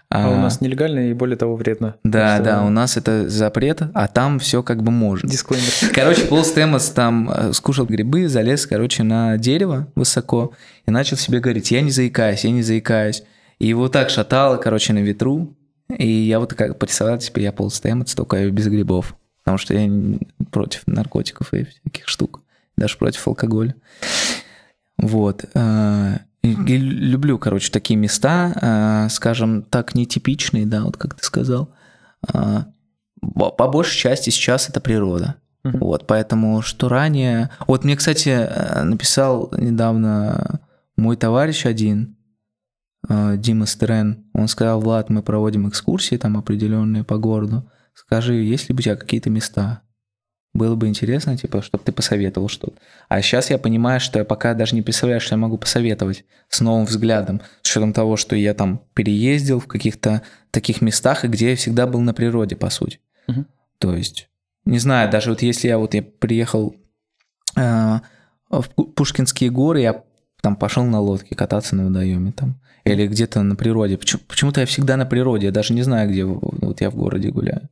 А, 0.10 0.30
у 0.30 0.38
нас 0.38 0.62
нелегально 0.62 1.10
и 1.10 1.14
более 1.14 1.36
того 1.36 1.58
вредно. 1.58 1.96
Да, 2.04 2.40
да, 2.40 2.64
у 2.64 2.70
нас 2.70 2.96
это 2.96 3.28
запрет, 3.28 3.82
а 3.94 4.08
там 4.08 4.40
все 4.40 4.64
как 4.64 4.82
бы 4.82 4.92
можно. 4.92 5.30
Дисклеймер. 5.30 5.68
Короче, 5.94 6.22
Пол 6.24 6.46
Стэмос 6.46 6.92
там 6.92 7.30
э, 7.30 7.52
скушал 7.52 7.86
грибы, 7.86 8.30
залез, 8.30 8.66
короче, 8.66 9.04
на 9.04 9.38
дерево 9.38 9.88
высоко 9.96 10.54
и 10.86 10.92
начал 10.92 11.18
себе 11.18 11.42
говорить, 11.42 11.72
я 11.72 11.82
не 11.82 11.92
заикаюсь, 11.92 12.46
я 12.46 12.52
не 12.52 12.62
заикаюсь. 12.62 13.24
И 13.60 13.68
его 13.68 13.90
так 13.90 14.10
шатало, 14.10 14.56
короче, 14.58 14.94
на 14.94 15.00
ветру. 15.00 15.56
И 15.98 16.08
я 16.08 16.40
вот 16.40 16.54
как 16.54 16.80
представлял, 16.80 17.18
типа, 17.18 17.40
я 17.40 17.52
Пол 17.52 17.70
Стэмос, 17.70 18.16
только 18.16 18.50
без 18.50 18.68
грибов. 18.68 19.16
Потому 19.44 19.58
что 19.58 19.74
я 19.74 19.90
против 20.52 20.84
наркотиков 20.88 21.54
и 21.54 21.66
всяких 21.66 22.08
штук. 22.08 22.42
Даже 22.78 22.98
против 22.98 23.28
алкоголя. 23.28 23.76
Вот. 24.98 25.46
И, 26.54 26.78
люблю, 26.78 27.38
короче, 27.38 27.72
такие 27.72 27.98
места, 27.98 29.06
э, 29.06 29.10
скажем 29.10 29.64
так, 29.64 29.96
нетипичные, 29.96 30.66
да, 30.66 30.84
вот 30.84 30.98
как 30.98 31.16
ты 31.16 31.24
сказал. 31.24 31.70
Бо- 33.22 33.52
По 33.52 33.68
большей 33.68 33.98
части 33.98 34.30
сейчас 34.30 34.70
это 34.70 34.80
природа. 34.80 35.36
Мгм. 35.64 35.80
Вот, 35.80 36.08
поэтому 36.08 36.62
что 36.62 36.88
ранее... 36.90 37.50
Вот 37.68 37.84
мне, 37.84 37.96
кстати, 37.96 38.30
э, 38.30 38.84
написал 38.84 39.52
недавно 39.58 40.62
мой 40.96 41.16
товарищ 41.18 41.66
один, 41.66 42.16
э, 43.10 43.38
Дима 43.38 43.66
Стрен. 43.66 44.26
Он 44.34 44.48
сказал, 44.48 44.80
Влад, 44.82 45.10
мы 45.10 45.24
проводим 45.24 45.68
экскурсии 45.68 46.16
там 46.18 46.38
определенные 46.38 47.04
по 47.04 47.18
городу. 47.18 47.70
Скажи, 47.94 48.36
есть 48.36 48.70
ли 48.70 48.76
у 48.76 48.78
тебя 48.78 48.96
какие-то 48.96 49.30
места? 49.30 49.82
Было 50.58 50.74
бы 50.74 50.88
интересно, 50.88 51.38
типа, 51.38 51.62
чтобы 51.62 51.84
ты 51.84 51.92
посоветовал 51.92 52.48
что-то. 52.50 52.78
А 53.10 53.22
сейчас 53.22 53.52
я 53.52 53.60
понимаю, 53.60 54.00
что 54.00 54.18
я 54.18 54.26
пока 54.26 54.56
даже 54.56 54.74
не 54.74 54.82
представляю, 54.82 55.22
что 55.22 55.36
я 55.36 55.38
могу 55.38 55.60
посоветовать 55.60 56.26
с 56.50 56.62
новым 56.62 56.86
взглядом, 56.86 57.42
с 57.62 57.70
учетом 57.70 57.94
того, 57.94 58.18
что 58.18 58.36
я 58.36 58.56
там 58.56 58.82
переездил 58.96 59.60
в 59.60 59.68
каких-то 59.68 60.24
таких 60.50 60.82
местах, 60.82 61.24
и 61.24 61.28
где 61.28 61.52
я 61.52 61.56
всегда 61.56 61.86
был 61.86 62.00
на 62.02 62.12
природе, 62.12 62.56
по 62.56 62.72
сути. 62.72 63.00
Мгм. 63.28 63.46
То 63.78 63.96
есть, 63.96 64.30
не 64.66 64.80
знаю, 64.80 65.12
даже 65.12 65.30
вот 65.30 65.44
если 65.44 65.68
я 65.68 65.78
вот 65.78 65.94
я 65.94 66.02
приехал 66.02 66.76
э, 67.56 68.00
в 68.50 68.66
Пу- 68.76 68.92
Пушкинские 68.94 69.52
горы, 69.52 69.82
я 69.82 70.04
там 70.42 70.56
пошел 70.56 70.84
на 70.86 71.00
лодке 71.00 71.36
кататься 71.36 71.76
на 71.76 71.86
водоеме 71.86 72.32
там, 72.32 72.60
или 72.84 73.06
где-то 73.06 73.44
на 73.44 73.56
природе. 73.56 73.98
Почему- 74.00 74.24
Почему-то 74.28 74.62
я 74.62 74.66
всегда 74.66 74.98
на 74.98 75.06
природе, 75.06 75.46
я 75.48 75.52
даже 75.52 75.76
не 75.76 75.84
знаю, 75.84 76.10
где 76.10 76.26
вот 76.26 76.82
я 76.82 76.90
в 76.90 76.96
городе 76.96 77.30
гуляю. 77.30 77.70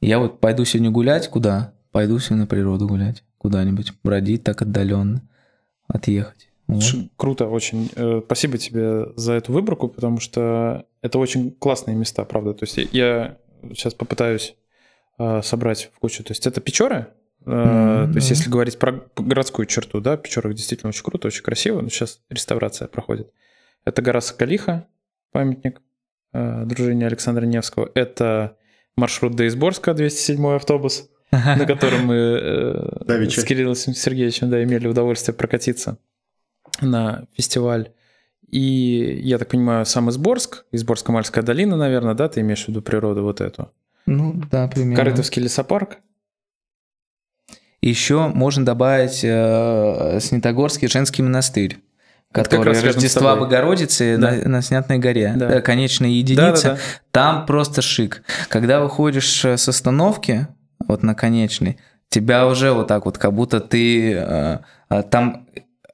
Я 0.00 0.18
вот 0.18 0.40
пойду 0.40 0.64
сегодня 0.64 0.90
гулять 0.90 1.28
куда? 1.28 1.74
Пойду 1.92 2.18
сегодня 2.18 2.44
на 2.44 2.46
природу 2.46 2.86
гулять. 2.86 3.24
Куда-нибудь 3.38 3.92
бродить 4.04 4.44
так 4.44 4.62
отдаленно, 4.62 5.22
отъехать. 5.88 6.50
Вот. 6.66 6.84
Круто, 7.16 7.48
очень. 7.48 7.90
Э, 7.96 8.20
Спасибо 8.24 8.58
тебе 8.58 9.12
за 9.16 9.32
эту 9.32 9.52
выборку, 9.52 9.88
потому 9.88 10.20
что 10.20 10.86
это 11.02 11.18
очень 11.18 11.50
классные 11.50 11.96
места, 11.96 12.24
правда. 12.24 12.54
То 12.54 12.64
есть 12.64 12.78
я 12.92 13.38
сейчас 13.70 13.94
попытаюсь 13.94 14.54
э, 15.18 15.42
собрать 15.42 15.90
в 15.94 15.98
кучу. 15.98 16.22
То 16.22 16.30
есть 16.30 16.46
это 16.46 16.60
Печоры. 16.60 17.08
Мгм, 17.44 18.12
То 18.12 18.16
есть 18.16 18.30
если 18.30 18.50
говорить 18.50 18.78
про 18.78 19.02
городскую 19.16 19.66
черту, 19.66 20.00
да, 20.00 20.16
Печоры 20.16 20.54
действительно 20.54 20.90
очень 20.90 21.02
круто, 21.02 21.26
очень 21.26 21.42
красиво. 21.42 21.80
Но 21.80 21.88
сейчас 21.88 22.20
реставрация 22.28 22.86
проходит. 22.86 23.32
Это 23.84 24.02
гора 24.02 24.20
Соколиха, 24.20 24.86
памятник 25.32 25.80
э, 26.32 26.64
дружине 26.66 27.06
Александра 27.06 27.46
Невского. 27.46 27.90
Это 27.94 28.56
маршрут 28.94 29.34
до 29.34 29.48
Изборска, 29.48 29.94
207 29.94 30.46
автобус 30.54 31.09
на 31.30 31.64
котором 31.66 32.06
мы 32.06 32.14
э, 32.16 33.28
с 33.30 33.44
Кириллом 33.44 33.74
Сергеевичем 33.74 34.50
да, 34.50 34.62
имели 34.62 34.88
удовольствие 34.88 35.34
прокатиться 35.34 35.98
на 36.80 37.24
фестиваль. 37.36 37.92
И, 38.48 39.20
я 39.22 39.38
так 39.38 39.48
понимаю, 39.48 39.86
сам 39.86 40.10
Изборск, 40.10 40.64
Изборско-Мальская 40.72 41.42
долина, 41.42 41.76
наверное, 41.76 42.14
да, 42.14 42.28
ты 42.28 42.40
имеешь 42.40 42.64
в 42.64 42.68
виду 42.68 42.82
природу 42.82 43.22
вот 43.22 43.40
эту? 43.40 43.70
Ну, 44.06 44.34
да, 44.50 44.66
примерно. 44.66 44.96
Корытовский 44.96 45.42
лесопарк. 45.42 45.98
Еще 47.80 48.26
можно 48.28 48.64
добавить 48.64 49.20
э, 49.22 50.18
Снитогорский 50.20 50.88
женский 50.88 51.22
монастырь, 51.22 51.78
как 52.32 52.46
который 52.46 52.68
раз 52.68 52.78
рядом 52.78 52.92
с 52.92 52.94
Рождества. 52.96 53.36
Богородицы 53.36 54.16
Да. 54.18 54.32
на, 54.32 54.48
на 54.48 54.62
Снятной 54.62 54.98
горе. 54.98 55.32
Да. 55.36 55.50
Э, 55.50 55.60
Конечная 55.62 56.10
единица. 56.10 56.42
Да-да-да. 56.70 56.78
Там 57.12 57.46
просто 57.46 57.82
шик. 57.82 58.22
Когда 58.48 58.80
выходишь 58.80 59.44
с 59.44 59.68
остановки, 59.68 60.48
вот 60.86 61.02
на 61.02 61.14
конечной, 61.14 61.78
тебя 62.08 62.46
уже 62.46 62.72
вот 62.72 62.88
так 62.88 63.04
вот, 63.04 63.18
как 63.18 63.32
будто 63.32 63.60
ты 63.60 64.12
э, 64.14 64.58
э, 64.90 65.02
там... 65.10 65.46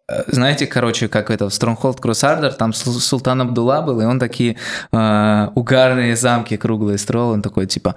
э, 0.09 0.23
Знаете, 0.29 0.67
короче, 0.67 1.09
как 1.09 1.31
это 1.31 1.49
в 1.49 1.53
Stronghold 1.53 2.01
Crusader, 2.01 2.53
там 2.53 2.73
Сул- 2.73 3.01
Султан 3.01 3.41
Абдулла 3.43 3.83
был, 3.83 4.01
и 4.01 4.05
он 4.05 4.19
такие 4.19 4.57
э, 4.93 5.49
угарные 5.55 6.17
замки 6.17 6.57
круглые 6.57 6.99
строил, 6.99 7.31
он 7.31 7.43
такой, 7.43 7.67
типа, 7.67 7.97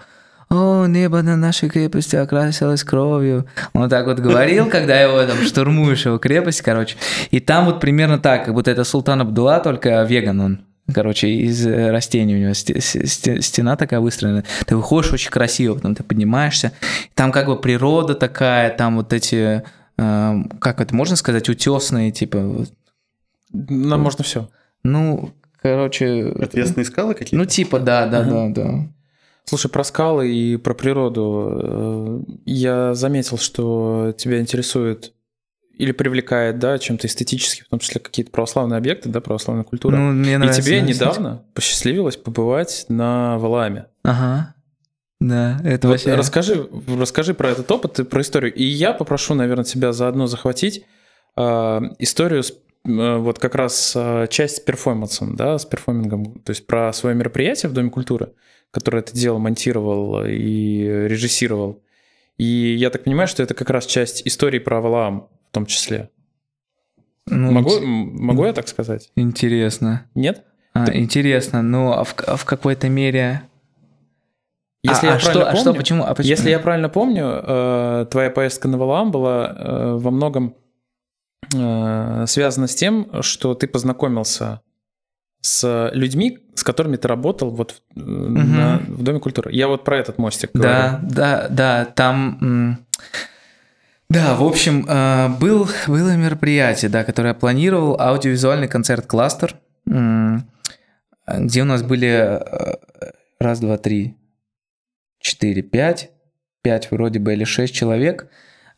о, 0.52 0.88
небо 0.88 1.22
на 1.22 1.36
нашей 1.38 1.70
крепости 1.70 2.16
окрасилось 2.16 2.84
кровью. 2.84 3.46
Он 3.74 3.88
так 3.88 4.08
вот 4.08 4.18
говорил, 4.20 4.66
когда 4.72 5.00
его 5.00 5.24
там 5.24 5.38
штурмуешь 5.46 6.08
его 6.08 6.18
крепость, 6.18 6.62
короче. 6.64 6.98
И 7.30 7.40
там 7.40 7.66
вот 7.66 7.80
примерно 7.80 8.18
так, 8.18 8.46
как 8.46 8.54
будто 8.56 8.72
это 8.72 8.84
Султан 8.84 9.22
Абдулла, 9.22 9.60
только 9.60 10.02
веган 10.04 10.40
он. 10.42 10.60
Короче, 10.94 11.30
из 11.30 11.66
э, 11.66 11.92
растений 11.92 12.36
у 12.36 12.40
него 12.40 12.54
стена 12.54 13.76
такая 13.76 14.00
выстроена. 14.00 14.44
Ты 14.66 14.76
выходишь 14.76 15.14
очень 15.14 15.32
красиво, 15.32 15.76
потом 15.76 15.96
ты 15.96 16.04
поднимаешься. 16.04 16.72
Там 17.14 17.32
как 17.32 17.48
бы 17.48 17.60
природа 17.60 18.16
такая, 18.16 18.76
там 18.76 18.98
вот 18.98 19.14
эти, 19.14 19.64
э, 19.98 20.36
как 20.60 20.82
это 20.82 20.96
можно 20.96 21.16
сказать, 21.16 21.50
утесные, 21.50 22.12
типа. 22.12 22.66
Нам 23.52 24.02
можно 24.02 24.24
все. 24.24 24.50
Ну, 24.84 25.32
короче. 25.62 26.34
Отвесные 26.40 26.86
скалы 26.86 27.14
какие-то? 27.14 27.36
Ну, 27.36 27.46
типа, 27.46 27.80
да, 27.80 28.08
да, 28.08 28.24
да, 28.24 28.50
да. 28.50 28.88
Слушай, 29.46 29.72
про 29.72 29.84
скалы 29.84 30.32
и 30.32 30.58
про 30.58 30.74
природу. 30.74 31.60
Э, 31.62 32.22
я 32.46 32.94
заметил, 32.94 33.38
что 33.38 34.14
тебя 34.18 34.40
интересует 34.40 35.14
или 35.80 35.94
привлекает, 35.94 36.60
да, 36.60 36.78
чем-то 36.78 37.08
эстетически, 37.08 37.64
в 37.64 37.70
том 37.70 37.80
числе 37.80 38.02
какие-то 38.02 38.32
православные 38.32 38.78
объекты, 38.78 39.08
да, 39.08 39.22
православная 39.22 39.64
культура. 39.64 39.96
Ну, 39.96 40.12
мне 40.12 40.38
нравится, 40.38 40.62
И 40.62 40.64
тебе 40.64 40.82
недавно 40.82 41.44
посчастливилось 41.54 42.18
побывать 42.18 42.86
на 42.90 43.38
Валааме. 43.40 43.86
Ага. 44.04 44.56
Да, 45.22 45.58
это 45.64 45.88
вот 45.88 45.94
вообще... 45.94 46.16
Расскажи, 46.16 46.70
расскажи 46.88 47.34
про 47.34 47.50
этот 47.52 47.72
опыт 47.72 48.00
и 48.00 48.04
про 48.04 48.22
историю. 48.22 48.54
И 48.54 48.64
я 48.64 48.92
попрошу, 48.92 49.36
наверное, 49.36 49.64
тебя 49.64 49.94
заодно 49.94 50.28
захватить 50.28 50.84
э, 51.38 51.42
историю 52.00 52.44
с 52.44 52.52
э, 52.52 53.18
вот 53.18 53.40
как 53.40 53.56
раз 53.56 53.94
э, 53.96 54.28
часть 54.30 54.58
с 54.58 54.60
перформансом, 54.60 55.38
да, 55.38 55.58
с 55.58 55.66
перформингом, 55.66 56.42
то 56.42 56.50
есть 56.50 56.68
про 56.68 56.92
свое 56.92 57.16
мероприятие 57.16 57.70
в 57.70 57.74
Доме 57.74 57.90
культуры, 57.90 58.34
которое 58.72 59.02
ты 59.02 59.14
делал, 59.14 59.40
монтировал 59.40 60.26
и 60.26 60.84
режиссировал. 61.08 61.82
И 62.38 62.76
я 62.78 62.90
так 62.90 63.06
понимаю, 63.06 63.30
что 63.30 63.44
это 63.44 63.54
как 63.54 63.70
раз 63.70 63.86
часть 63.86 64.28
истории 64.28 64.60
про 64.60 64.82
Валаам 64.82 65.30
в 65.50 65.52
том 65.52 65.66
числе. 65.66 66.10
Ну, 67.26 67.52
могу, 67.52 67.80
могу 67.82 68.45
я 68.45 68.54
так 68.54 68.68
сказать? 68.68 69.12
Интересно. 69.16 70.06
Нет? 70.16 70.43
А, 70.74 70.86
Ты... 70.86 71.00
Интересно, 71.00 71.62
ну 71.62 71.91
а 71.91 72.04
в, 72.04 72.16
а 72.26 72.36
в 72.36 72.45
какой-то 72.45 72.89
мере... 72.89 73.41
Если 74.84 75.08
а, 75.08 75.12
я 75.12 75.16
а 75.16 75.20
правильно 75.20 75.20
что, 75.20 75.39
помню, 75.39 75.52
а 75.52 75.56
что, 75.56 75.74
почему, 75.74 76.04
а 76.04 76.16
почему? 76.16 76.30
Если 76.30 76.50
я 76.50 76.60
правильно 76.60 76.89
помню, 76.89 77.26
э, 77.26 78.06
твоя 78.10 78.30
поездка 78.30 78.68
на 78.68 78.78
Валаам 78.78 79.12
была 79.12 79.56
э, 79.58 79.97
во 79.97 80.12
многом 80.12 80.56
э, 81.54 82.26
связана 82.28 82.68
с 82.68 82.76
тем, 82.76 83.10
что 83.22 83.56
ты 83.56 83.68
познакомился 83.68 84.62
с 85.41 85.91
людьми, 85.93 86.39
с 86.56 86.64
которыми 86.64 86.95
ты 86.95 87.08
работал 87.08 87.50
вот 87.50 87.82
угу. 87.95 88.04
на, 88.06 88.82
в 88.88 89.04
Доме 89.04 89.20
культуры. 89.20 89.52
Я 89.52 89.68
вот 89.68 89.84
про 89.84 89.97
этот 89.97 90.18
мостик 90.18 90.52
да, 90.54 90.60
говорю. 90.60 91.14
Да, 91.14 91.47
да, 91.47 91.47
да, 91.50 91.86
там... 91.86 92.86
Да, 94.10 94.36
в 94.36 94.43
общем, 94.43 94.86
э, 94.88 95.30
был, 95.39 95.70
было 95.86 96.16
мероприятие, 96.16 96.89
да, 96.89 97.03
которое 97.03 97.30
я 97.30 97.34
планировал, 97.36 97.99
аудиовизуальный 97.99 98.68
концерт 98.68 99.05
«Кластер», 99.05 99.55
где 99.86 101.62
у 101.62 101.66
нас 101.66 101.84
были 101.84 102.07
э, 102.07 102.76
раз, 103.39 103.60
два, 103.60 103.78
три, 103.78 104.18
четыре, 105.20 105.62
пять, 105.62 106.10
пять 106.64 106.89
вроде 106.89 107.20
бы 107.20 107.34
или 107.34 107.43
шесть 107.43 107.76
человек 107.76 108.30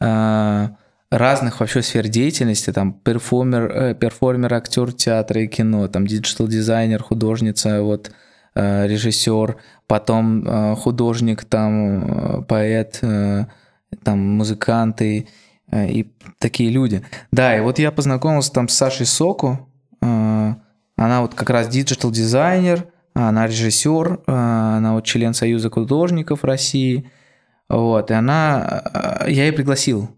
э, 0.02 0.68
разных 1.10 1.62
вообще 1.62 1.82
сфер 1.82 2.10
деятельности, 2.10 2.74
там 2.74 2.92
перформер, 2.92 3.96
перформер, 3.96 4.54
актер 4.54 4.92
театра 4.92 5.42
и 5.42 5.48
кино, 5.48 5.88
там 5.88 6.08
digital-дизайнер, 6.08 7.02
художница, 7.02 7.82
вот 7.84 8.12
режиссер, 8.54 9.56
потом 9.88 10.76
художник, 10.76 11.46
там 11.46 12.44
поэт, 12.50 13.00
там 14.04 14.20
музыканты 14.20 15.28
э, 15.72 15.90
и 15.90 16.14
такие 16.40 16.70
люди. 16.70 17.04
Да, 17.32 17.56
и 17.58 17.62
вот 17.62 17.80
я 17.80 17.92
познакомился 17.92 18.52
там 18.52 18.68
с 18.68 18.76
Сашей 18.76 19.06
Соку, 19.06 19.70
э, 20.02 20.56
она 20.96 21.22
вот 21.22 21.34
как 21.36 21.50
раз 21.50 21.68
digital-дизайнер, 21.68 22.88
она 23.14 23.48
режиссер, 23.48 24.22
э, 24.26 24.32
она 24.32 24.94
вот 24.94 25.06
член 25.06 25.34
Союза 25.34 25.70
художников 25.70 26.44
России, 26.44 27.10
вот, 27.70 28.12
и 28.12 28.14
она, 28.14 29.22
я 29.28 29.46
ее 29.46 29.54
пригласил 29.54 30.10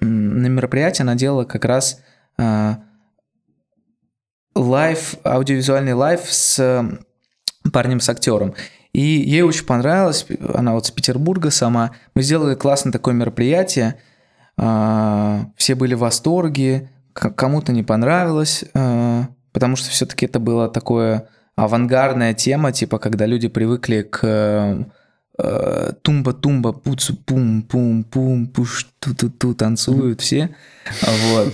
на 0.00 0.48
мероприятие, 0.48 1.04
она 1.04 1.14
делала 1.14 1.44
как 1.44 1.64
раз 1.64 2.02
live, 4.54 5.14
аудиовизуальный 5.24 5.94
live 5.94 6.20
с 6.24 6.86
парнем, 7.72 8.00
с 8.00 8.08
актером. 8.08 8.54
И 8.94 9.00
ей 9.00 9.42
очень 9.42 9.66
понравилось, 9.66 10.24
она 10.54 10.72
вот 10.72 10.86
с 10.86 10.90
Петербурга 10.92 11.50
сама. 11.50 11.90
Мы 12.14 12.22
сделали 12.22 12.54
классное 12.54 12.92
такое 12.92 13.12
мероприятие, 13.12 13.96
а, 14.56 15.46
все 15.56 15.74
были 15.74 15.94
в 15.94 15.98
восторге, 15.98 16.90
кому-то 17.12 17.72
не 17.72 17.82
понравилось, 17.82 18.64
а, 18.72 19.26
потому 19.52 19.74
что 19.74 19.90
все-таки 19.90 20.26
это 20.26 20.38
было 20.38 20.68
такое 20.68 21.26
авангардная 21.56 22.34
тема, 22.34 22.70
типа 22.70 23.00
когда 23.00 23.26
люди 23.26 23.48
привыкли 23.48 24.02
к 24.02 24.20
а, 24.22 25.92
тумба-тумба, 26.02 26.72
пуцу 26.72 27.16
пум 27.16 27.62
пум 27.62 28.04
пум 28.04 28.46
пуш 28.46 28.86
ту 29.00 29.12
ту 29.12 29.28
ту 29.28 29.54
танцуют 29.54 30.20
все, 30.20 30.54
вот. 31.32 31.52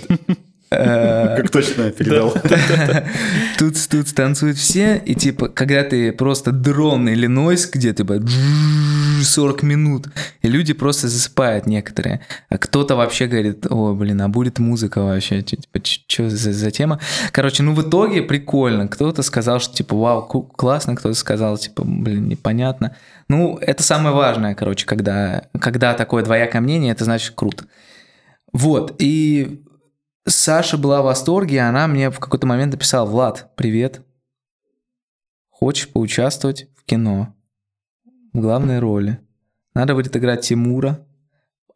Э, 0.73 1.37
как 1.37 1.51
точно 1.51 1.91
передал. 1.91 2.33
Тут, 3.59 3.75
тут 3.91 4.15
танцуют 4.15 4.57
все, 4.57 5.03
и 5.05 5.15
типа, 5.15 5.49
когда 5.49 5.83
ты 5.83 6.13
просто 6.13 6.53
дрон 6.53 7.09
или 7.09 7.27
нойс, 7.27 7.69
где 7.69 7.93
ты 7.93 8.05
40 8.05 9.63
минут, 9.65 10.07
и 10.43 10.49
люди 10.49 10.73
просто 10.73 11.09
засыпают 11.09 11.67
некоторые. 11.67 12.21
А 12.49 12.57
кто-то 12.57 12.95
вообще 12.95 13.27
говорит, 13.27 13.67
о, 13.69 13.95
блин, 13.95 14.23
а 14.23 14.29
будет 14.29 14.61
музыка 14.61 15.03
вообще, 15.03 15.43
типа, 15.43 15.81
что 15.85 16.31
за, 16.31 16.53
за 16.53 16.71
тема? 16.71 17.01
Короче, 17.33 17.65
ну 17.65 17.75
в 17.75 17.83
итоге 17.83 18.23
прикольно. 18.23 18.87
Кто-то 18.87 19.23
сказал, 19.23 19.59
что 19.59 19.75
типа, 19.75 19.97
вау, 19.97 20.23
классно, 20.23 20.95
кто-то 20.95 21.15
сказал, 21.15 21.59
типа, 21.59 21.83
блин, 21.85 22.29
непонятно. 22.29 22.95
Ну, 23.29 23.59
это 23.61 23.83
самое 23.83 24.15
важное, 24.15 24.55
короче, 24.55 24.87
когда, 24.87 25.43
когда 25.61 25.95
такое 25.95 26.23
двоякое 26.23 26.63
мнение, 26.63 26.93
это 26.93 27.05
значит 27.05 27.35
круто. 27.35 27.65
Вот, 28.53 28.95
и 28.99 29.65
Саша 30.27 30.77
была 30.77 31.01
в 31.01 31.07
восторге, 31.07 31.61
она 31.61 31.87
мне 31.87 32.11
в 32.11 32.21
какой-то 32.21 32.47
момент 32.47 32.73
написала, 32.73 33.07
Влад, 33.09 33.53
привет, 33.57 34.05
хочешь 35.49 35.89
поучаствовать 35.89 36.69
в 36.77 36.85
кино 36.85 37.35
в 38.33 38.41
главной 38.41 38.79
роли? 38.79 39.21
Надо 39.75 39.95
будет 39.95 40.17
играть 40.17 40.43
Тимура, 40.43 41.07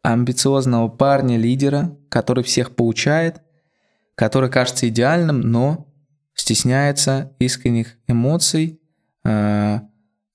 амбициозного 0.02 0.88
парня, 0.88 1.38
лидера, 1.38 1.96
который 2.10 2.44
всех 2.44 2.76
поучает, 2.76 3.40
который 4.14 4.50
кажется 4.50 4.88
идеальным, 4.88 5.40
но 5.40 5.86
стесняется 6.34 7.34
искренних 7.38 7.96
эмоций, 8.06 8.80
э, 9.24 9.80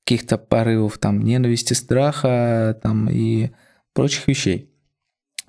каких-то 0.03 0.39
порывов 0.39 0.97
там 0.97 1.21
ненависти, 1.21 1.73
страха 1.73 2.79
там 2.81 3.07
и 3.09 3.51
прочих 3.93 4.27
вещей. 4.27 4.73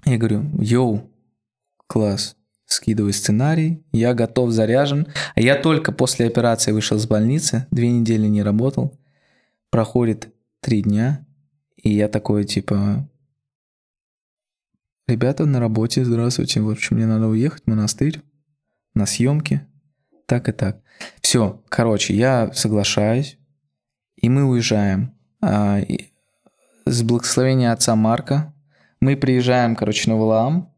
Я 0.05 0.19
говорю, 0.19 0.45
йоу, 0.59 1.11
класс, 1.87 2.37
скидываю 2.71 3.13
сценарий, 3.13 3.85
я 3.91 4.15
готов, 4.15 4.53
заряжен. 4.53 5.09
Я 5.35 5.57
только 5.57 5.91
после 5.91 6.27
операции 6.27 6.71
вышел 6.71 6.99
с 6.99 7.07
больницы, 7.07 7.67
две 7.73 7.91
недели 7.91 8.27
не 8.27 8.43
работал. 8.43 8.97
Проходит 9.71 10.33
три 10.61 10.83
дня, 10.83 11.27
и 11.77 11.91
я 11.91 12.09
такой, 12.09 12.45
типа, 12.45 13.09
ребята 15.09 15.47
на 15.47 15.59
работе, 15.59 16.05
здравствуйте, 16.05 16.61
в 16.61 16.71
общем, 16.71 16.97
мне 16.97 17.07
надо 17.07 17.27
уехать 17.27 17.65
в 17.65 17.71
монастырь 17.71 18.23
на 18.95 19.05
съемки, 19.05 19.67
так 20.27 20.49
и 20.49 20.53
так. 20.53 20.81
Все, 21.21 21.61
короче, 21.69 22.15
я 22.15 22.53
соглашаюсь, 22.53 23.37
и 24.15 24.29
мы 24.29 24.45
уезжаем. 24.45 25.13
А, 25.43 25.81
и, 25.81 26.13
с 26.85 27.03
благословения 27.03 27.73
отца 27.73 27.97
Марка 27.97 28.55
мы 29.01 29.17
приезжаем, 29.17 29.75
короче, 29.75 30.09
на 30.09 30.17
Валаам, 30.17 30.73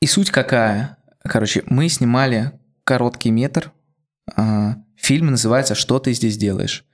И 0.00 0.06
суть 0.06 0.30
какая? 0.30 0.98
Короче, 1.24 1.64
мы 1.66 1.88
снимали 1.88 2.52
короткий 2.84 3.32
метр. 3.32 3.72
Фильм 4.96 5.26
называется 5.26 5.74
«Что 5.74 5.98
ты 5.98 6.12
здесь 6.12 6.36
делаешь?». 6.36 6.87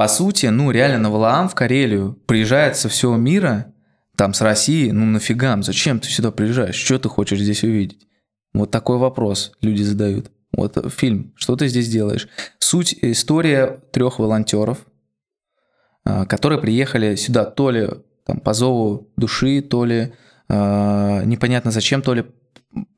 По 0.00 0.08
сути, 0.08 0.46
ну 0.46 0.70
реально 0.70 0.96
на 0.96 1.10
Валаам 1.10 1.50
в 1.50 1.54
Карелию 1.54 2.18
приезжает 2.24 2.74
со 2.74 2.88
всего 2.88 3.16
мира, 3.16 3.74
там 4.16 4.32
с 4.32 4.40
России, 4.40 4.90
ну 4.92 5.04
нафига, 5.04 5.60
зачем 5.60 6.00
ты 6.00 6.08
сюда 6.08 6.30
приезжаешь, 6.30 6.74
что 6.74 6.98
ты 6.98 7.10
хочешь 7.10 7.38
здесь 7.38 7.62
увидеть? 7.64 8.08
Вот 8.54 8.70
такой 8.70 8.96
вопрос 8.96 9.52
люди 9.60 9.82
задают. 9.82 10.30
Вот 10.56 10.90
фильм, 10.90 11.34
что 11.36 11.54
ты 11.54 11.68
здесь 11.68 11.90
делаешь? 11.90 12.28
Суть 12.60 12.96
история 13.02 13.78
трех 13.92 14.18
волонтеров, 14.18 14.86
э, 16.06 16.24
которые 16.24 16.58
приехали 16.62 17.14
сюда 17.16 17.44
то 17.44 17.70
ли 17.70 17.86
там, 18.24 18.40
по 18.40 18.54
зову 18.54 19.12
души, 19.18 19.60
то 19.60 19.84
ли 19.84 20.14
э, 20.48 21.22
непонятно 21.26 21.72
зачем, 21.72 22.00
то 22.00 22.14
ли 22.14 22.24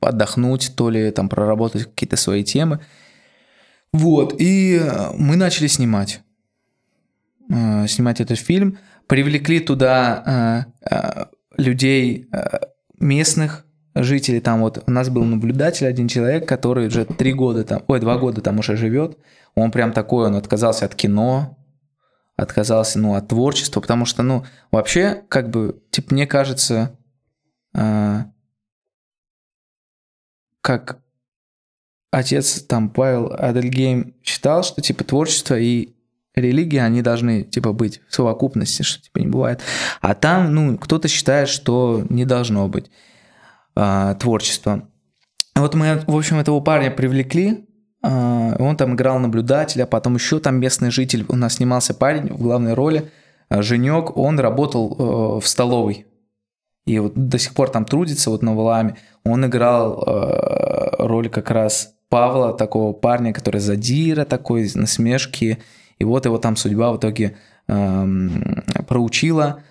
отдохнуть, 0.01 0.75
то 0.77 0.89
ли 0.89 1.11
там 1.11 1.29
проработать 1.29 1.83
какие-то 1.83 2.15
свои 2.15 2.45
темы. 2.45 2.79
Вот, 3.93 4.37
и 4.39 4.81
мы 5.19 5.35
начали 5.35 5.67
снимать. 5.67 6.23
Э, 7.55 7.87
снимать 7.87 8.21
этот 8.21 8.39
фильм. 8.39 8.79
Привлекли 9.07 9.61
туда 9.61 10.65
э, 10.81 10.91
э, 10.91 11.25
людей 11.59 12.29
э, 12.33 12.61
местных, 12.99 13.67
жителей 13.95 14.41
там 14.41 14.61
вот 14.61 14.83
у 14.87 14.91
нас 14.91 15.11
был 15.11 15.23
наблюдатель 15.25 15.87
один 15.87 16.09
человек, 16.09 16.49
который 16.49 16.87
уже 16.87 17.05
три 17.05 17.35
года 17.35 17.63
там, 17.63 17.83
ой, 17.89 18.01
два 18.01 18.17
года 18.17 18.41
там 18.41 18.59
уже 18.59 18.75
живет. 18.77 19.19
Он 19.55 19.71
прям 19.71 19.93
такой, 19.93 20.29
он 20.29 20.37
отказался 20.37 20.87
от 20.87 20.95
кино, 20.95 21.59
отказался, 22.37 22.99
ну, 22.99 23.15
от 23.15 23.29
творчества, 23.29 23.83
потому 23.83 24.07
что, 24.07 24.23
ну, 24.23 24.47
вообще, 24.71 25.23
как 25.29 25.51
бы, 25.51 25.83
типа, 25.91 26.15
мне 26.15 26.27
кажется, 26.27 26.99
э, 27.75 28.21
как 30.63 31.03
отец 32.11 32.63
там 32.63 32.89
Павел 32.89 33.31
Адельгейм 33.35 34.15
считал, 34.23 34.63
что 34.63 34.81
типа 34.81 35.05
творчество 35.05 35.59
и 35.59 35.95
религия, 36.35 36.83
они 36.83 37.03
должны 37.03 37.43
типа 37.43 37.73
быть 37.73 38.01
в 38.09 38.15
совокупности, 38.15 38.83
что 38.83 39.03
типа 39.03 39.19
не 39.19 39.27
бывает. 39.27 39.61
А 40.01 40.15
там, 40.15 40.55
ну, 40.55 40.79
кто-то 40.79 41.09
считает, 41.09 41.49
что 41.49 42.05
не 42.09 42.25
должно 42.25 42.69
быть 42.69 42.91
а, 43.75 44.15
творчества. 44.15 44.89
Вот 45.55 45.75
мы, 45.75 46.03
в 46.07 46.17
общем, 46.17 46.39
этого 46.39 46.61
парня 46.61 46.91
привлекли, 46.91 47.67
а, 48.03 48.57
он 48.59 48.77
там 48.77 48.95
играл 48.95 49.19
наблюдателя, 49.19 49.87
потом 49.87 50.15
еще 50.15 50.41
там 50.41 50.59
местный 50.59 50.91
житель, 50.91 51.25
у 51.29 51.37
нас 51.37 51.55
снимался 51.55 51.95
парень 51.95 52.33
в 52.33 52.43
главной 52.43 52.75
роли, 52.75 53.11
а, 53.49 53.63
Женек, 53.63 54.17
он 54.17 54.41
работал 54.41 54.97
э, 54.99 55.41
в 55.41 55.47
столовой. 55.47 56.07
И 56.87 56.99
вот 56.99 57.13
до 57.15 57.39
сих 57.39 57.55
пор 57.55 57.69
там 57.71 57.85
трудится 57.85 58.31
вот 58.31 58.43
на 58.43 58.57
Валаме. 58.57 58.97
Он 59.25 59.47
играл 59.47 60.03
э, 60.03 60.97
роль 60.99 61.29
как 61.29 61.51
раз 61.51 61.95
Павла, 62.09 62.53
такого 62.53 62.93
парня, 62.93 63.33
который 63.33 63.61
задира 63.61 64.25
такой, 64.25 64.69
насмешки. 64.75 65.59
И 66.03 66.05
вот 66.05 66.25
его 66.25 66.37
там 66.39 66.57
судьба 66.57 66.93
в 66.93 66.97
итоге 66.97 67.37
эм, 67.69 68.65
проучила. 68.89 69.63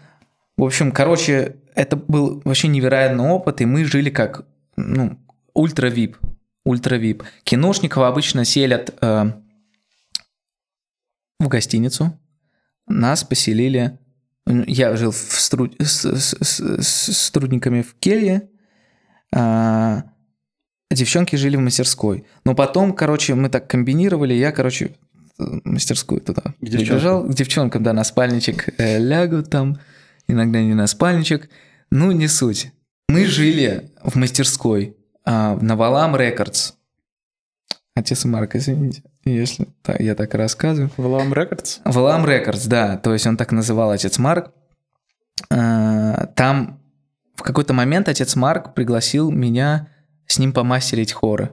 В 0.56 0.64
общем, 0.64 0.94
короче, 0.94 1.58
это 1.76 1.98
был 1.98 2.42
вообще 2.46 2.70
невероятный 2.70 3.26
опыт, 3.26 3.60
и 3.60 3.66
мы 3.66 3.84
жили 3.84 4.10
как, 4.10 4.46
ну, 4.78 5.20
ультра-вип. 5.54 6.16
Ультра-вип. 6.66 7.24
Киношников 7.44 8.04
обычно 8.04 8.46
селят 8.46 8.96
э, 9.02 9.34
в 11.38 11.48
гостиницу. 11.50 12.18
Нас 12.88 13.26
поселили... 13.26 14.00
Я 14.46 14.96
жил 14.96 15.12
в 15.12 15.18
стру... 15.18 15.70
с, 15.80 16.06
с, 16.06 16.34
с, 16.42 17.14
с 17.14 17.32
трудниками 17.32 17.82
в 17.82 17.94
келье, 17.96 18.50
а 19.36 20.04
девчонки 20.90 21.36
жили 21.36 21.58
в 21.58 21.60
мастерской. 21.60 22.26
Но 22.46 22.56
потом, 22.56 22.94
короче, 22.94 23.36
мы 23.36 23.50
так 23.50 23.70
комбинировали, 23.70 24.34
я, 24.34 24.54
короче, 24.54 24.96
мастерскую 25.64 26.22
туда 26.22 26.42
К 26.42 26.54
девчонкам. 26.66 26.96
бежал. 26.98 27.24
К 27.26 27.34
девчонкам, 27.34 27.84
да, 27.84 27.94
на 27.94 28.04
спальничек 28.04 28.70
э, 28.80 28.98
лягут 29.00 29.50
там, 29.50 29.80
иногда 30.28 30.62
не 30.62 30.74
на 30.74 30.88
спальничек. 30.88 31.50
Ну, 31.90 32.12
не 32.12 32.28
суть. 32.28 32.72
Мы 33.10 33.26
жили 33.26 33.92
в 34.04 34.16
мастерской 34.16 34.96
а, 35.26 35.58
на 35.62 35.76
Валаам 35.76 36.16
Records. 36.16 36.74
Отец 37.94 38.24
Марк, 38.24 38.56
извините, 38.56 39.04
если 39.26 39.68
та- 39.82 39.98
я 40.00 40.16
так 40.16 40.34
рассказываю. 40.34 40.90
Валаам 40.96 41.34
Records? 41.34 41.80
Валаам 41.84 42.26
Records, 42.26 42.66
да, 42.66 42.96
то 42.98 43.12
есть 43.14 43.28
он 43.28 43.36
так 43.36 43.52
называл 43.52 43.92
отец 43.92 44.18
Марк. 44.18 44.52
А, 45.50 46.28
Там 46.36 46.80
в 47.36 47.44
какой-то 47.44 47.74
момент 47.74 48.08
отец 48.08 48.36
Марк 48.36 48.74
пригласил 48.74 49.30
меня 49.32 49.90
с 50.28 50.40
ним 50.40 50.54
помастерить 50.54 51.12
хоры. 51.12 51.52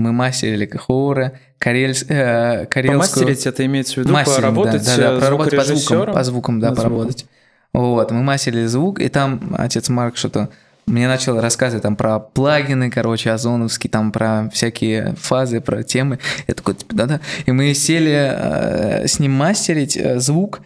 Мы 0.00 0.12
мастерили 0.12 0.66
хоры, 0.66 1.38
карельс, 1.58 2.04
э, 2.08 2.64
карельскую... 2.66 3.00
Помастерить 3.00 3.46
это 3.46 3.66
имеется 3.66 3.94
в 3.94 3.96
виду 3.98 4.12
Мастеринг, 4.14 4.40
поработать 4.40 4.86
да, 4.86 4.96
да, 4.96 5.02
да, 5.02 5.16
э, 5.16 5.20
проработать 5.20 5.56
по 5.56 5.64
звукам, 5.64 6.14
по 6.14 6.24
звукам, 6.24 6.60
да, 6.60 6.72
поработать. 6.72 7.26
Вот, 7.74 8.10
мы 8.10 8.22
мастерили 8.22 8.64
звук, 8.64 8.98
и 8.98 9.08
там 9.08 9.54
отец 9.58 9.90
Марк 9.90 10.16
что-то 10.16 10.48
мне 10.86 11.06
начал 11.06 11.38
рассказывать 11.38 11.82
там 11.82 11.96
про 11.96 12.18
плагины, 12.18 12.90
короче, 12.90 13.30
озоновские, 13.30 13.90
там 13.90 14.10
про 14.10 14.48
всякие 14.52 15.14
фазы, 15.18 15.60
про 15.60 15.82
темы. 15.82 16.18
Я 16.48 16.54
такой, 16.54 16.74
типа, 16.74 16.94
да-да. 16.94 17.20
И 17.44 17.52
мы 17.52 17.74
сели 17.74 18.32
э, 18.32 19.06
с 19.06 19.18
ним 19.18 19.32
мастерить 19.32 19.98
э, 19.98 20.18
звук. 20.18 20.62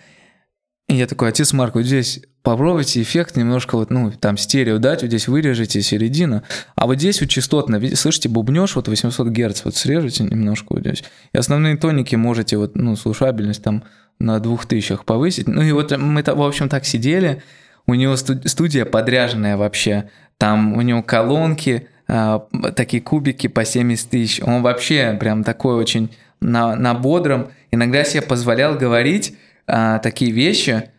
И 0.95 0.97
я 0.97 1.09
такой, 1.09 1.31
отец 1.31 1.53
Марк, 1.53 1.75
вот 1.75 1.83
здесь 1.83 2.21
попробуйте 2.45 3.03
эффект 3.03 3.37
немножко 3.37 3.75
вот, 3.75 3.91
ну, 3.91 4.13
там 4.13 4.37
стерео 4.37 4.79
дать, 4.79 5.03
вот 5.03 5.09
здесь 5.09 5.27
вырежете 5.27 5.83
середину, 5.83 6.45
а 6.77 6.87
вот 6.87 6.99
здесь 6.99 7.21
вот 7.21 7.31
частотно, 7.31 7.81
слышите, 7.97 8.29
бубнешь 8.29 8.77
вот 8.77 8.87
800 8.87 9.27
Гц, 9.27 9.65
вот 9.65 9.75
срежете 9.75 10.23
немножко 10.23 10.67
вот 10.75 10.83
здесь. 10.83 11.03
И 11.33 11.37
основные 11.37 11.77
тоники 11.77 12.15
можете 12.15 12.59
вот, 12.59 12.77
ну, 12.77 12.95
слушабельность 12.95 13.61
там 13.65 13.83
на 14.21 14.39
двух 14.39 14.67
тысячах 14.67 15.05
повысить. 15.05 15.49
Ну 15.49 15.63
и 15.63 15.73
вот 15.73 15.91
мы, 15.99 16.23
в 16.23 16.43
общем, 16.43 16.69
так 16.69 16.85
сидели, 16.85 17.43
у 17.89 17.95
него 17.95 18.15
сту- 18.15 18.47
студия 18.47 18.85
подряженная 18.85 19.57
вообще, 19.57 20.11
там 20.39 20.75
у 20.77 20.81
него 20.81 21.03
колонки, 21.03 21.89
а, 22.07 22.47
такие 22.77 23.03
кубики 23.03 23.49
по 23.49 23.65
70 23.65 24.11
тысяч, 24.11 24.41
он 24.41 24.63
вообще 24.63 25.17
прям 25.19 25.43
такой 25.43 25.75
очень 25.75 26.15
на, 26.41 26.77
на 26.77 26.95
бодром, 26.95 27.49
иногда 27.73 28.05
себе 28.05 28.23
позволял 28.23 28.77
говорить 28.77 29.37
а, 29.67 29.99
такие 29.99 30.31
вещи, 30.31 30.91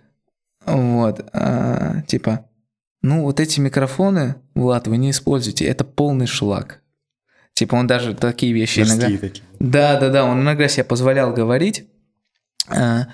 вот, 0.66 1.28
а, 1.34 2.01
типа, 2.07 2.45
ну 3.01 3.24
вот 3.24 3.39
эти 3.39 3.59
микрофоны, 3.59 4.36
Влад, 4.55 4.88
вы 4.88 4.97
не 4.97 5.11
используете, 5.11 5.66
это 5.66 5.84
полный 5.84 6.28
шлак. 6.28 6.82
Типа 7.53 7.76
он 7.76 7.88
даже 7.88 8.13
такие 8.16 8.51
вещи 8.51 8.80
иногда... 8.80 9.07
Морские 9.07 9.18
такие. 9.18 9.45
Да, 9.59 9.99
да, 9.99 10.09
да, 10.09 10.26
он 10.26 10.41
иногда 10.41 10.68
себе 10.68 10.84
позволял 10.84 11.34
говорить. 11.34 11.88
А, 12.68 13.07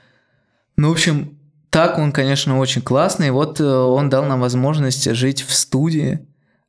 Ну, 0.78 0.90
в 0.90 0.94
общем, 0.94 1.38
так 1.70 1.98
он, 2.00 2.12
конечно, 2.12 2.58
очень 2.58 2.82
классный. 2.82 3.32
Вот 3.32 3.60
э, 3.62 3.64
он 3.64 4.10
дал 4.10 4.26
нам 4.26 4.42
возможность 4.42 5.10
жить 5.14 5.42
в 5.42 5.54
студии. 5.54 6.20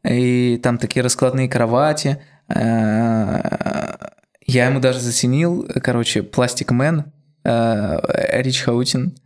И 0.05 0.61
там 0.63 0.79
такие 0.79 1.03
раскладные 1.03 1.49
кровати. 1.49 2.23
А, 2.49 4.11
Я 4.47 4.67
ему 4.67 4.81
даже 4.81 5.01
заценил, 5.01 5.67
короче, 5.83 6.23
Мэн, 6.71 7.01
э, 7.01 7.05
Рич 7.45 8.63
Хаутин. 8.63 9.17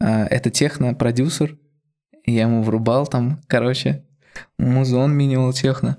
А, 0.00 0.26
Это 0.26 0.50
техно-продюсер. 0.50 1.56
Я 2.26 2.42
ему 2.42 2.62
врубал 2.62 3.06
там, 3.06 3.40
короче, 3.46 4.04
музон 4.58 5.12
минимал 5.12 5.52
техно. 5.52 5.98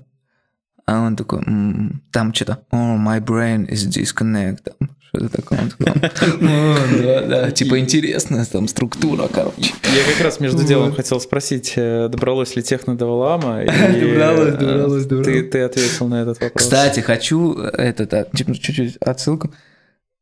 А 0.86 1.00
он 1.00 1.16
такой, 1.16 1.40
«М, 1.46 2.02
там 2.12 2.34
что-то, 2.34 2.60
oh, 2.70 2.98
my 2.98 3.18
brain 3.18 3.66
is 3.66 3.88
disconnect, 3.88 4.58
там, 4.64 4.90
что-то 5.00 5.28
такое. 5.30 5.60
Он 5.60 5.70
такой, 5.70 5.92
«О, 6.42 6.76
да, 7.02 7.20
да, 7.22 7.50
типа 7.50 7.78
интересная 7.78 8.44
там 8.44 8.68
структура, 8.68 9.26
короче. 9.32 9.72
Я 9.82 10.12
как 10.12 10.22
раз 10.22 10.40
между 10.40 10.62
делом 10.62 10.92
хотел 10.94 11.20
спросить, 11.20 11.72
э, 11.76 12.08
добралось 12.10 12.54
ли 12.56 12.62
техно 12.62 12.98
до 12.98 13.06
Валаама? 13.06 13.62
и, 13.62 13.66
Добралось, 13.66 14.48
э, 14.48 14.56
добралось, 14.58 15.06
добралось. 15.06 15.50
Ты, 15.50 15.62
ответил 15.62 16.08
на 16.08 16.20
этот 16.20 16.40
вопрос. 16.40 16.62
Кстати, 16.62 17.00
хочу 17.00 17.54
этот, 17.54 18.12
а, 18.12 18.26
чуть-чуть 18.34 18.96
отсылку. 18.98 19.54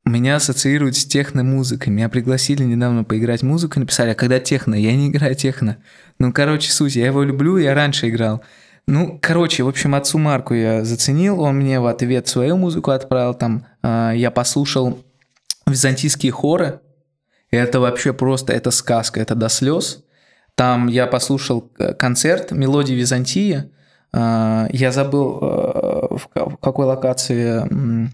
Меня 0.04 0.36
ассоциируют 0.36 0.96
с 0.96 1.04
техно-музыкой. 1.04 1.92
Меня 1.92 2.08
пригласили 2.08 2.64
недавно 2.64 3.04
поиграть 3.04 3.42
музыку, 3.42 3.78
написали, 3.78 4.10
а 4.10 4.14
когда 4.14 4.40
техно? 4.40 4.74
Я 4.74 4.94
не 4.96 5.08
играю 5.08 5.36
техно. 5.36 5.76
Ну, 6.18 6.32
короче, 6.32 6.72
суть, 6.72 6.96
я 6.96 7.06
его 7.06 7.22
люблю, 7.22 7.56
я 7.56 7.72
раньше 7.74 8.08
играл. 8.08 8.42
Ну, 8.88 9.18
короче, 9.22 9.62
в 9.62 9.68
общем, 9.68 9.94
отцу 9.94 10.18
Марку 10.18 10.54
я 10.54 10.84
заценил, 10.84 11.40
он 11.40 11.58
мне 11.58 11.78
в 11.78 11.86
ответ 11.86 12.26
свою 12.26 12.56
музыку 12.56 12.90
отправил, 12.90 13.32
там, 13.32 13.64
а, 13.80 14.10
я 14.10 14.32
послушал 14.32 14.98
византийские 15.68 16.32
хоры, 16.32 16.80
это 17.52 17.78
вообще 17.78 18.12
просто, 18.12 18.52
это 18.52 18.72
сказка, 18.72 19.20
это 19.20 19.36
до 19.36 19.48
слез. 19.48 20.02
Там 20.56 20.88
я 20.88 21.06
послушал 21.06 21.70
э, 21.78 21.94
концерт 21.94 22.50
«Мелодии 22.50 22.94
Византии», 22.94 23.70
А, 24.14 24.66
я 24.72 24.92
забыл, 24.92 25.38
э, 25.40 26.16
в 26.16 26.28
ка- 26.28 26.50
в 26.50 26.56
какой 26.58 26.84
локации 26.84 28.10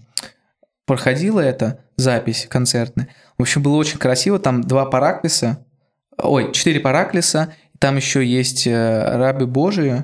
проходила 0.89 1.39
эта 1.39 1.81
запись 1.97 2.47
концертная. 2.49 3.09
В 3.37 3.43
общем, 3.43 3.61
было 3.61 3.75
очень 3.75 3.99
красиво, 3.99 4.39
там 4.39 4.63
два 4.63 4.87
параклиса, 4.87 5.63
ой, 6.17 6.51
четыре 6.51 6.79
параклиса, 6.79 7.53
там 7.77 7.95
еще 7.95 8.25
есть 8.25 8.65
э, 8.65 9.15
раби 9.15 9.45
Божии, 9.45 10.03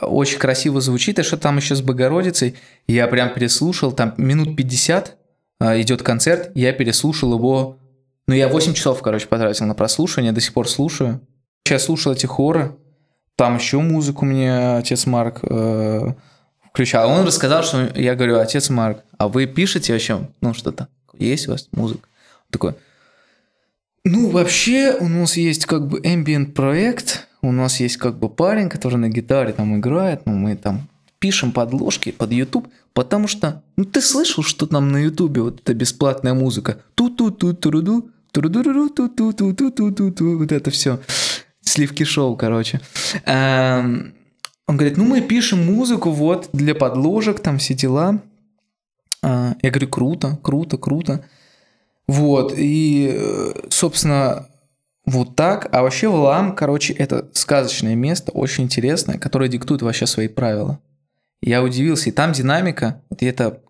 очень 0.00 0.38
красиво 0.38 0.80
звучит, 0.80 1.18
и 1.18 1.24
что 1.24 1.36
там 1.36 1.56
еще 1.56 1.74
с 1.74 1.82
Богородицей, 1.82 2.54
я 2.86 3.08
прям 3.08 3.34
переслушал, 3.34 3.90
там 3.90 4.14
минут 4.18 4.54
50 4.54 5.16
а, 5.58 5.80
идет 5.80 6.04
концерт, 6.04 6.52
я 6.54 6.72
переслушал 6.72 7.34
его, 7.34 7.80
ну 8.28 8.36
я 8.36 8.46
8 8.46 8.74
часов, 8.74 9.02
короче, 9.02 9.26
потратил 9.26 9.66
на 9.66 9.74
прослушивание, 9.74 10.30
до 10.30 10.40
сих 10.40 10.52
пор 10.52 10.68
слушаю. 10.68 11.26
Я 11.68 11.80
слушал 11.80 12.12
эти 12.12 12.26
хоры, 12.26 12.76
там 13.34 13.56
еще 13.56 13.80
музыку 13.80 14.26
мне 14.26 14.76
отец 14.76 15.06
Марк 15.06 15.40
э, 15.42 16.14
включал. 16.72 17.10
Он 17.10 17.26
рассказал, 17.26 17.62
что 17.62 17.92
я 17.94 18.14
говорю, 18.14 18.38
отец 18.38 18.70
Марк, 18.70 19.02
а 19.18 19.28
вы 19.28 19.46
пишете 19.46 19.92
вообще, 19.92 20.28
ну, 20.40 20.54
что-то? 20.54 20.88
Есть 21.18 21.48
у 21.48 21.52
вас 21.52 21.68
музыка? 21.72 22.08
Он 22.46 22.50
такой, 22.50 22.74
ну, 24.04 24.30
вообще, 24.30 24.96
у 24.98 25.06
нас 25.06 25.36
есть 25.36 25.66
как 25.66 25.86
бы 25.86 26.00
ambient 26.00 26.52
проект, 26.52 27.28
у 27.42 27.52
нас 27.52 27.78
есть 27.78 27.98
как 27.98 28.18
бы 28.18 28.28
парень, 28.28 28.68
который 28.68 28.96
на 28.96 29.08
гитаре 29.08 29.52
там 29.52 29.78
играет, 29.78 30.26
ну, 30.26 30.32
мы 30.32 30.56
там 30.56 30.88
пишем 31.18 31.52
подложки 31.52 32.10
под 32.10 32.32
YouTube, 32.32 32.68
потому 32.94 33.28
что, 33.28 33.62
ну, 33.76 33.84
ты 33.84 34.00
слышал, 34.00 34.42
что 34.42 34.66
там 34.66 34.90
на 34.90 34.96
YouTube 34.96 35.38
вот 35.38 35.60
эта 35.60 35.74
бесплатная 35.74 36.34
музыка? 36.34 36.78
Ту-ту-ту-ту-ду, 36.94 38.10
ту-ду-ду-ду-ту-ту-ту-ту-ту-ту-ту, 38.32 40.38
вот 40.38 40.50
это 40.50 40.70
все. 40.70 40.98
Сливки 41.60 42.02
шоу, 42.02 42.36
короче. 42.36 42.80
Эм, 43.24 44.14
он 44.66 44.76
говорит, 44.76 44.96
ну 44.96 45.04
мы 45.04 45.20
пишем 45.20 45.64
музыку 45.64 46.10
вот 46.10 46.50
для 46.52 46.74
подложек, 46.74 47.40
там 47.40 47.58
все 47.58 47.74
дела. 47.74 48.20
А, 49.22 49.54
Я 49.62 49.70
говорю, 49.70 49.88
круто, 49.88 50.38
круто, 50.42 50.76
круто. 50.78 51.24
Вот, 52.08 52.52
и, 52.56 53.12
э, 53.14 53.52
собственно, 53.70 54.48
вот 55.06 55.36
так. 55.36 55.68
А 55.72 55.82
вообще 55.82 56.08
Валаам, 56.08 56.54
короче, 56.54 56.92
это 56.92 57.28
сказочное 57.32 57.94
место, 57.94 58.32
очень 58.32 58.64
интересное, 58.64 59.18
которое 59.18 59.48
диктует 59.48 59.82
вообще 59.82 60.06
свои 60.06 60.28
правила. 60.28 60.78
Я 61.40 61.62
удивился, 61.62 62.08
и 62.08 62.12
там 62.12 62.32
динамика, 62.32 63.00
вот 63.10 63.22
это 63.22 63.60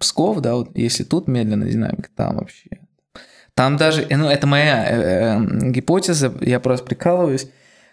Псков, 0.00 0.40
да, 0.40 0.54
вот 0.54 0.76
если 0.76 1.04
тут 1.04 1.28
медленная 1.28 1.70
динамика, 1.70 2.08
там 2.14 2.36
вообще. 2.36 2.80
Там 3.54 3.76
даже, 3.76 4.06
ну 4.10 4.28
это 4.28 4.46
моя 4.46 4.84
э, 4.84 5.38
э, 5.38 5.70
гипотеза, 5.70 6.32
я 6.40 6.60
просто 6.60 6.84
прикалываюсь. 6.84 7.48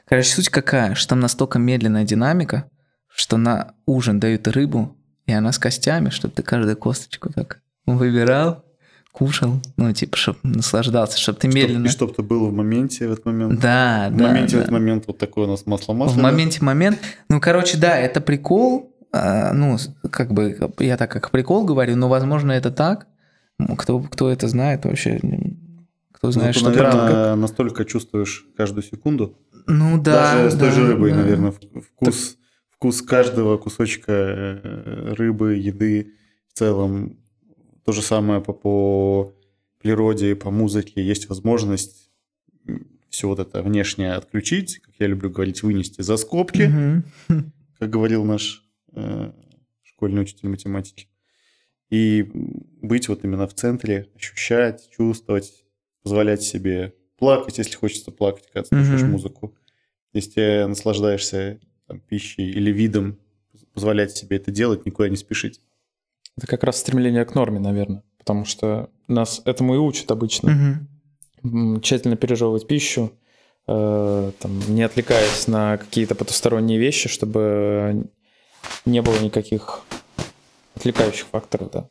Короче, 0.08 0.30
суть 0.34 0.50
какая, 0.50 0.96
что 0.96 1.10
там 1.10 1.20
настолько 1.20 1.60
медленная 1.60 2.04
динамика, 2.04 2.70
что 3.14 3.38
на 3.38 3.74
ужин 3.86 4.20
дают 4.20 4.48
рыбу, 4.48 4.96
и 5.26 5.32
она 5.34 5.52
с 5.52 5.60
костями, 5.60 6.10
чтобы 6.10 6.34
ты 6.34 6.44
каждую 6.44 6.76
косточку 6.78 7.32
так 7.32 7.62
выбирал, 7.86 8.66
кушал, 9.12 9.62
ну, 9.78 9.94
типа, 9.94 10.18
чтобы 10.18 10.40
наслаждаться, 10.44 11.18
чтобы 11.20 11.40
ты 11.40 11.48
медленно... 11.48 11.86
И 11.86 11.90
чтобы 11.90 12.14
ты 12.14 12.24
был 12.24 12.48
в 12.50 12.54
моменте 12.54 13.08
в 13.08 13.12
этот 13.14 13.26
момент. 13.26 13.60
Да, 13.60 14.10
В 14.12 14.18
да. 14.18 14.28
моменте 14.28 14.56
в 14.56 14.60
да. 14.60 14.60
этот 14.60 14.72
момент 14.72 15.04
вот 15.08 15.18
такое 15.20 15.46
у 15.46 15.50
нас 15.52 15.66
масло 15.66 15.94
масло. 15.94 16.16
В 16.20 16.22
моменте 16.22 16.64
момент. 16.64 17.00
Ну, 17.30 17.40
короче, 17.40 17.78
да, 17.78 17.98
это 17.98 18.20
прикол. 18.22 18.92
а, 19.12 19.54
Ну, 19.54 19.78
как 20.12 20.34
бы, 20.34 20.58
я 20.80 20.98
так 20.98 21.12
как 21.12 21.30
прикол 21.32 21.64
говорю, 21.66 21.96
но, 21.96 22.10
возможно, 22.10 22.52
это 22.52 22.72
так. 22.72 23.08
Кто, 23.78 24.00
кто 24.00 24.30
это 24.32 24.48
знает 24.48 24.84
вообще, 24.86 25.22
кто 26.12 26.32
знает, 26.32 26.54
ты, 26.54 26.60
что 26.60 26.70
наверное, 26.70 26.92
правда. 26.92 27.36
настолько 27.36 27.86
чувствуешь 27.86 28.48
каждую 28.58 28.84
секунду. 28.84 29.38
Ну, 29.68 30.02
да. 30.02 30.36
Даже 30.36 30.52
с 30.52 30.60
той 30.60 30.70
да, 30.70 30.76
же 30.76 30.88
рыбой, 30.88 31.12
да. 31.12 31.18
наверное, 31.18 31.52
вкус, 31.52 32.38
вкус 32.70 33.02
каждого 33.02 33.58
кусочка 33.58 34.12
э, 34.12 35.14
рыбы, 35.16 35.56
еды 35.56 36.14
в 36.48 36.58
целом. 36.58 37.18
То 37.86 37.92
же 37.92 38.02
самое 38.02 38.42
по, 38.42 38.54
по 38.54 39.34
природе, 39.82 40.36
по 40.36 40.52
музыке. 40.52 41.04
Есть 41.04 41.30
возможность 41.30 42.12
все 43.10 43.28
вот 43.28 43.40
это 43.40 43.62
внешнее 43.62 44.14
отключить, 44.14 44.80
как 44.80 44.96
я 45.00 45.08
люблю 45.08 45.30
говорить, 45.30 45.62
вынести 45.62 46.02
за 46.02 46.18
скобки, 46.18 46.64
Мгм. 46.64 47.52
как 47.80 47.90
говорил 47.90 48.24
наш 48.24 48.66
э, 48.94 49.32
школьный 49.84 50.24
учитель 50.24 50.50
математики. 50.50 51.08
И 51.90 52.28
быть 52.82 53.08
вот 53.08 53.24
именно 53.24 53.48
в 53.48 53.54
центре, 53.54 54.10
ощущать, 54.16 54.90
чувствовать, 54.90 55.64
позволять 56.02 56.42
себе 56.42 56.96
плакать, 57.24 57.58
если 57.58 57.76
хочется 57.78 58.12
плакать, 58.12 58.44
когда 58.52 58.68
слушаешь 58.68 59.02
Мгм. 59.04 59.12
музыку. 59.12 59.56
Если 60.12 60.32
ты 60.32 60.68
наслаждаешься 60.68 61.58
там, 61.88 62.02
пищей 62.02 62.50
или 62.52 62.70
видом, 62.70 63.18
позволять 63.74 64.12
себе 64.12 64.36
это 64.38 64.52
делать, 64.52 64.86
никуда 64.86 65.08
не 65.08 65.16
спешить. 65.16 65.62
Это 66.38 66.48
как 66.48 66.64
раз 66.66 66.80
стремление 66.80 67.24
к 67.24 67.34
норме, 67.34 67.60
наверное. 67.60 68.04
Потому 68.18 68.44
что 68.44 68.90
нас 69.08 69.42
этому 69.46 69.76
и 69.76 69.78
учат 69.78 70.12
обычно. 70.12 70.82
М, 71.46 71.80
Тщательно 71.80 72.18
пережевывать 72.18 72.68
пищу, 72.68 73.14
э, 73.68 74.32
там, 74.40 74.60
не 74.76 74.84
отвлекаясь 74.84 75.48
на 75.48 75.78
какие-то 75.78 76.16
потусторонние 76.16 76.78
вещи, 76.78 77.08
чтобы 77.08 78.08
не 78.86 79.02
было 79.02 79.18
никаких 79.20 79.84
отвлекающих 80.76 81.28
факторов, 81.28 81.72
да. 81.72 81.90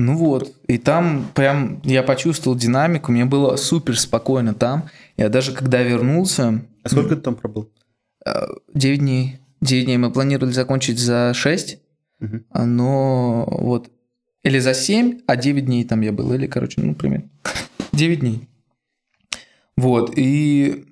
Ну 0.00 0.16
вот, 0.16 0.54
и 0.66 0.78
там 0.78 1.28
прям 1.34 1.82
я 1.84 2.02
почувствовал 2.02 2.56
динамику, 2.56 3.12
мне 3.12 3.26
было 3.26 3.56
супер 3.56 3.98
спокойно 4.00 4.54
там. 4.54 4.88
Я 5.18 5.28
даже 5.28 5.52
когда 5.52 5.82
вернулся, 5.82 6.64
А 6.82 6.88
сколько 6.88 7.16
ты 7.16 7.20
там 7.22 7.34
пробыл? 7.34 7.70
9 8.72 8.98
дней. 8.98 9.40
9 9.60 9.84
дней 9.84 9.98
мы 9.98 10.10
планировали 10.10 10.52
закончить 10.52 10.98
за 10.98 11.34
6, 11.34 11.78
Мгм. 12.18 12.44
но 12.54 13.46
вот 13.60 13.90
или 14.42 14.58
за 14.58 14.72
7, 14.72 15.20
а 15.26 15.36
9 15.36 15.66
дней 15.66 15.84
там 15.84 16.00
я 16.00 16.12
был, 16.12 16.32
или, 16.32 16.46
короче, 16.46 16.80
ну, 16.80 16.94
примерно 16.94 17.28
9 17.92 18.20
дней. 18.20 18.48
Вот, 19.76 20.14
и 20.16 20.86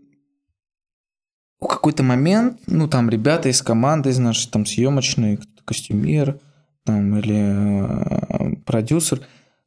в 1.60 1.66
какой-то 1.66 2.02
момент, 2.02 2.60
ну, 2.66 2.88
там 2.88 3.08
ребята 3.08 3.48
из 3.48 3.62
команды, 3.62 4.10
из 4.10 4.18
нашей 4.18 4.50
там 4.50 4.66
съемочной, 4.66 5.36
кто-то 5.38 5.62
костюмер, 5.64 6.38
там, 6.84 7.18
или 7.18 7.36
э, 7.36 8.37
продюсер, 8.68 9.22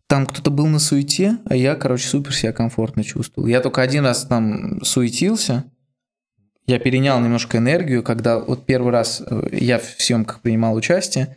там 0.06 0.28
кто-то 0.28 0.52
был 0.52 0.68
на 0.68 0.78
суете, 0.78 1.38
а 1.45 1.56
я, 1.56 1.76
короче, 1.76 2.08
супер 2.08 2.36
себя 2.36 2.54
комфортно 2.54 3.04
чувствовал. 3.04 3.47
Я 3.47 3.62
только 3.62 3.82
один 3.82 4.06
раз 4.06 4.26
там 4.26 4.84
суетился, 4.84 5.66
я 6.68 6.78
перенял 6.78 7.20
немножко 7.20 7.58
энергию, 7.58 8.04
когда 8.04 8.38
вот 8.38 8.66
первый 8.66 8.91
раз 8.91 9.24
э, 9.26 9.47
я 9.54 9.80
в 9.80 9.84
съемках 9.97 10.41
принимал 10.41 10.76
участие, 10.76 11.36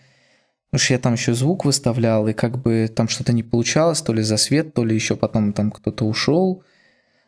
потому 0.71 0.85
что 0.85 0.93
я 0.93 0.99
там 0.99 1.15
еще 1.15 1.33
звук 1.33 1.65
выставлял, 1.65 2.29
и 2.29 2.35
как 2.35 2.59
бы 2.59 2.93
там 2.95 3.09
что-то 3.09 3.33
не 3.33 3.43
получалось, 3.43 4.03
то 4.03 4.13
ли 4.13 4.23
за 4.23 4.37
свет, 4.37 4.75
то 4.75 4.85
ли 4.85 4.95
еще 4.95 5.17
потом 5.17 5.55
там 5.55 5.71
кто-то 5.71 6.05
ушел. 6.05 6.63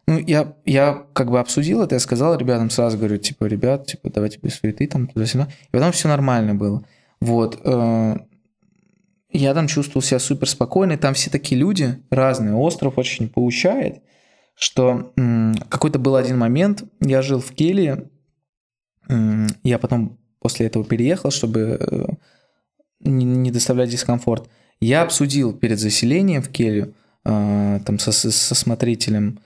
Ну, 0.07 0.18
я, 0.18 0.53
я 0.66 1.05
как 1.14 1.30
бы 1.30 1.41
обсудил 1.41 1.82
это, 1.82 1.95
я 1.95 2.01
сказал 2.01 2.37
ребятам 2.37 2.68
сразу, 2.68 2.99
говорю, 2.99 3.16
типа, 3.16 3.47
ребят, 3.47 3.87
типа, 3.87 4.11
давайте 4.11 4.39
без 4.43 4.55
суеты, 4.55 4.87
там, 4.87 5.07
туда-сюда. 5.09 5.49
И 5.68 5.72
потом 5.72 5.93
все 5.93 6.09
нормально 6.09 6.55
было. 6.55 6.84
Вот. 7.20 7.59
Я 9.37 9.53
там 9.55 9.66
чувствовал 9.66 10.03
себя 10.03 10.18
супер 10.18 10.49
спокойно, 10.49 10.93
и 10.93 10.97
там 10.97 11.12
все 11.14 11.30
такие 11.30 11.61
люди 11.61 11.99
разные. 12.11 12.55
Остров 12.55 12.97
очень 12.97 13.28
получает, 13.28 14.03
что 14.55 15.12
какой-то 15.68 15.99
был 15.99 16.16
один 16.16 16.39
момент, 16.39 16.84
я 17.01 17.20
жил 17.20 17.41
в 17.41 17.53
Келье, 17.53 18.09
м, 19.09 19.49
я 19.62 19.78
потом 19.78 20.18
после 20.41 20.66
этого 20.66 20.84
переехал, 20.84 21.30
чтобы 21.30 21.61
э, 21.78 22.07
не, 23.01 23.51
доставлять 23.51 23.91
дискомфорт. 23.91 24.49
Я 24.80 25.03
обсудил 25.03 25.53
перед 25.53 25.78
заселением 25.78 26.43
в 26.43 26.49
келью 26.49 26.95
э, 27.24 27.80
там 27.84 27.99
со, 27.99 28.12
со- 28.12 28.30
со 28.30 28.55
смотрителем, 28.55 29.41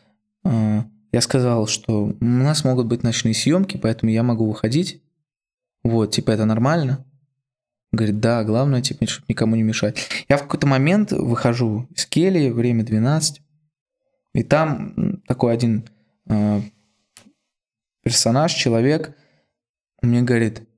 э, 0.45 0.83
я 1.13 1.21
сказал, 1.21 1.67
что 1.67 2.15
у 2.21 2.25
нас 2.25 2.63
могут 2.65 2.87
быть 2.87 3.03
ночные 3.03 3.35
съемки, 3.35 3.77
поэтому 3.77 4.13
я 4.13 4.23
могу 4.23 4.47
выходить. 4.47 5.03
Вот, 5.83 6.13
типа, 6.13 6.31
это 6.31 6.45
нормально? 6.45 7.05
Говорит, 7.93 8.21
да, 8.21 8.45
главное, 8.45 8.83
типа, 8.83 9.07
чтобы 9.07 9.27
никому 9.29 9.57
не 9.57 9.63
мешать. 9.63 10.09
Я 10.29 10.37
в 10.37 10.43
какой-то 10.43 10.67
момент 10.67 11.11
выхожу 11.11 11.89
из 11.95 12.07
кельи, 12.07 12.51
время 12.51 12.85
12, 12.85 13.43
и 14.35 14.43
там 14.45 15.23
такой 15.27 15.53
один 15.53 15.89
э, 16.27 16.61
персонаж, 18.03 18.53
человек, 18.55 19.17
мне 20.03 20.23
говорит, 20.23 20.69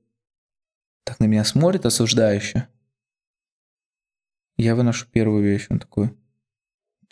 так 1.03 1.19
на 1.19 1.25
меня 1.25 1.43
смотрит 1.43 1.85
осуждающе. 1.85 2.67
Я 4.57 4.75
выношу 4.75 5.07
первую 5.11 5.43
вещь, 5.43 5.67
он 5.69 5.79
такой, 5.79 6.15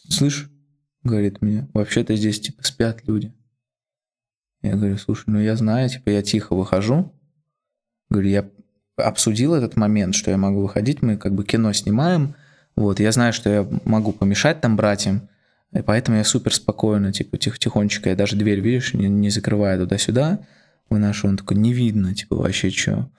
слышь, 0.10 0.50
говорит 1.04 1.42
мне, 1.42 1.70
вообще-то 1.74 2.16
здесь 2.16 2.40
типа 2.40 2.64
спят 2.64 3.08
люди. 3.08 3.34
Я 4.62 4.76
говорю, 4.76 4.98
слушай, 4.98 5.26
ну 5.28 5.40
я 5.40 5.56
знаю, 5.56 5.90
типа 5.90 6.10
я 6.10 6.22
тихо 6.22 6.56
выхожу. 6.56 7.14
Говорю, 8.10 8.30
я 8.30 8.52
обсудил 9.02 9.54
этот 9.54 9.76
момент, 9.76 10.16
что 10.16 10.32
я 10.32 10.38
могу 10.38 10.62
выходить, 10.62 11.02
мы 11.02 11.18
как 11.18 11.34
бы 11.34 11.44
кино 11.44 11.74
снимаем, 11.74 12.36
вот, 12.76 13.00
я 13.00 13.12
знаю, 13.12 13.34
что 13.34 13.50
я 13.50 13.68
могу 13.86 14.12
помешать 14.12 14.62
там 14.62 14.76
братьям, 14.76 15.30
и 15.74 15.82
поэтому 15.82 16.18
я 16.18 16.24
супер 16.24 16.54
спокойно, 16.54 17.12
типа 17.12 17.38
тихо 17.38 17.58
тихонечко, 17.58 18.10
я 18.10 18.16
даже 18.16 18.36
дверь, 18.36 18.60
видишь, 18.60 18.94
не, 18.94 19.08
не 19.08 19.30
закрываю 19.30 19.80
туда-сюда, 19.80 20.40
выношу, 20.90 21.28
он 21.28 21.38
такой, 21.38 21.58
не 21.58 21.74
видно, 21.74 22.14
типа 22.14 22.36
вообще 22.36 22.70
что. 22.70 23.10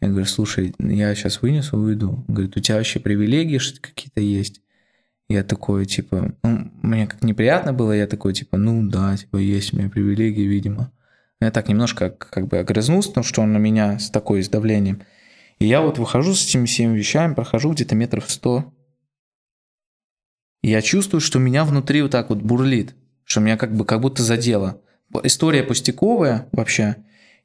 Я 0.00 0.08
говорю, 0.08 0.26
слушай, 0.26 0.74
я 0.78 1.14
сейчас 1.14 1.40
вынесу, 1.40 1.78
уйду. 1.78 2.24
Он 2.28 2.34
говорит, 2.34 2.56
у 2.56 2.60
тебя 2.60 2.76
вообще 2.76 3.00
привилегии 3.00 3.58
что-то 3.58 3.80
какие-то 3.80 4.20
есть? 4.20 4.60
Я 5.28 5.42
такой, 5.42 5.86
типа, 5.86 6.34
ну, 6.42 6.70
мне 6.82 7.06
как 7.06 7.22
неприятно 7.22 7.72
было, 7.72 7.92
я 7.92 8.06
такой, 8.06 8.32
типа, 8.32 8.58
ну 8.58 8.86
да, 8.88 9.16
типа, 9.16 9.38
есть 9.38 9.72
у 9.72 9.78
меня 9.78 9.88
привилегии, 9.88 10.42
видимо. 10.42 10.92
Я 11.40 11.50
так 11.50 11.68
немножко 11.68 12.10
как 12.10 12.46
бы 12.46 12.58
огрызнулся, 12.58 13.08
потому 13.08 13.24
что 13.24 13.42
он 13.42 13.52
на 13.52 13.58
меня 13.58 13.98
с 13.98 14.10
такой 14.10 14.42
с 14.42 14.48
давлением. 14.48 15.02
И 15.58 15.66
я 15.66 15.80
вот 15.80 15.98
выхожу 15.98 16.34
с 16.34 16.46
этими 16.46 16.66
всеми 16.66 16.96
вещами, 16.96 17.34
прохожу 17.34 17.72
где-то 17.72 17.94
метров 17.94 18.30
сто. 18.30 18.72
И 20.62 20.70
я 20.70 20.82
чувствую, 20.82 21.20
что 21.20 21.38
меня 21.38 21.64
внутри 21.64 22.02
вот 22.02 22.10
так 22.10 22.30
вот 22.30 22.38
бурлит, 22.38 22.94
что 23.24 23.40
меня 23.40 23.56
как 23.56 23.74
бы 23.74 23.84
как 23.84 24.00
будто 24.00 24.22
задело. 24.22 24.80
История 25.22 25.62
пустяковая 25.62 26.48
вообще. 26.52 26.96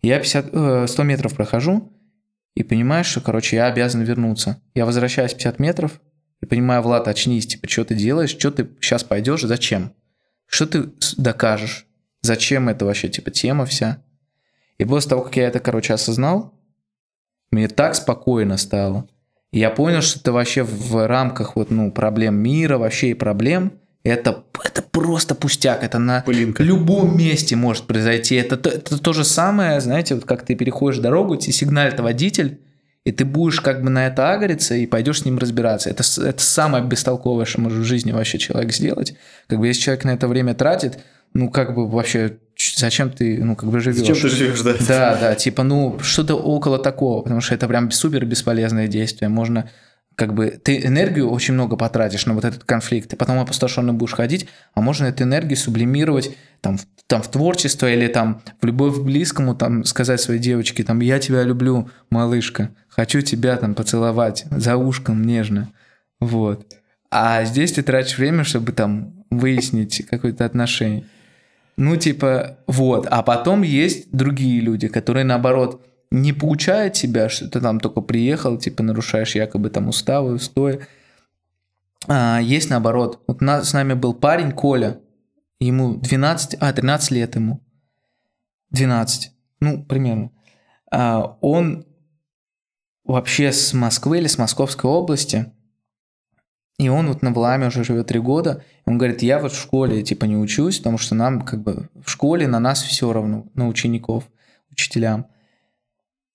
Я 0.02 0.18
50, 0.20 0.50
э, 0.52 0.88
100 0.88 1.04
метров 1.04 1.36
прохожу, 1.36 1.92
и 2.56 2.64
понимаешь, 2.64 3.06
что, 3.06 3.22
короче, 3.22 3.56
я 3.56 3.68
обязан 3.68 4.02
вернуться. 4.02 4.62
Я 4.74 4.86
возвращаюсь 4.86 5.34
50 5.34 5.60
метров 5.60 6.02
и 6.42 6.46
понимаю, 6.46 6.82
Влад, 6.82 7.08
очнись, 7.08 7.48
типа, 7.48 7.70
что 7.70 7.86
ты 7.86 7.96
делаешь, 7.96 8.32
что 8.32 8.52
ты 8.52 8.68
сейчас 8.82 9.04
пойдешь, 9.04 9.42
зачем? 9.42 9.94
Что 10.48 10.66
ты 10.66 10.92
докажешь? 11.18 11.88
Зачем 12.22 12.68
это 12.68 12.86
вообще, 12.86 13.08
типа, 13.10 13.32
тема 13.32 13.66
вся? 13.66 14.04
И 14.78 14.86
после 14.86 15.10
того, 15.12 15.24
как 15.24 15.38
я 15.38 15.48
это, 15.48 15.60
короче, 15.60 15.94
осознал, 15.94 16.54
мне 17.52 17.68
так 17.68 17.96
спокойно 17.96 18.58
стало. 18.58 19.08
И 19.52 19.60
я 19.60 19.70
понял, 19.70 20.02
что 20.02 20.20
это 20.20 20.32
вообще 20.32 20.64
в 20.64 21.08
рамках 21.08 21.56
вот, 21.56 21.72
ну, 21.72 21.92
проблем 21.92 22.36
мира, 22.36 22.78
вообще 22.78 23.10
и 23.10 23.14
проблем, 23.14 23.74
это, 24.04 24.44
это 24.64 24.82
просто 24.82 25.36
пустяк, 25.36 25.84
это 25.84 26.00
на 26.00 26.22
Пылинка. 26.22 26.64
любом 26.64 27.18
месте 27.18 27.56
может 27.56 27.84
произойти. 27.86 28.36
Это, 28.36 28.58
то- 28.58 28.70
это 28.70 28.98
то 28.98 29.14
же 29.14 29.24
самое, 29.24 29.80
знаете, 29.82 30.16
вот 30.16 30.26
как 30.26 30.44
ты 30.44 30.56
переходишь 30.56 31.00
дорогу, 31.00 31.36
тебе 31.36 31.54
сигналит 31.54 32.00
водитель, 32.00 32.62
и 33.04 33.12
ты 33.12 33.26
будешь 33.26 33.62
как 33.62 33.84
бы 33.84 33.90
на 33.90 34.08
это 34.08 34.32
агриться 34.32 34.76
и 34.76 34.86
пойдешь 34.88 35.22
с 35.22 35.26
ним 35.26 35.38
разбираться. 35.38 35.90
Это, 35.90 36.04
это 36.24 36.42
самое 36.42 36.84
бестолковое, 36.84 37.46
что 37.46 37.62
может 37.62 37.80
в 37.80 37.84
жизни 37.84 38.12
вообще 38.12 38.38
человек 38.38 38.72
сделать. 38.74 39.16
Как 39.48 39.60
бы 39.60 39.68
если 39.68 39.82
человек 39.82 40.06
на 40.06 40.12
это 40.12 40.28
время 40.28 40.54
тратит, 40.56 41.00
ну 41.34 41.50
как 41.50 41.76
бы 41.76 41.88
вообще 41.88 42.38
зачем 42.78 43.10
ты, 43.10 43.44
ну 43.44 43.56
как 43.56 43.70
бы 43.70 43.80
живешь? 43.80 43.98
Зачем 44.00 44.16
ты 44.16 44.30
живешь, 44.30 44.62
да? 44.62 44.76
Да, 44.88 45.18
да, 45.20 45.36
типа, 45.36 45.64
ну, 45.64 46.00
что-то 46.02 46.36
около 46.36 46.78
такого, 46.80 47.22
потому 47.22 47.42
что 47.42 47.56
это 47.56 47.68
прям 47.68 47.92
супер 47.92 48.26
бесполезное 48.26 48.88
действие. 48.88 49.30
Можно 49.30 49.70
как 50.16 50.34
бы 50.34 50.50
ты 50.64 50.78
энергию 50.86 51.30
очень 51.30 51.54
много 51.54 51.78
потратишь 51.78 52.26
на 52.26 52.34
вот 52.34 52.46
этот 52.46 52.64
конфликт, 52.66 53.14
и 53.14 53.16
потом 53.16 53.40
опустошенно 53.40 53.94
будешь 53.94 54.14
ходить, 54.14 54.48
а 54.74 54.82
можно 54.82 55.06
эту 55.06 55.24
энергию 55.24 55.58
сублимировать 55.58 56.36
там, 56.60 56.78
в- 56.78 56.86
там 57.08 57.22
в 57.24 57.28
творчество 57.30 57.92
или 57.92 58.08
там 58.08 58.42
в 58.62 58.66
любовь 58.66 58.98
к 58.98 59.02
близкому, 59.04 59.56
там 59.56 59.84
сказать 59.86 60.20
своей 60.22 60.40
девочке, 60.40 60.84
там, 60.84 61.00
я 61.00 61.18
тебя 61.18 61.44
люблю, 61.44 61.90
малышка, 62.12 62.70
хочу 62.90 63.22
тебя 63.22 63.56
там 63.56 63.74
поцеловать 63.74 64.46
за 64.52 64.76
ушком 64.76 65.24
нежно, 65.24 65.70
вот. 66.20 66.66
А 67.10 67.44
здесь 67.46 67.72
ты 67.72 67.82
тратишь 67.82 68.18
время, 68.18 68.44
чтобы 68.44 68.74
там 68.74 69.14
выяснить 69.32 70.06
какое-то 70.10 70.46
отношение. 70.46 71.06
Ну, 71.78 71.96
типа, 71.96 72.58
вот. 72.68 73.08
А 73.10 73.24
потом 73.24 73.62
есть 73.64 74.12
другие 74.12 74.62
люди, 74.62 74.88
которые, 74.88 75.24
наоборот, 75.24 75.86
не 76.12 76.34
получают 76.34 76.94
тебя, 76.94 77.30
что 77.30 77.50
ты 77.50 77.62
там 77.62 77.80
только 77.80 78.02
приехал, 78.02 78.58
типа, 78.58 78.84
нарушаешь 78.84 79.36
якобы 79.36 79.70
там 79.70 79.88
уставы, 79.88 80.34
устои. 80.34 80.82
А, 82.08 82.40
есть 82.40 82.70
наоборот. 82.70 83.24
Вот 83.28 83.42
на- 83.42 83.64
с 83.64 83.74
нами 83.74 83.94
был 83.94 84.14
парень 84.14 84.52
Коля, 84.52 85.00
ему 85.60 85.96
12, 85.96 86.56
а, 86.60 86.74
13 86.74 87.12
лет 87.12 87.36
ему. 87.36 87.62
12, 88.72 89.32
ну, 89.60 89.84
примерно. 89.84 90.32
А, 90.92 91.38
он 91.42 91.86
вообще 93.06 93.52
с 93.52 93.74
Москвы 93.74 94.18
или 94.20 94.28
с 94.28 94.38
Московской 94.38 94.90
области, 94.90 95.52
и 96.82 96.90
он 96.90 97.10
вот 97.10 97.22
на 97.22 97.32
Вламе 97.32 97.68
уже 97.68 97.84
живет 97.84 98.08
три 98.08 98.20
года. 98.20 98.64
Он 98.86 98.98
говорит, 98.98 99.22
я 99.22 99.38
вот 99.38 99.52
в 99.52 99.62
школе 99.62 100.02
типа 100.02 100.26
не 100.26 100.36
учусь, 100.36 100.80
потому 100.80 100.98
что 100.98 101.14
нам 101.14 101.42
как 101.42 101.62
бы 101.62 101.90
в 102.04 102.10
школе 102.10 102.48
на 102.48 102.60
нас 102.60 102.82
все 102.82 103.14
равно, 103.14 103.46
на 103.54 103.68
учеников, 103.68 104.24
учителям. 104.72 105.28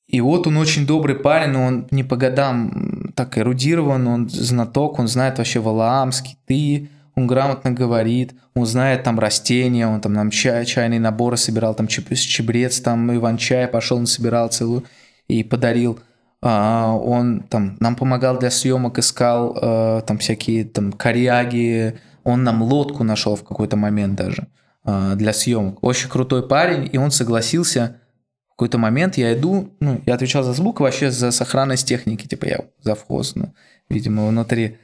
И 0.06 0.20
вот 0.20 0.46
он 0.46 0.56
очень 0.56 0.86
добрый 0.86 1.16
парень, 1.16 1.50
но 1.50 1.64
он 1.64 1.88
не 1.90 2.04
по 2.04 2.16
годам 2.16 3.12
так 3.16 3.36
эрудирован, 3.38 4.06
он 4.06 4.28
знаток, 4.28 5.00
он 5.00 5.08
знает 5.08 5.38
вообще 5.38 5.58
валаамский, 5.58 6.38
ты, 6.46 6.90
он 7.16 7.26
грамотно 7.26 7.72
говорит, 7.72 8.36
он 8.54 8.66
знает 8.66 9.02
там 9.02 9.18
растения, 9.18 9.88
он 9.88 10.00
там 10.00 10.12
нам 10.12 10.30
чай, 10.30 10.64
чайные 10.64 11.00
наборы 11.00 11.36
собирал, 11.36 11.74
там 11.74 11.88
чеб- 11.88 12.14
чебрец, 12.14 12.78
там 12.80 13.12
иван-чай 13.12 13.66
пошел, 13.66 13.98
он 13.98 14.06
собирал 14.06 14.48
целую 14.48 14.84
и 15.26 15.42
подарил. 15.42 15.98
А, 16.42 16.92
он 16.94 17.40
там 17.42 17.76
нам 17.80 17.96
помогал 17.96 18.38
для 18.38 18.50
съемок, 18.50 18.98
искал 18.98 19.56
э, 19.56 20.02
там 20.06 20.18
всякие 20.18 20.64
там 20.64 20.92
коряги, 20.92 21.98
он 22.24 22.44
нам 22.44 22.62
лодку 22.62 23.04
нашел 23.04 23.36
в 23.36 23.44
какой-то 23.44 23.76
момент 23.76 24.16
даже 24.16 24.48
э, 24.84 25.14
для 25.16 25.32
съемок. 25.32 25.82
Очень 25.82 26.08
крутой 26.08 26.46
парень, 26.46 26.88
и 26.92 26.98
он 26.98 27.10
согласился. 27.10 28.00
В 28.48 28.50
какой-то 28.50 28.78
момент 28.78 29.18
я 29.18 29.34
иду, 29.34 29.74
ну, 29.80 30.00
я 30.06 30.14
отвечал 30.14 30.42
за 30.42 30.52
звук, 30.52 30.80
вообще 30.80 31.10
за 31.10 31.30
сохранность 31.30 31.86
техники, 31.86 32.26
типа 32.26 32.46
я 32.46 32.60
завхоз, 32.80 33.34
ну, 33.34 33.54
видимо, 33.88 34.28
внутри 34.28 34.78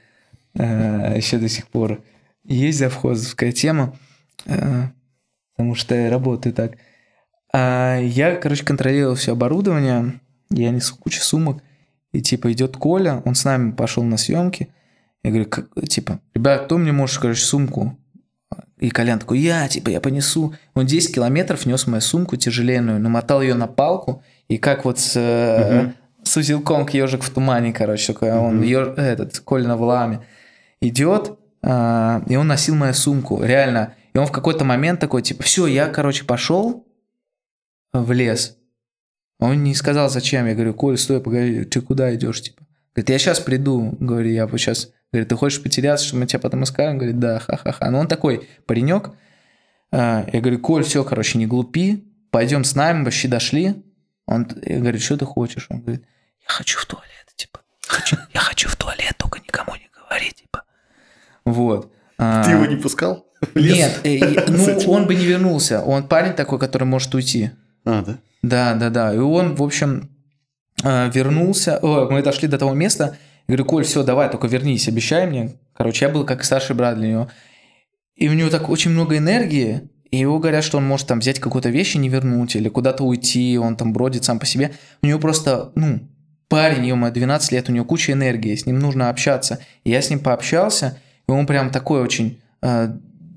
э, 0.54 1.14
еще 1.16 1.38
до 1.38 1.48
сих 1.48 1.68
пор 1.68 2.02
есть 2.44 2.78
завхозовская 2.78 3.52
тема, 3.52 3.96
потому 4.44 5.74
что 5.74 5.94
я 5.94 6.10
работаю 6.10 6.52
так. 6.52 6.72
А 7.54 7.98
я, 7.98 8.36
короче, 8.36 8.64
контролировал 8.64 9.14
все 9.14 9.32
оборудование, 9.32 10.20
я 10.60 10.70
несу 10.70 10.96
кучу 10.96 11.20
сумок, 11.22 11.62
и 12.12 12.20
типа 12.20 12.52
идет 12.52 12.76
Коля, 12.76 13.22
он 13.24 13.34
с 13.34 13.44
нами 13.44 13.72
пошел 13.72 14.02
на 14.04 14.16
съемки. 14.16 14.68
Я 15.22 15.30
говорю, 15.30 15.48
типа, 15.86 16.20
ребят, 16.34 16.64
кто 16.64 16.78
мне 16.78 16.92
может, 16.92 17.18
короче, 17.20 17.42
сумку? 17.42 17.96
И 18.78 18.90
Колян 18.90 19.18
такой, 19.20 19.38
я, 19.38 19.68
типа, 19.68 19.90
я 19.90 20.00
понесу. 20.00 20.54
Он 20.74 20.84
10 20.84 21.14
километров 21.14 21.64
нес 21.66 21.86
мою 21.86 22.00
сумку 22.00 22.36
тяжеленную, 22.36 22.98
намотал 23.00 23.40
ее 23.40 23.54
на 23.54 23.68
палку, 23.68 24.22
и 24.48 24.58
как 24.58 24.84
вот 24.84 24.98
с, 24.98 25.14
Мгм. 25.16 25.94
с 26.24 26.36
узелком 26.36 26.84
к 26.84 26.90
ежик 26.90 27.22
в 27.22 27.30
тумане, 27.30 27.72
короче, 27.72 28.12
такой, 28.12 28.32
он, 28.32 28.62
ё- 28.62 28.92
этот, 28.94 29.38
Коля 29.40 29.68
на 29.68 29.76
Валааме, 29.76 30.20
идет, 30.80 31.38
а, 31.62 32.22
и 32.28 32.34
он 32.34 32.48
носил 32.48 32.74
мою 32.74 32.92
сумку, 32.94 33.40
реально. 33.42 33.94
И 34.14 34.18
он 34.18 34.26
в 34.26 34.32
какой-то 34.32 34.64
момент 34.64 34.98
такой, 34.98 35.22
типа, 35.22 35.44
все, 35.44 35.66
я, 35.66 35.86
короче, 35.86 36.24
пошел 36.24 36.84
в 37.92 38.10
лес. 38.12 38.58
Он 39.42 39.62
не 39.64 39.74
сказал, 39.74 40.08
зачем. 40.08 40.46
Я 40.46 40.54
говорю, 40.54 40.72
Коль, 40.74 40.96
стой, 40.96 41.20
погоди, 41.20 41.64
ты 41.64 41.80
куда 41.80 42.14
идешь, 42.14 42.42
типа? 42.42 42.62
Говорит, 42.94 43.10
я 43.10 43.18
сейчас 43.18 43.40
приду. 43.40 43.96
Говорю, 44.00 44.30
я 44.30 44.46
вот 44.46 44.58
сейчас... 44.60 44.90
Говорит, 45.12 45.28
ты 45.28 45.36
хочешь 45.36 45.62
потеряться, 45.62 46.06
чтобы 46.06 46.20
мы 46.20 46.26
тебя 46.26 46.38
потом 46.38 46.62
искали? 46.64 46.88
Он 46.90 46.98
говорит, 46.98 47.18
да, 47.18 47.38
ха-ха-ха. 47.40 47.90
Ну, 47.90 47.98
он 47.98 48.06
такой 48.08 48.48
паренек. 48.66 49.10
А, 49.90 50.24
Я 50.32 50.40
говорю, 50.40 50.58
Коль, 50.60 50.84
все, 50.84 51.02
короче, 51.04 51.38
не 51.38 51.46
глупи. 51.46 52.04
Пойдем 52.30 52.64
с 52.64 52.74
нами, 52.74 53.04
вообще 53.04 53.28
дошли. 53.28 53.82
Он, 54.26 54.46
я 54.64 54.78
говорю, 54.78 54.98
что 55.00 55.16
ты 55.16 55.24
хочешь? 55.24 55.66
Он 55.70 55.80
говорит, 55.80 56.02
я 56.40 56.48
хочу 56.54 56.78
в 56.78 56.86
туалет, 56.86 57.26
типа. 57.36 57.60
Хочу- 57.86 58.16
я 58.32 58.40
хочу 58.40 58.68
в 58.68 58.76
туалет, 58.76 59.14
только 59.18 59.40
никому 59.40 59.74
не 59.74 59.88
говори, 59.92 60.30
типа. 60.30 60.62
Вот. 61.44 61.92
А, 62.18 62.44
Ты 62.44 62.52
его 62.52 62.66
не 62.66 62.76
пускал? 62.76 63.26
Нет, 63.54 64.00
э, 64.04 64.44
ну, 64.48 64.78
он 64.92 65.06
бы 65.06 65.14
не 65.16 65.26
вернулся. 65.26 65.82
Он 65.82 66.06
парень 66.06 66.34
такой, 66.34 66.58
который 66.60 66.84
может 66.84 67.12
уйти. 67.14 67.50
А, 67.84 68.02
да? 68.02 68.18
Да, 68.42 68.74
да, 68.74 68.90
да. 68.90 69.14
И 69.14 69.18
он, 69.18 69.54
в 69.54 69.62
общем, 69.62 70.10
э, 70.82 71.10
вернулся. 71.10 71.78
О, 71.78 72.08
мы 72.10 72.22
дошли 72.22 72.48
до 72.48 72.58
того 72.58 72.74
места. 72.74 73.16
Я 73.46 73.54
говорю, 73.54 73.64
Коль, 73.64 73.84
все, 73.84 74.02
давай, 74.02 74.30
только 74.30 74.46
вернись, 74.46 74.88
обещай 74.88 75.26
мне. 75.26 75.56
Короче, 75.74 76.06
я 76.06 76.10
был 76.10 76.24
как 76.24 76.44
старший 76.44 76.76
брат 76.76 76.98
для 76.98 77.08
него. 77.08 77.30
И 78.16 78.28
у 78.28 78.32
него 78.32 78.50
так 78.50 78.68
очень 78.68 78.90
много 78.90 79.16
энергии. 79.16 79.88
И 80.10 80.18
его 80.18 80.38
говорят, 80.38 80.62
что 80.62 80.78
он 80.78 80.86
может 80.86 81.06
там 81.06 81.20
взять 81.20 81.40
какую-то 81.40 81.70
вещь 81.70 81.94
и 81.94 81.98
не 81.98 82.10
вернуть, 82.10 82.54
или 82.54 82.68
куда-то 82.68 83.02
уйти, 83.02 83.58
он 83.58 83.76
там 83.76 83.94
бродит 83.94 84.24
сам 84.24 84.38
по 84.38 84.44
себе. 84.44 84.72
У 85.02 85.06
него 85.06 85.18
просто, 85.18 85.72
ну, 85.74 86.00
парень, 86.48 86.86
ему 86.86 87.10
12 87.10 87.52
лет, 87.52 87.70
у 87.70 87.72
него 87.72 87.86
куча 87.86 88.12
энергии, 88.12 88.54
с 88.54 88.66
ним 88.66 88.78
нужно 88.78 89.08
общаться. 89.08 89.60
И 89.84 89.90
я 89.90 90.02
с 90.02 90.10
ним 90.10 90.20
пообщался, 90.20 90.98
и 91.26 91.30
он 91.30 91.46
прям 91.46 91.70
такой 91.70 92.02
очень 92.02 92.42
э, 92.60 92.88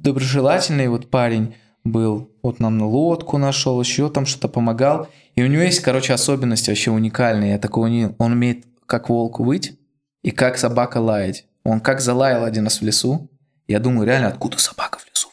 доброжелательный 0.04 0.90
вот 0.90 1.10
парень 1.10 1.56
был. 1.86 2.30
Вот 2.46 2.60
нам 2.60 2.78
на 2.78 2.86
лодку 2.86 3.40
нашел, 3.40 3.82
еще 3.82 4.08
там 4.08 4.28
что-то 4.28 4.48
помогал. 4.48 5.08
И 5.34 5.42
у 5.42 5.48
него 5.48 5.64
есть, 5.64 5.80
короче, 5.80 6.14
особенность 6.14 6.68
вообще 6.68 6.92
уникальная. 6.92 7.54
Я 7.54 7.58
такого 7.58 7.88
не... 7.88 8.14
Он 8.20 8.34
умеет 8.34 8.66
как 8.86 9.10
волк 9.10 9.40
выть 9.40 9.80
и 10.22 10.30
как 10.30 10.60
собака 10.60 11.00
лаять. 11.00 11.48
Он 11.64 11.80
как 11.80 12.02
залаял 12.02 12.44
один 12.44 12.66
раз 12.66 12.82
в 12.82 12.86
лесу. 12.86 13.32
Я 13.68 13.80
думаю, 13.80 14.06
реально, 14.06 14.28
откуда 14.28 14.60
собака 14.60 15.00
в 15.00 15.08
лесу? 15.10 15.30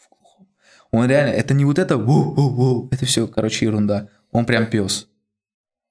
Он 0.89 1.05
реально, 1.05 1.33
это 1.33 1.53
не 1.53 1.65
вот 1.65 1.77
это 1.77 1.97
воу-воу-воу, 1.97 2.87
это 2.91 3.05
все, 3.05 3.27
короче, 3.27 3.65
ерунда. 3.67 4.07
Он 4.31 4.47
прям 4.47 4.65
пес. 4.65 5.07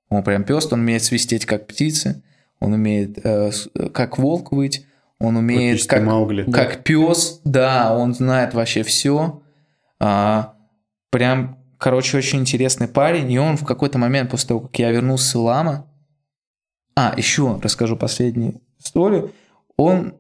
Он 0.08 0.24
прям 0.24 0.42
пес, 0.42 0.72
он 0.72 0.80
умеет 0.80 1.04
свистеть 1.04 1.46
как 1.46 1.68
птицы, 1.68 2.24
он 2.58 2.72
умеет 2.72 3.24
э, 3.24 3.52
э, 3.76 3.88
как 3.90 4.18
волк 4.18 4.50
выть, 4.50 4.86
он 5.20 5.36
умеет 5.36 5.70
Практически 5.70 5.88
как, 5.88 6.02
Маугли. 6.02 6.50
как 6.50 6.82
пес, 6.82 7.40
да, 7.44 7.96
он 7.96 8.12
знает 8.12 8.54
вообще 8.54 8.82
все. 8.82 9.40
Прям, 11.12 11.58
короче, 11.78 12.16
очень 12.16 12.40
интересный 12.40 12.88
парень. 12.88 13.30
И 13.30 13.38
он 13.38 13.56
в 13.56 13.64
какой-то 13.64 13.98
момент, 13.98 14.30
после 14.30 14.48
того, 14.48 14.60
как 14.60 14.78
я 14.78 14.90
вернулся 14.90 15.28
с 15.28 15.36
Илама, 15.36 15.86
а, 16.96 17.14
еще 17.16 17.60
расскажу 17.62 17.96
последнюю 17.96 18.60
историю. 18.78 19.32
Он, 19.76 20.16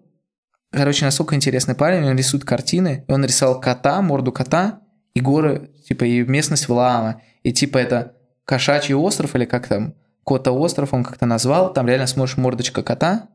короче, 0.70 1.04
настолько 1.04 1.34
интересный 1.34 1.74
парень, 1.74 2.04
он 2.04 2.16
рисует 2.16 2.44
картины, 2.44 3.04
и 3.08 3.12
он 3.12 3.24
рисовал 3.24 3.60
кота, 3.60 4.00
морду 4.02 4.32
кота, 4.32 4.80
и 5.14 5.20
горы, 5.20 5.70
типа, 5.88 6.04
и 6.04 6.22
местность 6.22 6.68
Валаама. 6.68 7.22
И 7.42 7.52
типа 7.52 7.78
это 7.78 8.16
кошачий 8.44 8.94
остров, 8.94 9.34
или 9.34 9.44
как 9.44 9.66
там, 9.66 9.94
кота 10.24 10.52
остров 10.52 10.92
он 10.94 11.04
как-то 11.04 11.26
назвал, 11.26 11.72
там 11.72 11.88
реально 11.88 12.06
смотришь 12.06 12.36
мордочка 12.36 12.82
кота, 12.82 13.28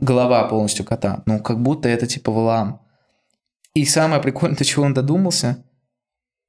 голова 0.00 0.44
полностью 0.44 0.84
кота, 0.84 1.22
ну, 1.26 1.40
как 1.40 1.60
будто 1.60 1.88
это 1.88 2.06
типа 2.06 2.32
Валаам. 2.32 2.85
И 3.76 3.84
самое 3.84 4.22
прикольное, 4.22 4.56
до 4.58 4.64
чего 4.64 4.84
он 4.84 4.94
додумался, 4.94 5.62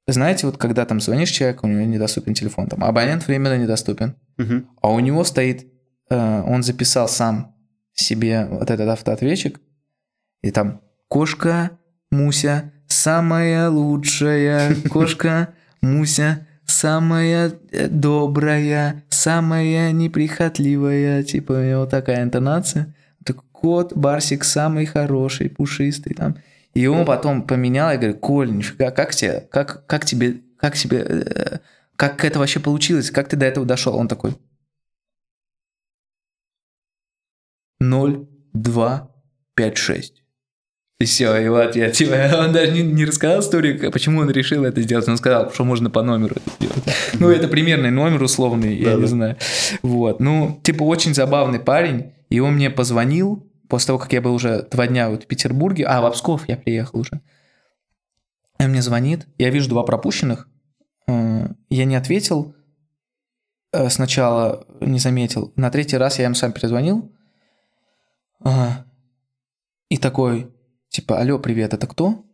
знаете, 0.06 0.46
вот 0.46 0.56
когда 0.56 0.86
там 0.86 1.00
звонишь 1.00 1.30
человеку, 1.30 1.66
у 1.66 1.70
него 1.70 1.82
недоступен 1.82 2.32
телефон, 2.34 2.66
там 2.68 2.82
абонент 2.82 3.26
временно 3.26 3.58
недоступен, 3.58 4.14
Мгм. 4.38 4.66
а 4.80 4.90
у 4.90 5.00
него 5.00 5.22
стоит, 5.24 5.66
э, 6.10 6.42
он 6.46 6.62
записал 6.62 7.08
сам 7.08 7.54
себе 7.92 8.46
вот 8.50 8.70
этот 8.70 8.88
автоответчик, 8.88 9.60
и 10.42 10.50
там 10.50 10.80
кошка 11.08 11.70
Муся 12.10 12.72
самая 12.86 13.68
лучшая, 13.68 14.74
кошка 14.90 15.48
Муся 15.82 16.46
самая 16.64 17.52
э, 17.70 17.88
добрая, 17.88 19.04
самая 19.10 19.92
неприхотливая, 19.92 21.22
типа 21.22 21.52
у 21.52 21.62
него 21.62 21.86
такая 21.86 22.22
интонация. 22.22 22.94
Так 23.24 23.36
кот 23.52 23.92
Барсик 23.94 24.44
самый 24.44 24.86
хороший, 24.86 25.50
пушистый 25.50 26.14
там. 26.14 26.36
И 26.78 26.86
он 26.86 27.04
потом 27.04 27.42
поменял, 27.42 27.90
я 27.90 27.96
говорю, 27.96 28.16
Коль, 28.18 28.52
нифига, 28.52 28.92
как 28.92 29.12
тебе, 29.12 29.48
как, 29.50 29.84
как 29.86 30.04
тебе, 30.04 30.42
как 30.58 30.76
тебе, 30.76 30.98
э, 30.98 31.58
как 31.96 32.24
это 32.24 32.38
вообще 32.38 32.60
получилось, 32.60 33.10
как 33.10 33.28
ты 33.28 33.36
до 33.36 33.46
этого 33.46 33.66
дошел? 33.66 33.96
Он 33.96 34.06
такой, 34.06 34.36
0, 37.80 38.28
2, 38.52 39.10
5, 39.56 39.76
6. 39.76 40.22
И 41.00 41.04
все, 41.04 41.36
и 41.38 41.48
вот 41.48 41.74
я, 41.74 41.90
типа, 41.90 42.14
он 42.38 42.52
даже 42.52 42.70
не, 42.70 42.82
не 42.82 43.04
рассказал 43.04 43.40
историю, 43.40 43.90
почему 43.90 44.20
он 44.20 44.30
решил 44.30 44.64
это 44.64 44.80
сделать. 44.80 45.08
Он 45.08 45.16
сказал, 45.16 45.52
что 45.52 45.64
можно 45.64 45.90
по 45.90 46.02
номеру 46.02 46.36
это 46.36 46.50
сделать. 46.60 46.84
Ну, 47.18 47.28
это 47.28 47.48
примерный 47.48 47.90
номер 47.90 48.22
условный, 48.22 48.76
я 48.76 48.94
не 48.94 49.06
знаю. 49.06 49.36
Вот, 49.82 50.20
ну, 50.20 50.60
типа, 50.62 50.84
очень 50.84 51.12
забавный 51.12 51.58
парень. 51.58 52.12
И 52.30 52.38
он 52.38 52.54
мне 52.54 52.70
позвонил 52.70 53.47
после 53.68 53.88
того, 53.88 53.98
как 53.98 54.12
я 54.12 54.20
был 54.20 54.34
уже 54.34 54.62
два 54.70 54.86
дня 54.86 55.10
вот 55.10 55.24
в 55.24 55.26
Петербурге. 55.26 55.84
А, 55.86 56.00
в 56.00 56.10
Псков 56.12 56.48
я 56.48 56.56
приехал 56.56 57.00
уже. 57.00 57.20
Он 58.58 58.70
мне 58.70 58.82
звонит, 58.82 59.26
я 59.38 59.50
вижу 59.50 59.68
два 59.68 59.84
пропущенных. 59.84 60.48
Э, 61.06 61.48
Я 61.70 61.84
не 61.84 61.94
ответил, 61.94 62.54
э, 63.72 63.88
сначала 63.88 64.66
не 64.80 64.98
заметил. 64.98 65.52
На 65.56 65.70
третий 65.70 65.96
раз 65.96 66.18
я 66.18 66.26
им 66.26 66.34
сам 66.34 66.52
перезвонил. 66.52 67.12
Ага. 68.40 68.84
И 69.90 69.96
такой, 69.96 70.52
типа, 70.88 71.18
алло, 71.20 71.38
привет, 71.38 71.72
это 71.72 71.86
кто? 71.86 72.24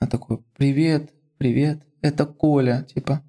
А 0.00 0.06
такой, 0.06 0.38
привет, 0.56 1.12
привет, 1.38 1.82
это 2.00 2.26
Коля, 2.26 2.86
типа. 2.94 3.22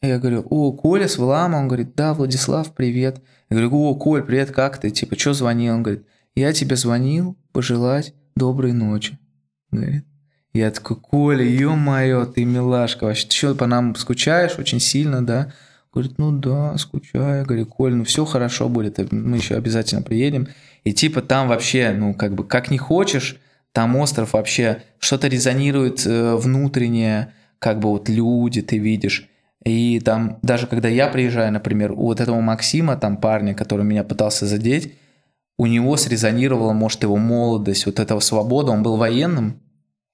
Я 0.00 0.18
говорю, 0.18 0.46
о, 0.48 0.72
Коля 0.72 1.08
с 1.08 1.18
Влама, 1.18 1.56
он 1.56 1.66
говорит, 1.66 1.94
да, 1.96 2.14
Владислав, 2.14 2.72
привет. 2.74 3.20
Я 3.50 3.56
говорю, 3.56 3.74
о, 3.74 3.94
Коль, 3.96 4.22
привет, 4.22 4.52
как 4.52 4.78
ты? 4.78 4.90
Типа, 4.90 5.18
что 5.18 5.34
звонил? 5.34 5.74
Он 5.74 5.82
говорит, 5.82 6.06
я 6.38 6.52
тебе 6.52 6.76
звонил 6.76 7.36
пожелать 7.52 8.14
доброй 8.36 8.72
ночи. 8.72 9.18
Говорит. 9.70 10.04
Я 10.54 10.70
такой, 10.70 10.96
Коля, 10.96 11.44
ё-моё, 11.44 12.24
ты 12.26 12.44
милашка 12.44 13.04
вообще. 13.04 13.28
Ты 13.28 13.34
что, 13.34 13.54
по 13.54 13.66
нам 13.66 13.94
скучаешь 13.94 14.58
очень 14.58 14.80
сильно, 14.80 15.24
да? 15.24 15.52
Говорит, 15.92 16.18
ну 16.18 16.32
да, 16.32 16.76
скучаю. 16.78 17.44
Говорю, 17.44 17.66
Коль, 17.66 17.94
ну 17.94 18.04
все 18.04 18.24
хорошо 18.24 18.68
будет, 18.68 19.12
мы 19.12 19.36
еще 19.36 19.56
обязательно 19.56 20.02
приедем. 20.02 20.48
И 20.84 20.92
типа 20.92 21.22
там 21.22 21.48
вообще, 21.48 21.92
ну 21.96 22.14
как 22.14 22.34
бы, 22.34 22.44
как 22.44 22.70
не 22.70 22.78
хочешь, 22.78 23.38
там 23.72 23.96
остров 23.96 24.32
вообще, 24.32 24.82
что-то 24.98 25.28
резонирует 25.28 26.06
э, 26.06 26.36
внутреннее, 26.36 27.32
как 27.58 27.80
бы 27.80 27.90
вот 27.90 28.08
люди 28.08 28.62
ты 28.62 28.78
видишь. 28.78 29.28
И 29.64 30.00
там, 30.00 30.38
даже 30.42 30.66
когда 30.66 30.88
я 30.88 31.08
приезжаю, 31.08 31.52
например, 31.52 31.92
у 31.92 32.06
вот 32.06 32.20
этого 32.20 32.40
Максима, 32.40 32.96
там 32.96 33.16
парня, 33.16 33.54
который 33.54 33.84
меня 33.84 34.04
пытался 34.04 34.46
задеть, 34.46 34.94
у 35.58 35.66
него 35.66 35.96
срезонировала, 35.96 36.72
может, 36.72 37.02
его 37.02 37.16
молодость, 37.16 37.86
вот 37.86 37.98
этого 37.98 38.20
свобода, 38.20 38.72
он 38.72 38.82
был 38.82 38.96
военным, 38.96 39.60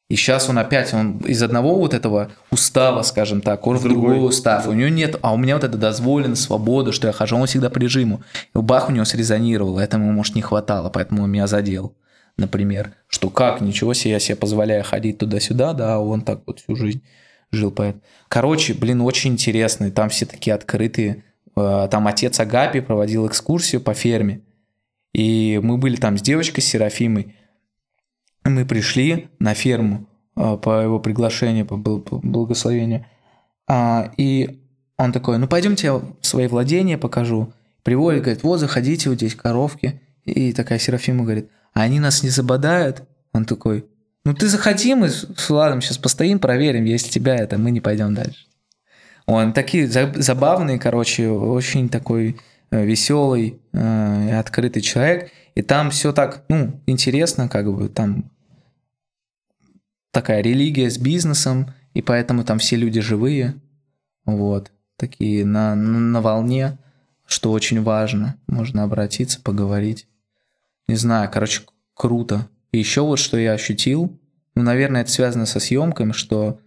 и 0.09 0.17
сейчас 0.17 0.49
он 0.49 0.59
опять, 0.59 0.93
он 0.93 1.19
из 1.19 1.43
одного 1.43 1.77
вот 1.77 1.95
этого 1.95 2.31
устава, 2.51 3.03
скажем 3.03 3.41
так, 3.41 3.67
он 3.67 3.79
в 3.79 3.83
другой, 3.83 4.15
другой. 4.15 4.29
устав. 4.29 4.67
У 4.67 4.73
него 4.73 4.89
нет, 4.89 5.17
а 5.23 5.33
у 5.33 5.37
меня 5.37 5.55
вот 5.55 5.65
это 5.65 5.79
дозволено, 5.79 6.35
свобода, 6.35 6.93
что 6.93 7.07
я 7.07 7.13
хожу, 7.13 7.37
он 7.37 7.47
всегда 7.47 7.71
по 7.71 7.79
режиму. 7.79 8.23
И 8.55 8.59
бах, 8.59 8.89
у 8.89 8.93
него 8.93 9.05
срезонировало, 9.05 9.81
этому, 9.81 10.13
может, 10.13 10.35
не 10.35 10.43
хватало, 10.43 10.91
поэтому 10.91 11.23
он 11.23 11.31
меня 11.31 11.47
задел, 11.47 11.95
например. 12.37 12.95
Что 13.07 13.31
как, 13.31 13.61
ничего 13.61 13.95
себе, 13.95 14.13
я 14.13 14.21
себе 14.21 14.37
позволяю 14.37 14.85
ходить 14.85 15.19
туда-сюда, 15.19 15.73
да, 15.73 15.95
а 15.95 15.99
он 15.99 16.21
так 16.23 16.43
вот 16.47 16.61
всю 16.61 16.77
жизнь 16.77 17.03
жил. 17.51 17.71
Поэтому. 17.71 18.03
Короче, 18.29 18.75
блин, 18.75 19.01
очень 19.01 19.33
интересный, 19.33 19.91
там 19.91 20.09
все 20.09 20.27
такие 20.27 20.55
открытые. 20.55 21.25
Э, 21.57 21.89
Там 21.91 22.07
отец 22.07 22.39
Агапи 22.41 22.81
проводил 22.81 23.27
экскурсию 23.27 23.81
по 23.81 23.95
ферме. 23.95 24.43
И 25.15 25.59
мы 25.63 25.79
были 25.79 25.97
там 25.97 26.19
с 26.19 26.23
девочкой, 26.23 26.63
с 26.63 26.67
Серафимой. 26.67 27.35
Мы 28.45 28.67
пришли 28.67 29.29
на 29.39 29.55
ферму 29.55 30.07
э, 30.37 30.59
по 30.61 30.83
его 30.83 30.99
приглашению, 31.01 31.65
по 31.67 31.75
бл- 31.75 32.01
по 32.03 32.19
благословению. 32.19 33.07
А, 33.67 34.13
И 34.19 34.61
он 34.99 35.13
такой, 35.13 35.39
ну 35.39 35.47
пойдемте 35.49 35.87
я 35.87 36.03
свои 36.21 36.47
владения 36.47 36.99
покажу. 36.99 37.53
Приводит, 37.83 38.23
говорит, 38.23 38.43
вот 38.43 38.59
заходите, 38.59 39.09
вот 39.09 39.17
здесь 39.17 39.35
коровки. 39.35 40.01
И 40.25 40.53
такая 40.53 40.79
Серафима 40.79 41.23
говорит, 41.25 41.49
а 41.73 41.83
они 41.83 42.01
нас 42.01 42.23
не 42.23 42.29
забодают? 42.31 43.03
Он 43.33 43.45
такой, 43.45 43.87
ну 44.25 44.35
ты 44.35 44.49
заходи, 44.49 44.95
мы 44.95 45.09
с 45.11 45.49
Владом 45.51 45.81
сейчас 45.81 45.99
постоим, 45.99 46.39
проверим, 46.39 46.85
если 46.85 47.11
тебя 47.11 47.37
это, 47.37 47.59
мы 47.59 47.71
не 47.71 47.81
пойдем 47.81 48.15
дальше. 48.15 48.47
Он 49.27 49.53
такие 49.53 49.87
за- 49.87 50.13
забавные, 50.17 50.79
короче, 50.79 51.29
очень 51.29 51.89
такой 51.89 52.37
веселый 52.83 53.61
и 53.73 54.31
открытый 54.33 54.83
человек. 54.83 55.31
И 55.55 55.63
там 55.63 55.91
все 55.91 56.13
так, 56.13 56.45
ну, 56.49 56.81
интересно, 56.87 57.49
как 57.49 57.73
бы 57.73 57.89
там 57.89 58.31
такая 60.11 60.41
религия 60.41 60.91
с 60.91 60.99
бизнесом, 60.99 61.73
и 61.93 62.03
поэтому 62.03 62.45
там 62.45 62.59
все 62.59 62.77
люди 62.77 63.01
живые, 63.01 63.55
вот, 64.25 64.73
такие 64.97 65.45
на, 65.45 65.75
на, 65.75 65.99
на 65.99 66.21
волне, 66.21 66.79
что 67.27 67.53
очень 67.53 67.83
важно. 67.83 68.37
Можно 68.47 68.85
обратиться, 68.85 69.41
поговорить. 69.41 70.07
Не 70.89 70.97
знаю, 70.97 71.31
короче, 71.33 71.63
круто. 71.95 72.49
И 72.73 72.79
еще 72.79 73.03
вот 73.03 73.19
что 73.19 73.37
я 73.39 73.53
ощутил, 73.53 74.19
ну, 74.55 74.63
наверное, 74.63 75.03
это 75.03 75.11
связано 75.11 75.47
со 75.47 75.61
съемками, 75.61 76.13
что 76.13 76.61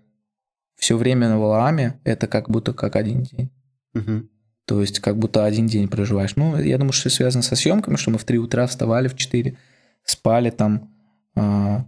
все 0.76 0.98
время 0.98 1.30
на 1.30 1.40
Валааме 1.40 2.00
это 2.04 2.28
как 2.28 2.50
будто 2.50 2.74
как 2.74 2.96
один 2.96 3.24
день. 3.24 3.50
Мгм. 3.94 4.30
То 4.68 4.82
есть 4.82 5.00
как 5.00 5.18
будто 5.18 5.46
один 5.46 5.66
день 5.66 5.88
проживаешь. 5.88 6.36
Ну, 6.36 6.60
я 6.60 6.78
думаю, 6.78 6.92
что 6.92 7.10
связано 7.10 7.42
со 7.42 7.56
съемками, 7.56 7.96
что 7.96 8.12
мы 8.12 8.18
в 8.18 8.26
3 8.26 8.38
утра 8.38 8.68
вставали, 8.68 9.08
в 9.08 9.16
4 9.16 9.58
спали 10.04 10.50
там. 10.50 10.94
А, 11.36 11.86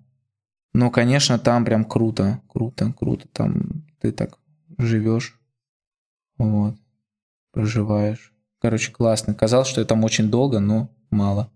Но, 0.71 0.89
конечно, 0.89 1.37
там 1.37 1.65
прям 1.65 1.83
круто, 1.83 2.39
круто, 2.47 2.93
круто. 2.97 3.27
Там 3.33 3.85
ты 3.99 4.13
так 4.13 4.39
живешь, 4.77 5.37
вот, 6.37 6.75
проживаешь. 7.51 8.33
Короче, 8.61 8.93
классно. 8.93 9.33
Казалось, 9.33 9.67
что 9.67 9.81
я 9.81 9.85
там 9.85 10.05
очень 10.05 10.31
долго, 10.31 10.59
но 10.59 10.89
мало. 11.11 11.51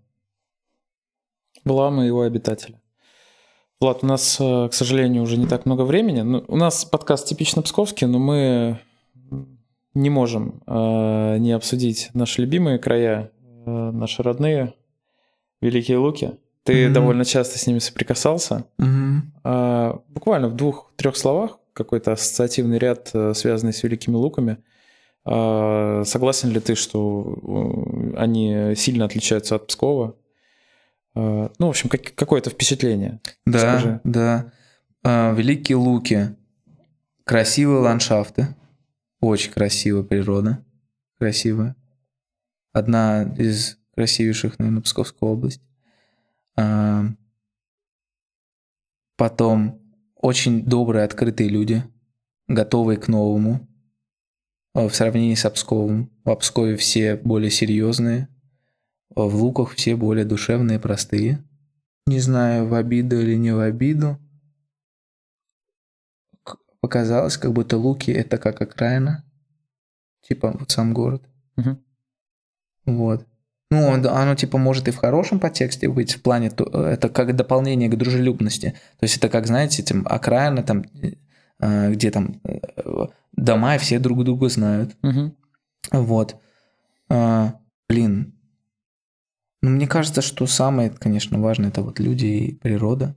Влам 1.64 2.02
и 2.02 2.06
его 2.06 2.20
обитатели. 2.20 2.78
Влад, 3.80 4.04
у 4.04 4.06
нас, 4.06 4.36
э, 4.38 4.68
к 4.68 4.74
сожалению, 4.74 5.22
уже 5.22 5.38
не 5.38 5.46
так 5.46 5.64
много 5.64 5.82
времени. 5.82 6.20
Ну, 6.20 6.44
у 6.48 6.56
нас 6.56 6.84
подкаст 6.84 7.26
типично 7.26 7.62
псковский, 7.62 8.06
но 8.06 8.18
мы 8.18 8.80
не 9.94 10.10
можем 10.10 10.62
э, 10.66 11.36
не 11.38 11.52
обсудить 11.52 12.10
наши 12.14 12.42
любимые 12.42 12.78
края, 12.78 13.30
э, 13.66 13.70
наши 13.70 14.22
родные, 14.22 14.74
Великие 15.60 15.98
Луки. 15.98 16.32
Ты 16.64 16.84
Мгм. 16.86 16.94
довольно 16.94 17.24
часто 17.24 17.58
с 17.58 17.66
ними 17.66 17.78
соприкасался. 17.78 18.64
Мгм. 18.78 19.32
А, 19.44 20.00
буквально 20.08 20.48
в 20.48 20.56
двух-трех 20.56 21.16
словах 21.16 21.58
какой-то 21.74 22.12
ассоциативный 22.12 22.78
ряд, 22.78 23.10
э, 23.14 23.34
связанный 23.34 23.72
с 23.72 23.82
Великими 23.82 24.14
Луками. 24.16 24.58
А, 25.26 26.02
согласен 26.04 26.50
ли 26.50 26.60
ты, 26.60 26.74
что 26.74 28.12
э, 28.14 28.16
они 28.18 28.74
сильно 28.76 29.04
отличаются 29.06 29.54
от 29.56 29.66
Пскова? 29.68 30.16
А, 31.14 31.50
ну, 31.58 31.66
в 31.66 31.70
общем, 31.70 31.88
как- 31.88 32.14
какое-то 32.14 32.50
впечатление. 32.50 33.20
Да, 33.46 33.58
Скажи. 33.58 34.00
да. 34.04 34.52
А, 35.02 35.32
Великие 35.34 35.76
Луки. 35.76 36.34
Красивые 37.24 37.78
ландшафты. 37.80 38.48
Очень 39.24 39.52
красивая 39.52 40.02
природа. 40.02 40.62
Красивая. 41.18 41.76
Одна 42.72 43.22
из 43.38 43.78
красивейших, 43.94 44.58
наверное, 44.58 44.82
Псковской 44.82 45.26
области. 45.26 45.62
А, 46.56 47.06
Потом 49.16 49.80
очень 50.14 50.62
добрые, 50.62 51.04
открытые 51.04 51.48
люди, 51.48 51.84
готовые 52.48 52.98
к 52.98 53.08
новому. 53.08 53.66
А, 54.74 54.88
В 54.88 54.94
сравнении 54.94 55.36
с 55.36 55.48
Псковом. 55.48 56.10
В 56.24 56.34
Пскове 56.34 56.76
все 56.76 57.16
более 57.16 57.50
серьезные. 57.50 58.28
В 59.08 59.34
Луках 59.36 59.70
все 59.70 59.96
более 59.96 60.26
душевные, 60.26 60.78
простые. 60.78 61.42
Не 62.06 62.18
знаю, 62.18 62.68
в 62.68 62.74
обиду 62.74 63.18
или 63.18 63.36
не 63.36 63.52
в 63.54 63.60
обиду. 63.60 64.18
Показалось, 66.84 67.38
как 67.38 67.50
будто 67.54 67.78
Луки 67.78 68.10
это 68.10 68.36
как 68.36 68.60
окраина. 68.60 69.24
Типа 70.20 70.54
вот 70.58 70.70
сам 70.70 70.92
город. 70.92 71.22
Мгм. 71.56 71.82
Вот. 72.84 73.26
Ну, 73.70 73.86
он- 73.86 74.06
оно 74.06 74.34
типа 74.34 74.58
может 74.58 74.86
и 74.86 74.90
в 74.90 74.96
хорошем 74.98 75.40
подтексте 75.40 75.88
быть 75.88 76.12
в 76.16 76.20
плане, 76.20 76.50
то- 76.50 76.64
это 76.86 77.08
как 77.08 77.34
дополнение 77.36 77.88
к 77.88 77.96
дружелюбности. 77.96 78.74
То 78.98 79.04
есть 79.04 79.16
это 79.16 79.30
как, 79.30 79.46
знаете, 79.46 79.82
там 79.82 80.06
окраина, 80.06 80.62
там 80.62 80.84
э, 81.02 81.12
э, 81.60 81.92
где 81.92 82.10
там 82.10 82.38
э, 82.44 82.60
дома, 83.32 83.76
и 83.76 83.78
все 83.78 83.98
друг 83.98 84.22
друга 84.22 84.50
знают. 84.50 84.94
Мгм. 85.00 85.34
Вот. 85.90 86.36
А, 87.08 87.58
блин. 87.88 88.38
Ну, 89.62 89.70
мне 89.70 89.86
кажется, 89.88 90.20
что 90.20 90.46
самое, 90.46 90.90
конечно, 90.90 91.38
важное, 91.40 91.70
это 91.70 91.80
вот 91.80 91.98
люди 91.98 92.26
и 92.26 92.54
природа. 92.54 93.16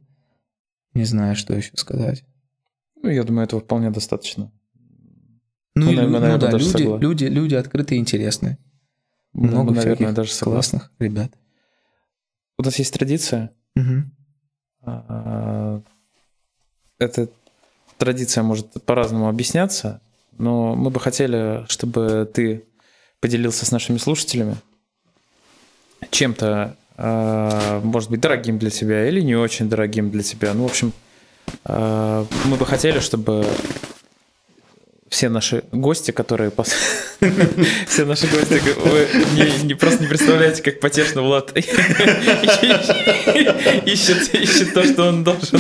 Не 0.94 1.04
знаю, 1.04 1.36
что 1.36 1.54
еще 1.54 1.76
сказать. 1.76 2.24
Ну, 3.04 3.10
я 3.10 3.24
думаю, 3.24 3.46
этого 3.46 3.62
вполне 3.62 3.90
достаточно. 3.92 4.52
Ну, 5.76 5.86
Ну, 5.86 5.92
и, 5.92 5.96
наверное, 5.96 6.20
ну 6.20 6.20
наверное, 6.38 6.52
да, 6.52 6.58
люди, 6.58 7.00
люди, 7.04 7.26
люди 7.26 7.56
открытые 7.56 7.98
и 7.98 8.02
интересные. 8.02 8.58
Мы, 9.34 9.48
Много 9.50 9.74
наверное, 9.74 9.96
всяких 9.96 10.14
даже 10.16 10.32
согласны. 10.32 10.80
классных 10.80 10.92
ребят. 11.00 11.32
У 12.58 12.64
нас 12.64 12.80
есть 12.80 12.94
традиция. 12.94 13.52
А, 14.82 15.82
Эта 16.98 17.30
традиция 17.98 18.44
может 18.44 18.84
по-разному 18.86 19.30
объясняться, 19.30 20.02
но 20.40 20.76
мы 20.76 20.90
бы 20.90 21.00
хотели, 21.00 21.66
чтобы 21.70 22.30
ты 22.34 22.64
поделился 23.20 23.66
с 23.66 23.72
нашими 23.72 23.98
слушателями 23.98 24.56
чем-то, 26.10 26.76
а, 26.96 27.82
может 27.82 28.10
быть, 28.10 28.22
дорогим 28.22 28.58
для 28.60 28.70
тебя 28.70 29.08
или 29.08 29.22
не 29.22 29.36
очень 29.36 29.70
дорогим 29.70 30.10
для 30.10 30.24
тебя. 30.24 30.54
Ну, 30.54 30.64
в 30.64 30.66
общем, 30.68 30.94
мы 31.66 32.56
бы 32.58 32.66
хотели, 32.66 33.00
чтобы 33.00 33.46
все 35.10 35.30
наши 35.30 35.64
гости, 35.72 36.12
которые... 36.12 36.52
Все 37.88 38.06
наши 38.06 38.28
гости, 38.28 38.62
вы 38.84 39.76
просто 39.76 40.04
не 40.04 40.10
представляете, 40.10 40.62
как 40.62 40.80
потешно 40.80 41.22
Влад 41.24 41.52
ищет, 43.86 44.36
ищет 44.36 44.74
то, 44.74 44.84
что 44.84 45.08
он 45.08 45.24
должен 45.24 45.60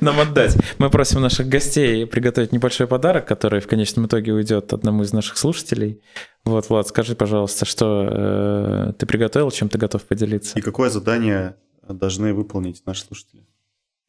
нам 0.00 0.20
отдать. 0.20 0.56
Мы 0.78 0.90
просим 0.90 1.20
наших 1.20 1.48
гостей 1.48 2.06
приготовить 2.06 2.52
небольшой 2.52 2.86
подарок, 2.86 3.26
который 3.26 3.60
в 3.60 3.66
конечном 3.66 4.06
итоге 4.06 4.32
уйдет 4.32 4.72
одному 4.72 5.02
из 5.02 5.12
наших 5.12 5.36
слушателей. 5.36 6.00
Вот, 6.44 6.68
Влад, 6.70 6.88
скажи, 6.88 7.14
пожалуйста, 7.16 7.64
что 7.64 8.08
э, 8.10 8.92
ты 8.98 9.06
приготовил, 9.06 9.50
чем 9.50 9.68
ты 9.68 9.78
готов 9.78 10.02
поделиться? 10.04 10.58
И 10.58 10.62
какое 10.62 10.88
задание 10.88 11.56
должны 11.88 12.32
выполнить 12.32 12.82
наши 12.86 13.02
слушатели? 13.04 13.44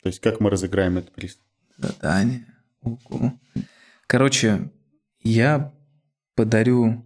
То 0.05 0.09
есть 0.09 0.19
как 0.19 0.39
мы 0.39 0.51
разыграем 0.51 0.99
этот 0.99 1.11
приз? 1.13 1.39
Задание. 1.77 2.45
Ого. 2.81 3.33
Короче, 4.05 4.69
я 5.23 5.73
подарю, 6.35 7.03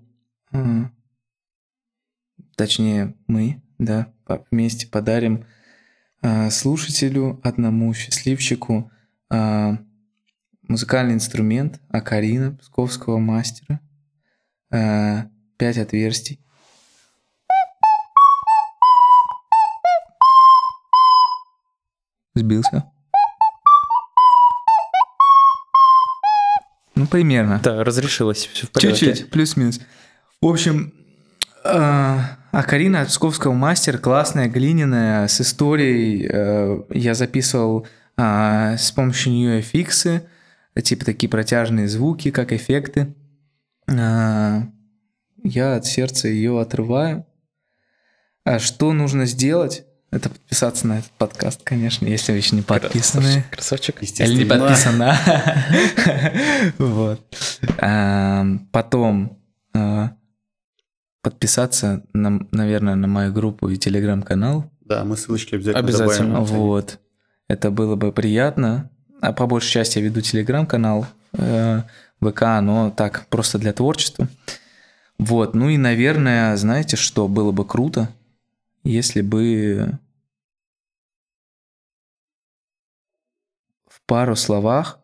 точнее, 2.57 3.15
мы, 3.25 3.63
да, 3.77 4.11
вместе 4.51 4.85
подарим 4.85 5.45
а, 6.21 6.49
слушателю, 6.49 7.39
одному 7.41 7.93
счастливчику, 7.93 8.91
а, 9.29 9.77
музыкальный 10.63 11.13
инструмент 11.13 11.79
Акарина, 11.87 12.57
псковского 12.57 13.17
мастера. 13.17 13.79
А, 14.71 15.29
Пять 15.55 15.77
отверстий. 15.77 16.45
Сбился. 22.39 22.85
Ну, 26.95 27.07
примерно. 27.07 27.59
Да, 27.63 27.83
разрешилось, 27.83 28.49
все 28.51 28.67
в 28.67 28.71
порядке. 28.71 28.97
Чуть-чуть, 29.05 29.29
плюс-минус. 29.29 29.79
В 30.41 30.47
общем, 30.47 30.93
а 31.63 32.63
Карина 32.63 33.01
от 33.01 33.09
Псковского 33.09 33.53
мастер, 33.53 33.97
классная, 33.99 34.47
глиняная, 34.47 35.27
с 35.27 35.39
историей. 35.41 36.27
э, 36.31 36.83
Я 36.89 37.13
записывал 37.13 37.87
а, 38.17 38.75
с 38.77 38.91
помощью 38.91 39.33
нее 39.33 39.59
эффиксы, 39.61 40.27
типа 40.81 41.05
такие 41.05 41.29
протяжные 41.29 41.87
звуки, 41.87 42.31
как 42.31 42.51
эффекты. 42.51 43.13
А, 43.87 44.63
Я 45.43 45.75
от 45.75 45.85
сердца 45.85 46.27
ее 46.27 46.59
отрываю. 46.59 47.25
А 48.45 48.59
что 48.59 48.93
нужно 48.93 49.25
сделать? 49.25 49.85
Это 50.11 50.29
подписаться 50.29 50.87
на 50.87 50.99
этот 50.99 51.11
подкаст, 51.11 51.61
конечно, 51.63 52.07
если 52.07 52.31
вы 52.31 52.39
еще 52.39 52.55
не 52.55 52.63
подписаны. 52.63 53.45
Красавчик. 53.51 54.01
Или 54.01 54.43
не 54.43 54.45
подписана. 54.45 55.15
Вот. 56.79 57.21
А, 57.77 58.45
Потом 58.71 59.37
а, 59.73 60.13
подписаться, 61.21 62.03
на, 62.13 62.41
наверное, 62.51 62.95
на 62.95 63.07
мою 63.07 63.31
группу 63.31 63.69
и 63.69 63.77
телеграм-канал. 63.77 64.71
Да, 64.81 65.03
мы 65.03 65.15
ссылочки 65.15 65.55
обязательно, 65.55 65.87
Обязательно. 65.87 66.33
добавим. 66.39 66.45
Вот. 66.55 66.99
Это 67.47 67.69
было 67.69 67.95
бы 67.95 68.11
приятно. 68.11 68.89
А 69.21 69.31
по 69.31 69.45
большей 69.45 69.69
части 69.69 69.99
я 69.99 70.05
веду 70.05 70.21
телеграм-канал 70.21 71.05
э, 71.33 71.81
ВК, 72.21 72.41
но 72.61 72.91
так, 72.95 73.27
просто 73.29 73.59
для 73.59 73.73
творчества. 73.73 74.27
Вот. 75.19 75.53
Ну 75.53 75.69
и, 75.69 75.77
наверное, 75.77 76.55
знаете, 76.55 76.95
что 76.95 77.27
было 77.27 77.51
бы 77.51 77.65
круто, 77.65 78.09
если 78.83 79.21
бы 79.21 79.99
в 83.87 84.01
пару 84.05 84.35
словах 84.35 84.99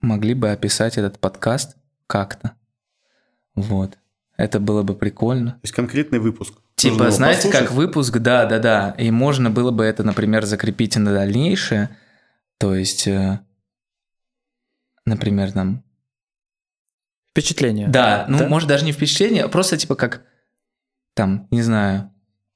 могли 0.00 0.34
бы 0.34 0.50
описать 0.50 0.98
этот 0.98 1.18
подкаст 1.18 1.76
как-то. 2.06 2.56
Вот. 3.54 3.98
Это 4.36 4.60
было 4.60 4.82
бы 4.82 4.94
прикольно. 4.94 5.52
То 5.52 5.60
есть 5.62 5.74
конкретный 5.74 6.18
выпуск. 6.18 6.54
Типа, 6.76 7.10
знаете, 7.10 7.50
как 7.50 7.70
выпуск, 7.70 8.18
да, 8.18 8.46
да, 8.46 8.58
да. 8.58 8.90
И 8.98 9.10
можно 9.10 9.50
было 9.50 9.70
бы 9.70 9.84
это, 9.84 10.02
например, 10.02 10.44
закрепить 10.44 10.96
и 10.96 10.98
на 10.98 11.12
дальнейшее. 11.12 11.96
То 12.58 12.74
есть, 12.74 13.06
э, 13.06 13.40
например, 15.06 15.52
там. 15.52 15.84
Впечатление. 17.30 17.88
Да, 17.88 18.26
ну, 18.28 18.38
Да? 18.38 18.48
может, 18.48 18.68
даже 18.68 18.84
не 18.84 18.92
впечатление, 18.92 19.44
а 19.44 19.48
просто 19.48 19.76
типа 19.76 19.96
как 19.96 20.22
там, 21.14 21.48
не 21.50 21.62
знаю, 21.62 22.12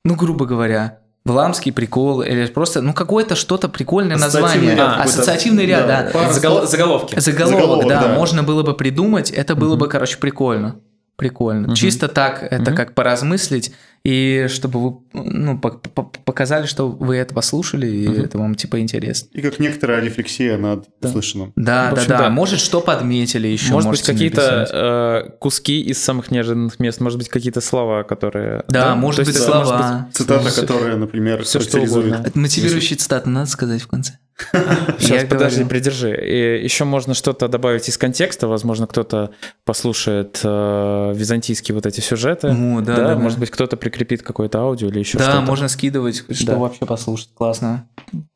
ну, 0.09 0.15
грубо 0.17 0.47
говоря, 0.47 0.99
Вламский 1.25 1.73
прикол, 1.73 2.23
или 2.23 2.47
просто, 2.47 2.81
ну, 2.81 2.95
какое-то 2.95 3.35
что-то 3.37 3.69
прикольное 3.69 4.17
название. 4.17 4.75
ряд 4.75 4.99
А, 4.99 5.03
ассоциативный 5.03 5.67
ряд, 5.67 5.87
Да, 5.87 6.11
да. 6.11 6.33
Загол-. 6.33 6.67
Заголовки. 6.67 7.19
Заголовок, 7.21 7.61
Заголовок, 7.61 7.89
да, 7.89 8.03
да. 8.03 8.15
можно 8.15 8.43
было 8.43 8.63
бы 8.63 8.75
придумать, 8.75 9.31
это 9.31 9.55
было 9.55 9.73
Мгм. 9.73 9.81
бы, 9.81 9.89
короче, 9.89 10.17
прикольно. 10.17 10.77
Прикольно. 11.19 11.67
Мгм. 11.67 11.75
Чисто 11.75 12.07
так, 12.07 12.45
это 12.45 12.71
Мгм. 12.71 12.77
как 12.77 12.95
поразмыслить, 12.95 13.73
и 14.05 14.47
чтобы 14.49 14.81
вы 14.81 14.97
ну, 15.13 15.59
пок- 15.59 15.83
пок- 15.93 16.15
показали, 16.25 16.67
что 16.67 16.89
вы 16.89 17.17
это 17.17 17.35
послушали, 17.35 17.89
и 17.89 18.09
Мгм. 18.09 18.21
это 18.23 18.39
вам 18.39 18.55
типа 18.55 18.79
интересно. 18.79 19.29
И 19.33 19.43
как 19.43 19.59
некоторая 19.59 20.01
рефлексия 20.01 20.57
над 20.57 20.87
Да. 21.01 21.09
услышанным. 21.09 21.53
Да, 21.57 21.91
да, 21.91 22.05
да, 22.07 22.19
да. 22.19 22.31
Может, 22.31 22.61
что 22.61 22.81
подметили 22.81 23.49
еще. 23.49 23.73
может 23.73 23.91
быть, 23.91 24.03
какие-то 24.03 25.25
э, 25.27 25.31
куски 25.41 25.81
из 25.81 26.01
самых 26.01 26.31
неожиданных 26.31 26.79
мест, 26.79 27.01
может 27.01 27.19
быть, 27.19 27.29
какие-то 27.29 27.61
слова, 27.61 28.05
которые... 28.05 28.63
Да, 28.69 28.91
То 28.93 28.95
может 28.97 29.19
быть, 29.27 29.29
есть, 29.35 29.43
слова. 29.43 29.65
может 29.65 30.05
быть, 30.07 30.15
Цитата, 30.17 30.49
Всё- 30.51 30.61
которая, 30.61 30.97
например, 30.97 31.43
всё, 31.43 31.59
что 31.59 31.81
угодно. 31.81 32.25
Мотивирующие 32.35 32.97
цитаты 32.97 33.29
надо 33.29 33.51
сказать 33.51 33.83
в 33.83 33.89
конце. 33.89 34.13
Сейчас, 34.99 35.23
Я 35.23 35.27
подожди, 35.29 35.57
говорю. 35.61 35.69
придержи. 35.69 36.15
И 36.27 36.63
еще 36.65 36.85
можно 36.85 37.15
что-то 37.15 37.49
добавить 37.49 37.89
из 37.89 37.99
контекста. 37.99 38.47
Возможно, 38.49 38.87
кто-то 38.87 39.33
послушает 39.65 40.41
э, 40.45 41.13
византийские 41.15 41.75
вот 41.75 41.87
эти 41.87 42.01
сюжеты. 42.01 42.49
О, 42.49 42.81
да, 42.81 42.97
да, 42.97 43.09
да. 43.09 43.17
может 43.17 43.39
быть, 43.39 43.51
кто-то 43.51 43.77
прикрепит 43.77 44.23
какое-то 44.23 44.61
аудио 44.61 44.89
или 44.89 45.01
еще 45.01 45.19
Да, 45.19 45.25
что-то. 45.25 45.41
можно 45.43 45.69
скидывать, 45.69 46.25
что 46.31 46.47
Да. 46.47 46.57
вообще 46.57 46.87
послушать. 46.87 47.31
Классно. 47.35 47.89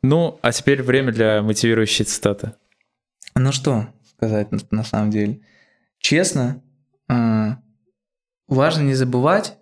Ну, 0.03 0.39
а 0.43 0.53
теперь 0.53 0.83
время 0.83 1.13
для 1.13 1.41
мотивирующей 1.43 2.05
цитаты. 2.05 2.55
Ну 3.35 3.53
что 3.53 3.87
сказать 4.17 4.49
на, 4.71 4.85
самом 4.85 5.11
деле? 5.11 5.41
Честно, 5.99 6.63
а, 7.09 7.59
важно 8.49 8.83
не 8.83 8.95
забывать, 8.95 9.57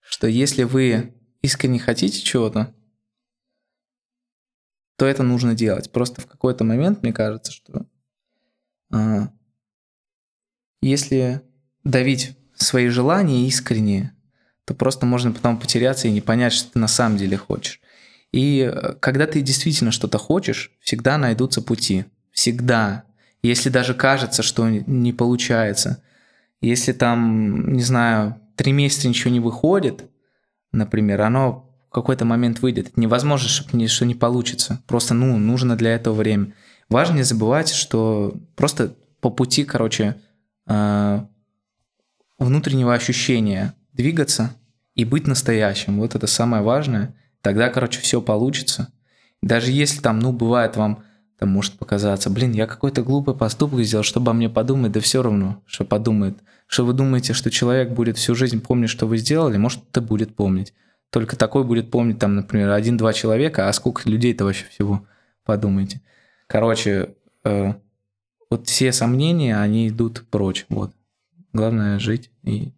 что 0.00 0.26
если 0.26 0.62
вы 0.64 1.14
искренне 1.42 1.78
хотите 1.78 2.20
чего-то, 2.22 2.74
то 4.98 5.06
это 5.06 5.22
нужно 5.22 5.54
делать. 5.54 5.92
Просто 5.92 6.20
в 6.20 6.26
какой-то 6.26 6.64
момент, 6.64 7.02
мне 7.02 7.12
кажется, 7.12 7.52
что 7.52 7.86
а, 8.92 9.30
если 10.82 11.40
давить 11.84 12.36
свои 12.54 12.88
желания 12.88 13.46
искренне, 13.46 14.12
то 14.64 14.74
просто 14.74 15.06
можно 15.06 15.30
потом 15.30 15.56
потеряться 15.56 16.08
и 16.08 16.10
не 16.10 16.20
понять, 16.20 16.52
что 16.52 16.72
ты 16.72 16.80
на 16.80 16.88
самом 16.88 17.16
деле 17.16 17.36
хочешь. 17.36 17.80
И 18.32 18.60
э, 18.60 18.94
когда 18.94 19.28
ты 19.28 19.40
действительно 19.40 19.92
что-то 19.92 20.18
хочешь, 20.18 20.72
всегда 20.80 21.16
найдутся 21.16 21.62
пути. 21.62 22.04
Всегда. 22.32 23.04
Если 23.40 23.70
даже 23.70 23.94
кажется, 23.94 24.42
что 24.42 24.68
не 24.68 25.12
получается, 25.12 26.02
если 26.60 26.92
там, 26.92 27.72
не 27.72 27.82
знаю, 27.82 28.40
три 28.56 28.72
месяца 28.72 29.08
ничего 29.08 29.30
не 29.30 29.38
выходит, 29.38 30.10
например, 30.72 31.20
оно 31.22 31.67
в 31.88 31.94
какой-то 31.94 32.24
момент 32.24 32.60
выйдет. 32.60 32.96
Невозможно, 32.96 33.48
что 33.48 33.76
не, 33.76 33.88
что 33.88 34.04
не 34.04 34.14
получится. 34.14 34.82
Просто, 34.86 35.14
ну, 35.14 35.38
нужно 35.38 35.76
для 35.76 35.94
этого 35.94 36.14
время. 36.14 36.54
Важно 36.88 37.16
не 37.16 37.22
забывать, 37.22 37.70
что 37.70 38.34
просто 38.56 38.94
по 39.20 39.30
пути, 39.30 39.64
короче, 39.64 40.16
э, 40.66 41.20
внутреннего 42.38 42.94
ощущения 42.94 43.74
двигаться 43.92 44.54
и 44.94 45.04
быть 45.04 45.26
настоящим. 45.26 45.98
Вот 45.98 46.14
это 46.14 46.26
самое 46.26 46.62
важное. 46.62 47.14
Тогда, 47.40 47.68
короче, 47.68 48.00
все 48.00 48.20
получится. 48.20 48.92
Даже 49.42 49.70
если 49.70 50.00
там, 50.00 50.18
ну, 50.18 50.32
бывает 50.32 50.76
вам 50.76 51.04
там 51.38 51.50
может 51.50 51.74
показаться, 51.74 52.30
блин, 52.30 52.50
я 52.52 52.66
какой-то 52.66 53.02
глупый 53.02 53.34
поступок 53.34 53.84
сделал, 53.84 54.02
что 54.02 54.18
обо 54.18 54.32
мне 54.32 54.50
подумает, 54.50 54.92
да 54.92 55.00
все 55.00 55.22
равно, 55.22 55.62
что 55.66 55.84
подумает. 55.84 56.38
Что 56.66 56.84
вы 56.84 56.94
думаете, 56.94 57.32
что 57.32 57.48
человек 57.48 57.90
будет 57.90 58.18
всю 58.18 58.34
жизнь 58.34 58.60
помнить, 58.60 58.90
что 58.90 59.06
вы 59.06 59.18
сделали, 59.18 59.56
может, 59.56 59.84
это 59.90 60.00
будет 60.00 60.34
помнить. 60.34 60.74
Только 61.10 61.36
такой 61.36 61.64
будет 61.64 61.90
помнить, 61.90 62.18
там, 62.18 62.34
например, 62.34 62.70
один-два 62.70 63.12
человека, 63.12 63.68
а 63.68 63.72
сколько 63.72 64.08
людей-то 64.08 64.44
вообще 64.44 64.66
всего, 64.66 65.06
подумайте. 65.44 66.02
Короче, 66.46 67.14
э, 67.44 67.72
вот 68.50 68.66
все 68.66 68.92
сомнения, 68.92 69.58
они 69.58 69.88
идут 69.88 70.24
прочь, 70.30 70.66
вот. 70.68 70.92
Главное 71.52 71.98
жить 71.98 72.30
и 72.42 72.72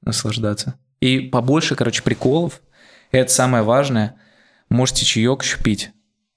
наслаждаться. 0.00 0.74
И 1.00 1.20
побольше, 1.20 1.74
короче, 1.74 2.02
приколов. 2.02 2.60
Это 3.10 3.32
самое 3.32 3.64
важное. 3.64 4.14
Можете 4.68 5.04
чаек 5.04 5.42
еще 5.42 5.62
пить, 5.62 5.90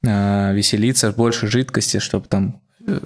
э, 0.03 0.53
веселиться, 0.53 1.11
больше 1.11 1.47
жидкости, 1.47 1.99
чтобы 1.99 2.27
там 2.27 2.61
э, 2.87 2.99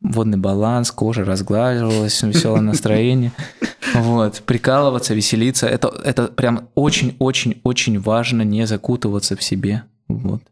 водный 0.00 0.38
баланс, 0.38 0.92
кожа 0.92 1.24
разглаживалась, 1.24 2.22
веселое 2.22 2.60
настроение. 2.60 3.32
Вот, 3.94 4.42
прикалываться, 4.44 5.14
веселиться. 5.14 5.66
Это, 5.68 5.88
это 6.04 6.28
прям 6.28 6.68
очень-очень-очень 6.74 8.00
важно 8.00 8.42
не 8.42 8.66
закутываться 8.66 9.36
в 9.36 9.42
себе. 9.42 9.84
Вот. 10.08 10.42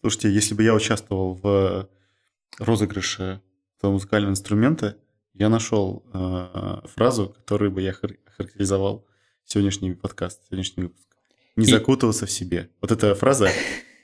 Слушайте, 0.00 0.30
если 0.32 0.54
бы 0.54 0.62
я 0.62 0.74
участвовал 0.74 1.34
в 1.42 1.88
розыгрыше 2.58 3.40
этого 3.78 3.92
музыкального 3.92 4.30
инструмента, 4.32 4.96
я 5.34 5.48
нашел 5.48 6.04
э, 6.12 6.80
фразу, 6.94 7.34
которую 7.36 7.70
бы 7.72 7.82
я 7.82 7.90
хар- 7.92 8.16
характеризовал 8.36 9.06
сегодняшний 9.44 9.92
подкаст, 9.94 10.42
сегодняшний 10.48 10.84
выпуск. 10.84 11.06
Не 11.56 11.66
И- 11.66 11.70
закутываться 11.70 12.26
в 12.26 12.30
себе. 12.30 12.70
Вот 12.80 12.92
эта 12.92 13.14
фраза... 13.14 13.48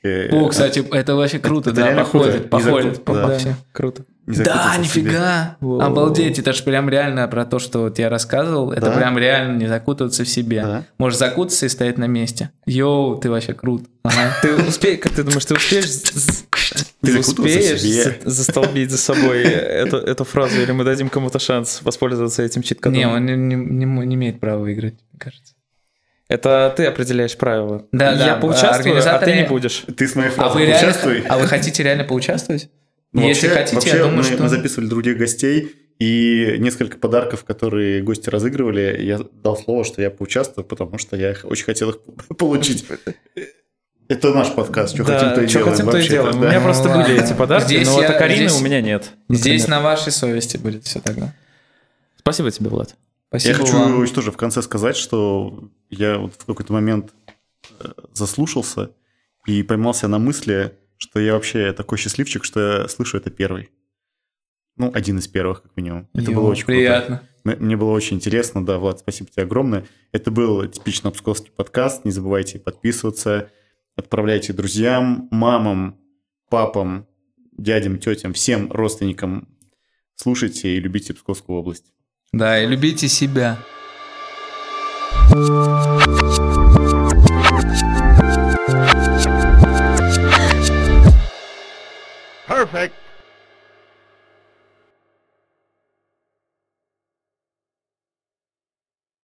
э, 0.02 0.28
О, 0.30 0.48
круто, 0.50 0.64
это 0.96 1.14
вообще 1.14 1.38
круто, 1.38 1.70
это 1.70 1.80
да, 1.80 1.86
реально 1.86 2.04
круто. 2.04 2.40
походит, 2.48 3.04
походит, 3.04 3.44
да. 3.44 3.58
Круто. 3.72 4.04
Не 4.30 4.44
Да, 4.44 4.74
нифига! 4.78 5.56
Обалдеть, 5.60 6.38
это 6.38 6.52
же 6.52 6.62
прям 6.62 6.88
реально 6.88 7.26
про 7.28 7.44
то, 7.44 7.58
что 7.58 7.80
вот 7.80 7.98
я 7.98 8.08
рассказывал. 8.08 8.72
Это 8.72 8.86
Да? 8.86 8.92
прям 8.96 9.18
реально 9.18 9.56
не 9.58 9.66
закутываться 9.66 10.24
в 10.24 10.28
себе. 10.28 10.62
Да. 10.62 10.84
Можешь 10.98 11.18
закутаться 11.18 11.66
и 11.66 11.68
стоять 11.68 11.98
на 11.98 12.06
месте. 12.06 12.50
Йоу, 12.66 13.16
ты 13.18 13.30
вообще 13.30 13.52
крут. 13.54 13.84
Ага. 14.02 14.34
Ты 14.42 14.54
успеешь, 14.56 15.00
как 15.00 15.12
ты 15.12 15.22
думаешь, 15.22 15.44
ты 15.44 15.54
успеешь, 15.54 15.86
ты 17.02 17.18
успеешь 17.18 17.80
за- 17.82 18.16
застолбить 18.30 18.90
за 18.90 18.98
собой 18.98 19.42
эту, 19.42 19.96
эту 19.98 20.24
фразу, 20.24 20.60
или 20.60 20.72
мы 20.72 20.84
дадим 20.84 21.08
кому-то 21.08 21.38
шанс 21.38 21.80
воспользоваться 21.82 22.42
этим 22.42 22.62
чит-кодом? 22.62 22.92
Не, 22.98 23.06
он 23.06 23.26
не, 23.26 23.34
не- 23.36 23.84
не 24.06 24.14
имеет 24.14 24.40
права 24.40 24.60
выиграть, 24.60 24.94
мне 25.12 25.18
кажется. 25.18 25.54
Это 26.28 26.72
ты 26.76 26.86
определяешь 26.86 27.36
правила. 27.36 27.86
Да, 27.90 28.12
Я 28.12 28.16
да, 28.18 28.34
поучаствую, 28.36 28.94
а 28.94 28.98
организаторы- 29.00 29.24
ты 29.24 29.34
не 29.36 29.48
будешь. 29.48 29.84
Ты 29.96 30.06
с 30.06 30.14
моей 30.14 30.28
А 30.28 30.32
фразой 30.32 30.60
вы, 30.62 30.66
реально, 30.66 31.24
а 31.28 31.38
вы 31.38 31.46
хотите 31.48 31.82
реально 31.82 32.04
поучаствовать? 32.04 32.70
Ну, 33.12 33.26
Если 33.26 33.46
вообще- 33.48 33.58
хотите, 33.60 33.74
вообще 33.76 33.90
я 33.96 34.02
думаю, 34.04 34.16
мы, 34.18 34.22
что... 34.24 34.42
мы 34.42 34.48
записывали 34.48 34.86
других 34.88 35.18
гостей, 35.18 35.74
и 35.98 36.56
несколько 36.58 36.96
подарков, 36.96 37.44
которые 37.44 38.02
гости 38.02 38.30
разыгрывали, 38.30 39.02
я 39.02 39.18
дал 39.18 39.56
слово, 39.56 39.84
что 39.84 40.00
я 40.00 40.10
поучаствую, 40.10 40.64
потому 40.64 40.96
что 40.98 41.16
я 41.16 41.34
очень 41.44 41.64
хотел 41.64 41.90
их 41.90 41.98
получить. 42.38 42.84
Это 44.08 44.32
наш 44.34 44.52
подкаст, 44.54 44.94
что 44.94 45.04
хотим, 45.04 45.34
то 45.34 45.42
и 45.42 45.46
что 45.46 45.58
делаем. 45.58 45.72
хотим, 45.76 45.90
то 45.90 45.98
и 45.98 46.08
делаем. 46.08 46.38
У 46.38 46.40
да. 46.40 46.48
меня 46.48 46.58
Ну 46.58 46.64
просто 46.64 46.88
ладно. 46.88 47.04
были 47.04 47.22
эти 47.22 47.32
подарки, 47.32 47.66
Здесь 47.66 47.86
но 47.86 48.00
я- 48.02 48.08
а 48.08 48.18
Карины 48.18 48.48
здесь- 48.48 48.60
у 48.60 48.64
меня 48.64 48.80
нет. 48.80 49.10
Здесь 49.28 49.62
например. 49.62 49.68
на 49.68 49.80
вашей 49.82 50.10
совести 50.12 50.56
будет 50.56 50.84
все 50.84 51.00
тогда. 51.00 51.32
Спасибо 52.18 52.50
тебе, 52.50 52.70
Влад. 52.70 52.96
Спасибо 53.28 53.52
Я 53.52 53.58
хочу 53.58 53.78
вам. 53.78 54.06
тоже 54.08 54.32
в 54.32 54.36
конце 54.36 54.62
сказать, 54.62 54.96
что 54.96 55.70
я 55.90 56.18
вот 56.18 56.32
в 56.36 56.44
какой-то 56.44 56.72
момент 56.72 57.12
э, 57.78 57.84
заслушался 58.12 58.90
и 59.46 59.62
поймался 59.62 60.08
на 60.08 60.18
мысли, 60.18 60.72
что 61.02 61.18
я 61.18 61.32
вообще 61.34 61.72
такой 61.72 61.98
счастливчик, 61.98 62.44
что 62.44 62.60
я 62.82 62.88
слышу 62.88 63.16
это 63.16 63.30
первый. 63.30 63.70
Ну, 64.76 64.90
один 64.94 65.18
из 65.18 65.26
первых, 65.28 65.62
как 65.62 65.76
минимум. 65.76 66.08
Это 66.14 66.30
Йоу, 66.30 66.34
было 66.42 66.50
очень 66.50 66.64
круто. 66.64 66.76
приятно. 66.78 67.22
М- 67.44 67.56
Мне 67.58 67.76
было 67.76 67.90
очень 67.90 68.16
интересно, 68.18 68.64
да, 68.64 68.78
Влад, 68.78 68.98
спасибо 69.00 69.30
тебе 69.30 69.42
огромное. 69.44 69.86
Это 70.12 70.30
был 70.30 70.66
типично 70.68 71.10
псковский 71.10 71.50
подкаст. 71.50 72.04
Не 72.04 72.10
забывайте 72.10 72.58
подписываться, 72.58 73.50
отправляйте 73.96 74.52
друзьям, 74.52 75.28
мамам, 75.30 75.98
папам, 76.50 77.06
дядям, 77.56 77.98
тетям, 77.98 78.32
всем 78.34 78.70
родственникам. 78.70 79.48
Слушайте 80.16 80.76
и 80.76 80.80
любите 80.80 81.14
Псковскую 81.14 81.58
область. 81.58 81.92
Да, 82.32 82.62
и 82.62 82.66
любите 82.66 83.08
себя. 83.08 83.58
Thank 85.32 86.49
Perfect. 92.60 92.99